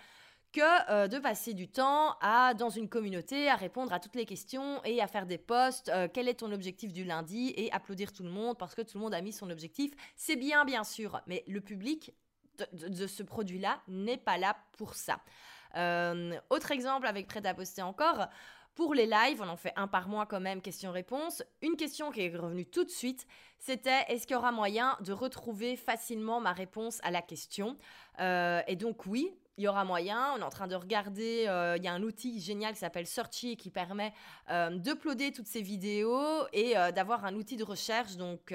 que 0.53 0.91
euh, 0.91 1.09
de 1.09 1.19
passer 1.19 1.55
du 1.55 1.69
temps 1.69 2.17
à, 2.21 2.55
dans 2.55 2.71
une 2.71 2.89
communauté, 2.89 3.49
à 3.49 3.57
répondre 3.57 3.93
à 3.93 4.01
toutes 4.01 4.17
les 4.17 4.27
questions 4.27 4.83
et 4.85 5.01
à 5.01 5.07
faire 5.07 5.27
des 5.27 5.39
posts. 5.39 5.89
Euh, 5.89 6.09
quel 6.13 6.29
est 6.29 6.35
ton 6.35 6.53
objectif 6.53 6.93
du 6.93 7.05
lundi 7.05 7.53
Et 7.57 7.73
applaudir 7.73 8.13
tout 8.13 8.23
le 8.23 8.31
monde 8.31 8.59
parce 8.59 8.75
que 8.75 8.83
tout 8.83 8.99
le 8.99 9.05
monde 9.05 9.15
a 9.15 9.21
mis 9.21 9.33
son 9.33 9.51
objectif. 9.51 9.93
C'est 10.17 10.37
bien, 10.37 10.65
bien 10.65 10.85
sûr, 10.85 11.21
mais 11.27 11.45
le 11.47 11.61
public 11.61 12.13
de, 12.73 13.07
ce 13.07 13.23
produit-là 13.23 13.81
n'est 13.89 14.19
pas 14.19 14.39
là 14.39 14.57
pour 14.77 14.95
ça. 14.95 15.21
Euh, 15.77 16.39
autre 16.51 16.73
exemple 16.73 17.07
avec 17.07 17.27
prêt 17.27 17.47
à 17.47 17.55
poster 17.55 17.83
encore. 17.83 18.27
Pour 18.75 18.95
les 18.95 19.07
lives, 19.07 19.43
on 19.43 19.49
en 19.49 19.57
fait 19.57 19.73
un 19.77 19.89
par 19.89 20.09
mois 20.09 20.27
quand 20.27 20.41
même, 20.41 20.63
question-réponse. 20.63 21.43
Une 21.63 21.77
question 21.77 22.11
qui 22.11 22.23
est 22.23 22.37
revenue 22.37 22.67
tout 22.67 22.85
de 22.85 22.91
suite, 22.91 23.27
c'était 23.59 24.05
est-ce 24.09 24.27
qu'il 24.27 24.35
y 24.35 24.39
aura 24.39 24.53
moyen 24.53 24.97
de 25.01 25.13
retrouver 25.13 25.77
facilement 25.77 26.41
ma 26.41 26.53
réponse 26.53 26.99
à 27.03 27.11
la 27.11 27.21
question? 27.21 27.77
Et 28.19 28.77
donc 28.77 29.07
oui, 29.07 29.35
il 29.61 29.64
y 29.64 29.68
aura 29.68 29.85
moyen. 29.85 30.33
On 30.35 30.38
est 30.38 30.42
en 30.42 30.49
train 30.49 30.66
de 30.66 30.75
regarder, 30.75 31.44
euh, 31.46 31.77
il 31.77 31.85
y 31.85 31.88
a 31.88 31.92
un 31.92 32.03
outil 32.03 32.40
génial 32.40 32.73
qui 32.73 32.79
s'appelle 32.79 33.07
Searchy 33.07 33.59
qui 33.59 33.68
permet 33.68 34.14
euh, 34.51 34.70
d'uploader 34.70 35.33
toutes 35.33 35.49
ces 35.49 35.61
vidéos 35.61 36.46
et 36.55 36.79
euh, 36.79 36.92
d'avoir 36.92 37.27
un 37.27 37.35
outil 37.35 37.59
de 37.59 37.64
recherche, 37.64 38.16
donc 38.16 38.55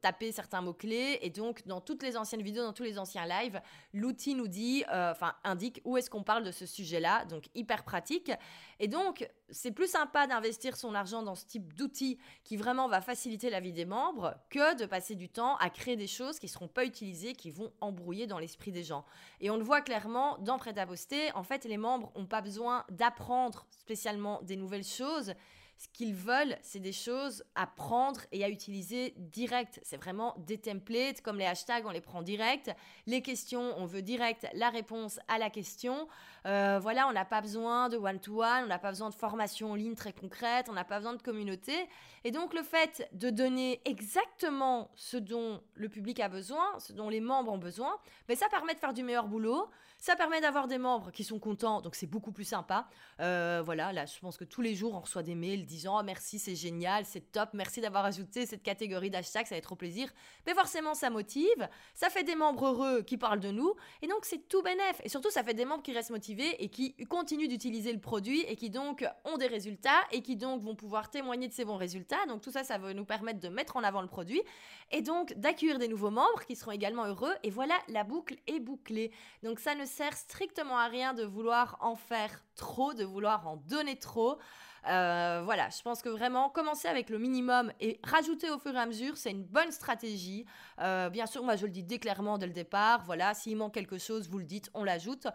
taper 0.00 0.32
certains 0.32 0.62
mots-clés. 0.62 1.18
Et 1.20 1.28
donc, 1.28 1.66
dans 1.66 1.82
toutes 1.82 2.02
les 2.02 2.16
anciennes 2.16 2.40
vidéos, 2.40 2.64
dans 2.64 2.72
tous 2.72 2.82
les 2.82 2.98
anciens 2.98 3.26
lives, 3.26 3.60
l'outil 3.92 4.34
nous 4.34 4.48
dit, 4.48 4.84
enfin, 4.90 5.34
indique 5.44 5.82
où 5.84 5.98
est-ce 5.98 6.08
qu'on 6.08 6.22
parle 6.22 6.44
de 6.44 6.50
ce 6.50 6.64
sujet-là. 6.64 7.26
Donc, 7.26 7.44
hyper 7.54 7.84
pratique. 7.84 8.32
Et 8.80 8.88
donc, 8.88 9.28
c'est 9.50 9.72
plus 9.72 9.90
sympa 9.90 10.26
d'investir 10.26 10.76
son 10.76 10.94
argent 10.94 11.22
dans 11.22 11.34
ce 11.34 11.46
type 11.46 11.74
d'outil 11.74 12.18
qui 12.44 12.56
vraiment 12.56 12.88
va 12.88 13.00
faciliter 13.00 13.50
la 13.50 13.60
vie 13.60 13.72
des 13.72 13.84
membres 13.84 14.34
que 14.50 14.76
de 14.76 14.86
passer 14.86 15.14
du 15.14 15.28
temps 15.28 15.56
à 15.56 15.70
créer 15.70 15.96
des 15.96 16.06
choses 16.06 16.38
qui 16.38 16.46
ne 16.46 16.50
seront 16.50 16.68
pas 16.68 16.84
utilisées, 16.84 17.34
qui 17.34 17.50
vont 17.50 17.72
embrouiller 17.80 18.26
dans 18.26 18.38
l'esprit 18.38 18.72
des 18.72 18.84
gens. 18.84 19.04
Et 19.40 19.50
on 19.50 19.56
le 19.56 19.64
voit 19.64 19.80
clairement 19.80 20.38
dans 20.38 20.58
Prêt 20.58 20.78
à 20.78 20.86
poster, 20.86 21.30
en 21.34 21.42
fait, 21.42 21.64
les 21.64 21.76
membres 21.76 22.12
n'ont 22.16 22.26
pas 22.26 22.40
besoin 22.40 22.84
d'apprendre 22.90 23.66
spécialement 23.70 24.42
des 24.42 24.56
nouvelles 24.56 24.84
choses. 24.84 25.34
Ce 25.78 25.86
qu'ils 25.92 26.14
veulent, 26.14 26.56
c'est 26.60 26.80
des 26.80 26.92
choses 26.92 27.44
à 27.54 27.68
prendre 27.68 28.20
et 28.32 28.42
à 28.42 28.48
utiliser 28.48 29.14
direct. 29.16 29.78
C'est 29.84 29.96
vraiment 29.96 30.34
des 30.38 30.58
templates, 30.58 31.20
comme 31.20 31.38
les 31.38 31.44
hashtags, 31.44 31.86
on 31.86 31.92
les 31.92 32.00
prend 32.00 32.20
direct. 32.20 32.72
Les 33.06 33.22
questions, 33.22 33.74
on 33.78 33.86
veut 33.86 34.02
direct 34.02 34.48
la 34.54 34.70
réponse 34.70 35.20
à 35.28 35.38
la 35.38 35.50
question. 35.50 36.08
Euh, 36.46 36.80
voilà, 36.82 37.06
on 37.06 37.12
n'a 37.12 37.24
pas 37.24 37.40
besoin 37.40 37.88
de 37.88 37.96
one-to-one, 37.96 38.64
on 38.64 38.66
n'a 38.66 38.80
pas 38.80 38.90
besoin 38.90 39.08
de 39.08 39.14
formation 39.14 39.70
en 39.70 39.74
ligne 39.76 39.94
très 39.94 40.12
concrète, 40.12 40.66
on 40.68 40.72
n'a 40.72 40.82
pas 40.82 40.96
besoin 40.96 41.14
de 41.14 41.22
communauté. 41.22 41.88
Et 42.24 42.32
donc 42.32 42.54
le 42.54 42.64
fait 42.64 43.08
de 43.12 43.30
donner 43.30 43.80
exactement 43.84 44.90
ce 44.96 45.16
dont 45.16 45.62
le 45.74 45.88
public 45.88 46.18
a 46.18 46.28
besoin, 46.28 46.76
ce 46.80 46.92
dont 46.92 47.08
les 47.08 47.20
membres 47.20 47.52
ont 47.52 47.58
besoin, 47.58 47.96
ben, 48.26 48.36
ça 48.36 48.48
permet 48.48 48.74
de 48.74 48.80
faire 48.80 48.94
du 48.94 49.04
meilleur 49.04 49.28
boulot, 49.28 49.70
ça 49.98 50.16
permet 50.16 50.40
d'avoir 50.40 50.68
des 50.68 50.78
membres 50.78 51.10
qui 51.10 51.24
sont 51.24 51.38
contents, 51.38 51.80
donc 51.80 51.94
c'est 51.94 52.06
beaucoup 52.06 52.32
plus 52.32 52.44
sympa. 52.44 52.88
Euh, 53.20 53.62
voilà, 53.64 53.92
là 53.92 54.06
je 54.06 54.18
pense 54.20 54.36
que 54.36 54.44
tous 54.44 54.62
les 54.62 54.74
jours 54.74 54.94
on 54.94 55.00
reçoit 55.00 55.22
des 55.22 55.34
mails 55.34 55.66
disant 55.66 55.98
oh, 55.98 56.02
merci, 56.02 56.38
c'est 56.38 56.54
génial, 56.54 57.04
c'est 57.04 57.32
top, 57.32 57.50
merci 57.52 57.80
d'avoir 57.80 58.04
ajouté 58.04 58.46
cette 58.46 58.62
catégorie 58.62 59.10
d'hashtags, 59.10 59.46
ça 59.46 59.56
fait 59.56 59.60
trop 59.60 59.76
plaisir. 59.76 60.08
Mais 60.46 60.54
forcément 60.54 60.94
ça 60.94 61.10
motive, 61.10 61.68
ça 61.94 62.10
fait 62.10 62.24
des 62.24 62.36
membres 62.36 62.66
heureux 62.66 63.02
qui 63.02 63.18
parlent 63.18 63.40
de 63.40 63.50
nous, 63.50 63.74
et 64.02 64.06
donc 64.06 64.24
c'est 64.24 64.48
tout 64.48 64.62
bénef. 64.62 65.00
Et 65.04 65.08
surtout 65.08 65.30
ça 65.30 65.42
fait 65.42 65.54
des 65.54 65.64
membres 65.64 65.82
qui 65.82 65.92
restent 65.92 66.10
motivés 66.10 66.62
et 66.62 66.68
qui 66.68 66.94
continuent 67.06 67.48
d'utiliser 67.48 67.92
le 67.92 68.00
produit 68.00 68.40
et 68.42 68.56
qui 68.56 68.70
donc 68.70 69.04
ont 69.24 69.36
des 69.36 69.46
résultats 69.46 70.00
et 70.12 70.22
qui 70.22 70.36
donc 70.36 70.62
vont 70.62 70.74
pouvoir 70.74 71.10
témoigner 71.10 71.48
de 71.48 71.52
ces 71.52 71.64
bons 71.64 71.76
résultats. 71.76 72.24
Donc 72.26 72.40
tout 72.40 72.50
ça, 72.50 72.64
ça 72.64 72.78
va 72.78 72.94
nous 72.94 73.04
permettre 73.04 73.40
de 73.40 73.48
mettre 73.48 73.76
en 73.76 73.82
avant 73.82 74.02
le 74.02 74.08
produit 74.08 74.42
et 74.90 75.02
donc 75.02 75.34
d'accueillir 75.34 75.78
des 75.78 75.88
nouveaux 75.88 76.10
membres 76.10 76.44
qui 76.46 76.56
seront 76.56 76.72
également 76.72 77.04
heureux. 77.04 77.32
Et 77.42 77.50
voilà, 77.50 77.74
la 77.88 78.04
boucle 78.04 78.36
est 78.46 78.60
bouclée. 78.60 79.10
Donc 79.42 79.58
ça 79.58 79.74
ne 79.74 79.84
sert 79.88 80.16
strictement 80.16 80.78
à 80.78 80.86
rien 80.86 81.14
de 81.14 81.24
vouloir 81.24 81.76
en 81.80 81.96
faire 81.96 82.44
trop, 82.54 82.94
de 82.94 83.04
vouloir 83.04 83.48
en 83.48 83.56
donner 83.56 83.98
trop. 83.98 84.38
Euh, 84.86 85.42
voilà, 85.44 85.68
je 85.70 85.82
pense 85.82 86.02
que 86.02 86.08
vraiment 86.08 86.48
commencer 86.48 86.88
avec 86.88 87.10
le 87.10 87.18
minimum 87.18 87.72
et 87.80 88.00
rajouter 88.04 88.48
au 88.50 88.58
fur 88.58 88.74
et 88.74 88.78
à 88.78 88.86
mesure, 88.86 89.16
c'est 89.16 89.30
une 89.30 89.44
bonne 89.44 89.72
stratégie. 89.72 90.46
Euh, 90.80 91.10
bien 91.10 91.26
sûr, 91.26 91.42
moi 91.42 91.56
je 91.56 91.66
le 91.66 91.72
dis 91.72 91.82
dès 91.82 91.98
clairement 91.98 92.38
dès 92.38 92.46
le 92.46 92.52
départ. 92.52 93.04
Voilà, 93.04 93.34
s'il 93.34 93.56
manque 93.56 93.74
quelque 93.74 93.98
chose, 93.98 94.28
vous 94.28 94.38
le 94.38 94.44
dites, 94.44 94.70
on 94.74 94.84
l'ajoute. 94.84 95.26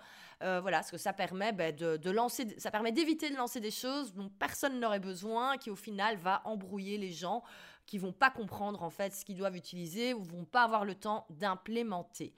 Euh, 0.41 0.59
voilà, 0.61 0.77
parce 0.77 0.91
que 0.91 0.97
ça 0.97 1.13
permet 1.13 1.51
ben, 1.51 1.75
de, 1.75 2.09
lancer, 2.09 2.47
ça 2.57 2.71
permet 2.71 2.91
d'éviter 2.91 3.29
de 3.29 3.35
lancer 3.35 3.59
des 3.59 3.71
choses 3.71 4.13
dont 4.13 4.29
personne 4.39 4.79
n'aurait 4.79 4.99
besoin, 4.99 5.57
qui 5.57 5.69
au 5.69 5.75
final 5.75 6.17
va 6.17 6.41
embrouiller 6.45 6.97
les 6.97 7.11
gens, 7.11 7.43
qui 7.85 7.97
vont 7.97 8.13
pas 8.13 8.29
comprendre 8.29 8.81
en 8.81 8.89
fait 8.89 9.13
ce 9.13 9.25
qu'ils 9.25 9.37
doivent 9.37 9.57
utiliser 9.57 10.13
ou 10.13 10.23
vont 10.23 10.45
pas 10.45 10.63
avoir 10.63 10.85
le 10.85 10.95
temps 10.95 11.25
d'implémenter. 11.29 12.33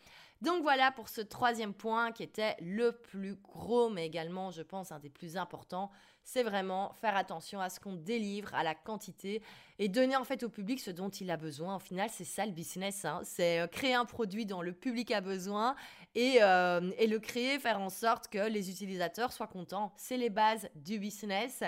Donc 0.45 0.61
voilà 0.61 0.91
pour 0.91 1.09
ce 1.09 1.21
troisième 1.21 1.73
point 1.73 2.11
qui 2.11 2.21
était 2.21 2.55
le 2.61 2.91
plus 2.91 3.33
gros, 3.33 3.89
mais 3.89 4.05
également, 4.05 4.51
je 4.51 4.61
pense, 4.61 4.91
un 4.91 4.99
des 4.99 5.09
plus 5.09 5.37
importants. 5.37 5.89
C'est 6.27 6.41
vraiment 6.41 6.91
faire 6.99 7.15
attention 7.15 7.61
à 7.61 7.69
ce 7.69 7.79
qu'on 7.79 7.93
délivre, 7.93 8.53
à 8.55 8.63
la 8.63 8.73
quantité 8.73 9.43
et 9.77 9.89
donner 9.89 10.15
en 10.15 10.23
fait 10.23 10.41
au 10.41 10.49
public 10.49 10.79
ce 10.79 10.89
dont 10.89 11.09
il 11.09 11.29
a 11.29 11.37
besoin. 11.37 11.75
Au 11.75 11.79
final, 11.79 12.09
c'est 12.11 12.23
ça 12.23 12.47
le 12.47 12.51
business. 12.51 13.05
Hein. 13.05 13.21
C'est 13.23 13.59
euh, 13.59 13.67
créer 13.67 13.93
un 13.93 14.05
produit 14.05 14.47
dont 14.47 14.63
le 14.63 14.73
public 14.73 15.11
a 15.11 15.21
besoin 15.21 15.75
et, 16.15 16.39
euh, 16.41 16.91
et, 16.97 17.05
le 17.05 17.19
créer, 17.19 17.59
faire 17.59 17.79
en 17.79 17.91
sorte 17.91 18.27
que 18.27 18.49
les 18.49 18.71
utilisateurs 18.71 19.33
soient 19.33 19.45
contents. 19.45 19.93
C'est 19.97 20.17
les 20.17 20.31
bases 20.31 20.67
du 20.73 20.97
business. 20.97 21.63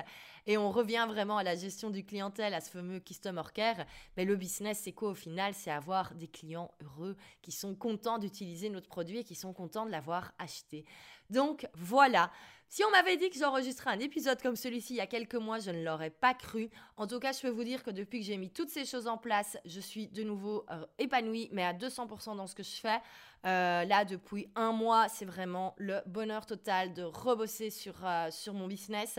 Et 0.48 0.58
on 0.58 0.72
revient 0.72 1.06
vraiment 1.08 1.38
à 1.38 1.43
la 1.43 1.56
gestion 1.56 1.91
du 1.91 2.04
clientèle, 2.04 2.56
à 2.56 2.62
ce 2.62 2.72
fameux 2.72 3.00
customer 3.00 3.43
care. 3.54 3.86
Mais 4.15 4.26
le 4.26 4.36
business, 4.38 4.80
c'est 4.84 4.93
quoi 4.93 5.10
au 5.10 5.15
final? 5.15 5.54
C'est 5.54 5.70
avoir 5.70 6.15
des 6.15 6.28
clients 6.28 6.72
heureux 6.82 7.15
qui 7.43 7.52
sont 7.52 7.76
contents 7.76 8.17
d'utiliser 8.17 8.70
notre 8.70 8.88
produit 8.88 9.20
et 9.20 9.24
qui 9.24 9.36
sont 9.36 9.54
contents 9.54 9.86
de 9.86 9.91
l'avoir 9.91 10.32
acheté. 10.39 10.86
Donc 11.30 11.67
voilà. 11.76 12.32
Si 12.70 12.84
on 12.84 12.92
m'avait 12.92 13.16
dit 13.16 13.30
que 13.30 13.40
j'enregistrerais 13.40 13.92
un 13.92 14.00
épisode 14.00 14.42
comme 14.42 14.58
celui-ci 14.58 14.94
il 14.94 14.98
y 14.98 15.02
a 15.02 15.08
quelques 15.08 15.36
mois, 15.36 15.60
je 15.60 15.72
ne 15.72 15.84
l'aurais 15.84 16.10
pas 16.10 16.34
cru. 16.34 16.70
En 16.98 17.08
tout 17.08 17.18
cas, 17.18 17.32
je 17.32 17.40
peux 17.40 17.50
vous 17.50 17.64
dire 17.64 17.82
que 17.82 17.92
depuis 17.92 18.20
que 18.20 18.26
j'ai 18.26 18.36
mis 18.36 18.50
toutes 18.50 18.70
ces 18.70 18.84
choses 18.84 19.08
en 19.08 19.18
place, 19.18 19.58
je 19.64 19.80
suis 19.80 20.10
de 20.10 20.22
nouveau 20.24 20.66
euh, 20.70 20.86
épanouie, 21.00 21.48
mais 21.54 21.64
à 21.64 21.74
200% 21.74 22.36
dans 22.36 22.46
ce 22.46 22.56
que 22.56 22.64
je 22.64 22.76
fais. 22.76 23.00
Euh, 23.46 23.86
là, 23.86 24.04
depuis 24.04 24.50
un 24.56 24.74
mois, 24.74 25.08
c'est 25.08 25.24
vraiment 25.24 25.76
le 25.78 26.02
bonheur 26.08 26.46
total 26.46 26.94
de 26.94 27.04
rebosser 27.04 27.70
sur, 27.70 27.94
euh, 28.04 28.30
sur 28.32 28.54
mon 28.54 28.68
business. 28.68 29.18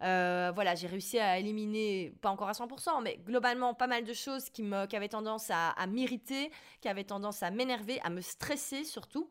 voilà, 0.00 0.74
j'ai 0.74 0.88
réussi 0.88 1.20
à 1.20 1.38
éliminer, 1.38 2.12
pas 2.20 2.30
encore 2.30 2.48
à 2.48 2.52
100%, 2.52 3.00
mais 3.00 3.18
globalement 3.18 3.74
pas 3.74 3.86
mal 3.86 4.02
de 4.02 4.12
choses 4.12 4.50
qui, 4.50 4.64
me, 4.64 4.86
qui 4.86 4.96
avaient 4.96 5.08
tendance 5.08 5.50
à 5.50 5.86
m'irriter, 5.86 6.50
qui 6.80 6.88
avaient 6.88 7.04
tendance 7.04 7.44
à 7.44 7.52
m'énerver, 7.52 8.00
à 8.02 8.10
me 8.10 8.20
stresser 8.20 8.82
surtout. 8.82 9.30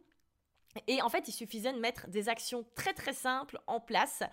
Et 0.88 1.02
en 1.02 1.10
fait, 1.10 1.28
il 1.28 1.32
suffisait 1.32 1.74
de 1.74 1.80
mettre 1.80 2.08
des 2.08 2.30
actions 2.30 2.66
très 2.76 2.94
très 2.94 3.13
simples 3.13 3.60
en 3.68 3.80
place. 3.80 4.24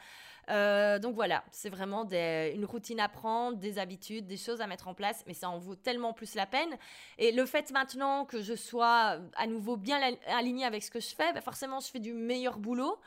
Euh, 0.50 0.98
donc 0.98 1.14
voilà, 1.14 1.42
c'est 1.50 1.70
vraiment 1.70 2.07
une 2.11 2.64
routine 2.64 3.00
à 3.00 3.09
prendre, 3.09 3.57
des 3.59 3.78
habitudes, 3.78 4.26
des 4.26 4.37
choses 4.37 4.61
à 4.61 4.66
mettre 4.66 4.88
en 4.88 4.94
place, 4.94 5.24
mais 5.26 5.35
ça 5.35 5.48
en 5.48 5.59
vaut 5.59 5.76
tellement 5.76 6.12
plus 6.12 6.35
la 6.35 6.46
peine. 6.46 6.76
Et 7.18 7.33
le 7.33 7.46
fait 7.46 7.70
maintenant 7.70 8.24
que 8.24 8.42
je 8.42 8.54
sois 8.54 9.18
à 9.37 9.46
nouveau 9.46 9.76
bien 9.76 10.00
aligné 10.26 10.64
avec 10.64 10.83
ce 10.83 10.90
que 10.90 11.00
je 11.00 11.14
fais, 11.14 11.33
bah 11.33 11.40
forcément 11.40 11.80
je 11.80 11.88
fais 11.88 12.00
du 12.00 12.12
meilleur 12.12 12.59
boulot. 12.59 12.98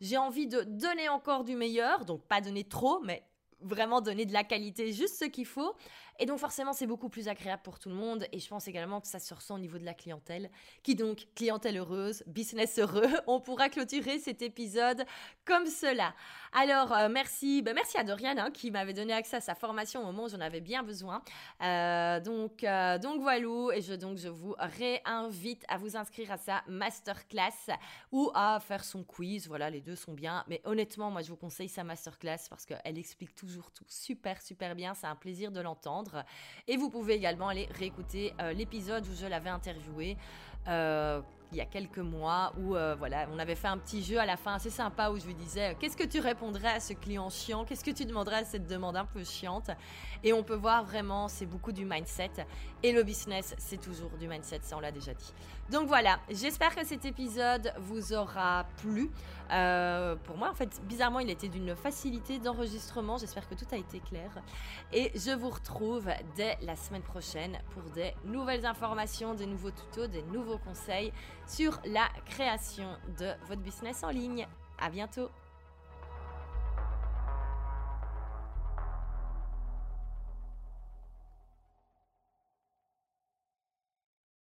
J'ai 0.00 0.18
envie 0.18 0.48
de 0.48 0.62
donner 0.62 1.08
encore 1.08 1.44
du 1.44 1.56
meilleur, 1.56 2.04
donc 2.04 2.22
pas 2.22 2.40
donner 2.40 2.64
trop, 2.64 3.00
mais 3.00 3.22
vraiment 3.60 4.00
donner 4.00 4.26
de 4.26 4.32
la 4.32 4.44
qualité, 4.44 4.92
juste 4.92 5.18
ce 5.18 5.24
qu'il 5.26 5.46
faut. 5.46 5.74
Et 6.18 6.26
donc 6.26 6.38
forcément, 6.38 6.72
c'est 6.72 6.86
beaucoup 6.86 7.08
plus 7.08 7.28
agréable 7.28 7.62
pour 7.62 7.78
tout 7.78 7.88
le 7.88 7.94
monde. 7.94 8.26
Et 8.32 8.38
je 8.38 8.48
pense 8.48 8.68
également 8.68 9.00
que 9.00 9.08
ça 9.08 9.18
se 9.18 9.32
ressent 9.34 9.56
au 9.56 9.58
niveau 9.58 9.78
de 9.78 9.84
la 9.84 9.94
clientèle. 9.94 10.50
Qui 10.82 10.94
donc, 10.94 11.26
clientèle 11.34 11.76
heureuse, 11.76 12.22
business 12.26 12.78
heureux. 12.78 13.08
On 13.26 13.40
pourra 13.40 13.68
clôturer 13.68 14.18
cet 14.18 14.42
épisode 14.42 15.04
comme 15.44 15.66
cela. 15.66 16.14
Alors, 16.52 16.92
euh, 16.92 17.08
merci, 17.08 17.62
ben, 17.62 17.74
merci 17.74 17.96
à 17.98 18.04
Dorian 18.04 18.34
hein, 18.36 18.50
qui 18.50 18.70
m'avait 18.70 18.92
donné 18.92 19.12
accès 19.12 19.36
à 19.36 19.40
sa 19.40 19.54
formation 19.54 20.02
au 20.02 20.04
moment 20.04 20.24
où 20.24 20.28
j'en 20.28 20.40
avais 20.40 20.60
bien 20.60 20.82
besoin. 20.82 21.22
Euh, 21.62 22.20
donc, 22.20 22.62
euh, 22.64 22.98
donc 22.98 23.20
voilà. 23.20 23.32
Et 23.74 23.80
je, 23.80 23.94
donc, 23.94 24.18
je 24.18 24.28
vous 24.28 24.54
réinvite 24.58 25.64
à 25.68 25.78
vous 25.78 25.96
inscrire 25.96 26.30
à 26.30 26.36
sa 26.36 26.62
masterclass 26.68 27.72
ou 28.12 28.30
à 28.34 28.60
faire 28.60 28.84
son 28.84 29.02
quiz. 29.02 29.48
Voilà, 29.48 29.70
les 29.70 29.80
deux 29.80 29.96
sont 29.96 30.12
bien. 30.12 30.44
Mais 30.48 30.60
honnêtement, 30.64 31.10
moi, 31.10 31.22
je 31.22 31.30
vous 31.30 31.36
conseille 31.36 31.68
sa 31.68 31.82
masterclass 31.82 32.48
parce 32.50 32.66
qu'elle 32.66 32.98
explique 32.98 33.34
toujours 33.34 33.70
tout 33.72 33.84
super, 33.88 34.40
super 34.42 34.74
bien. 34.74 34.94
C'est 34.94 35.06
un 35.06 35.16
plaisir 35.16 35.50
de 35.50 35.60
l'entendre. 35.60 36.11
Et 36.68 36.76
vous 36.76 36.90
pouvez 36.90 37.14
également 37.14 37.48
aller 37.48 37.68
réécouter 37.78 38.32
euh, 38.40 38.52
l'épisode 38.52 39.06
où 39.06 39.14
je 39.14 39.26
l'avais 39.26 39.50
interviewé. 39.50 40.16
Euh, 40.68 41.20
il 41.52 41.58
y 41.58 41.60
a 41.60 41.66
quelques 41.66 41.98
mois 41.98 42.52
où 42.58 42.74
euh, 42.74 42.94
voilà, 42.98 43.26
on 43.32 43.38
avait 43.38 43.54
fait 43.54 43.68
un 43.68 43.76
petit 43.76 44.02
jeu 44.02 44.18
à 44.18 44.24
la 44.24 44.36
fin 44.36 44.54
assez 44.54 44.70
sympa 44.70 45.10
où 45.10 45.18
je 45.18 45.26
lui 45.26 45.34
disais 45.34 45.76
qu'est-ce 45.78 45.96
que 45.96 46.04
tu 46.04 46.18
répondrais 46.18 46.72
à 46.72 46.80
ce 46.80 46.94
client 46.94 47.28
chiant, 47.28 47.64
qu'est-ce 47.64 47.84
que 47.84 47.90
tu 47.90 48.06
demanderais 48.06 48.36
à 48.36 48.44
cette 48.44 48.66
demande 48.66 48.96
un 48.96 49.04
peu 49.04 49.22
chiante? 49.22 49.70
Et 50.24 50.32
on 50.32 50.42
peut 50.42 50.54
voir 50.54 50.84
vraiment, 50.84 51.28
c'est 51.28 51.46
beaucoup 51.46 51.72
du 51.72 51.84
mindset. 51.84 52.46
Et 52.82 52.92
le 52.92 53.02
business, 53.02 53.54
c'est 53.58 53.80
toujours 53.80 54.10
du 54.18 54.28
mindset, 54.28 54.60
ça 54.62 54.76
on 54.76 54.80
l'a 54.80 54.92
déjà 54.92 55.12
dit. 55.12 55.32
Donc 55.70 55.88
voilà, 55.88 56.18
j'espère 56.30 56.74
que 56.74 56.84
cet 56.84 57.04
épisode 57.04 57.72
vous 57.78 58.12
aura 58.12 58.66
plu. 58.78 59.10
Euh, 59.52 60.16
pour 60.24 60.36
moi, 60.36 60.50
en 60.50 60.54
fait, 60.54 60.80
bizarrement, 60.84 61.20
il 61.20 61.30
était 61.30 61.48
d'une 61.48 61.76
facilité 61.76 62.38
d'enregistrement. 62.38 63.18
J'espère 63.18 63.48
que 63.48 63.54
tout 63.54 63.66
a 63.70 63.76
été 63.76 64.00
clair. 64.00 64.30
Et 64.92 65.12
je 65.14 65.30
vous 65.30 65.50
retrouve 65.50 66.08
dès 66.36 66.56
la 66.62 66.76
semaine 66.76 67.02
prochaine 67.02 67.58
pour 67.70 67.82
des 67.92 68.14
nouvelles 68.24 68.64
informations, 68.64 69.34
des 69.34 69.46
nouveaux 69.46 69.70
tutos, 69.70 70.06
des 70.06 70.22
nouveaux 70.22 70.58
conseils 70.58 71.12
sur 71.46 71.80
la 71.84 72.08
création 72.26 72.96
de 73.18 73.32
votre 73.48 73.62
business 73.62 74.02
en 74.04 74.10
ligne. 74.10 74.46
À 74.78 74.90
bientôt! 74.90 75.28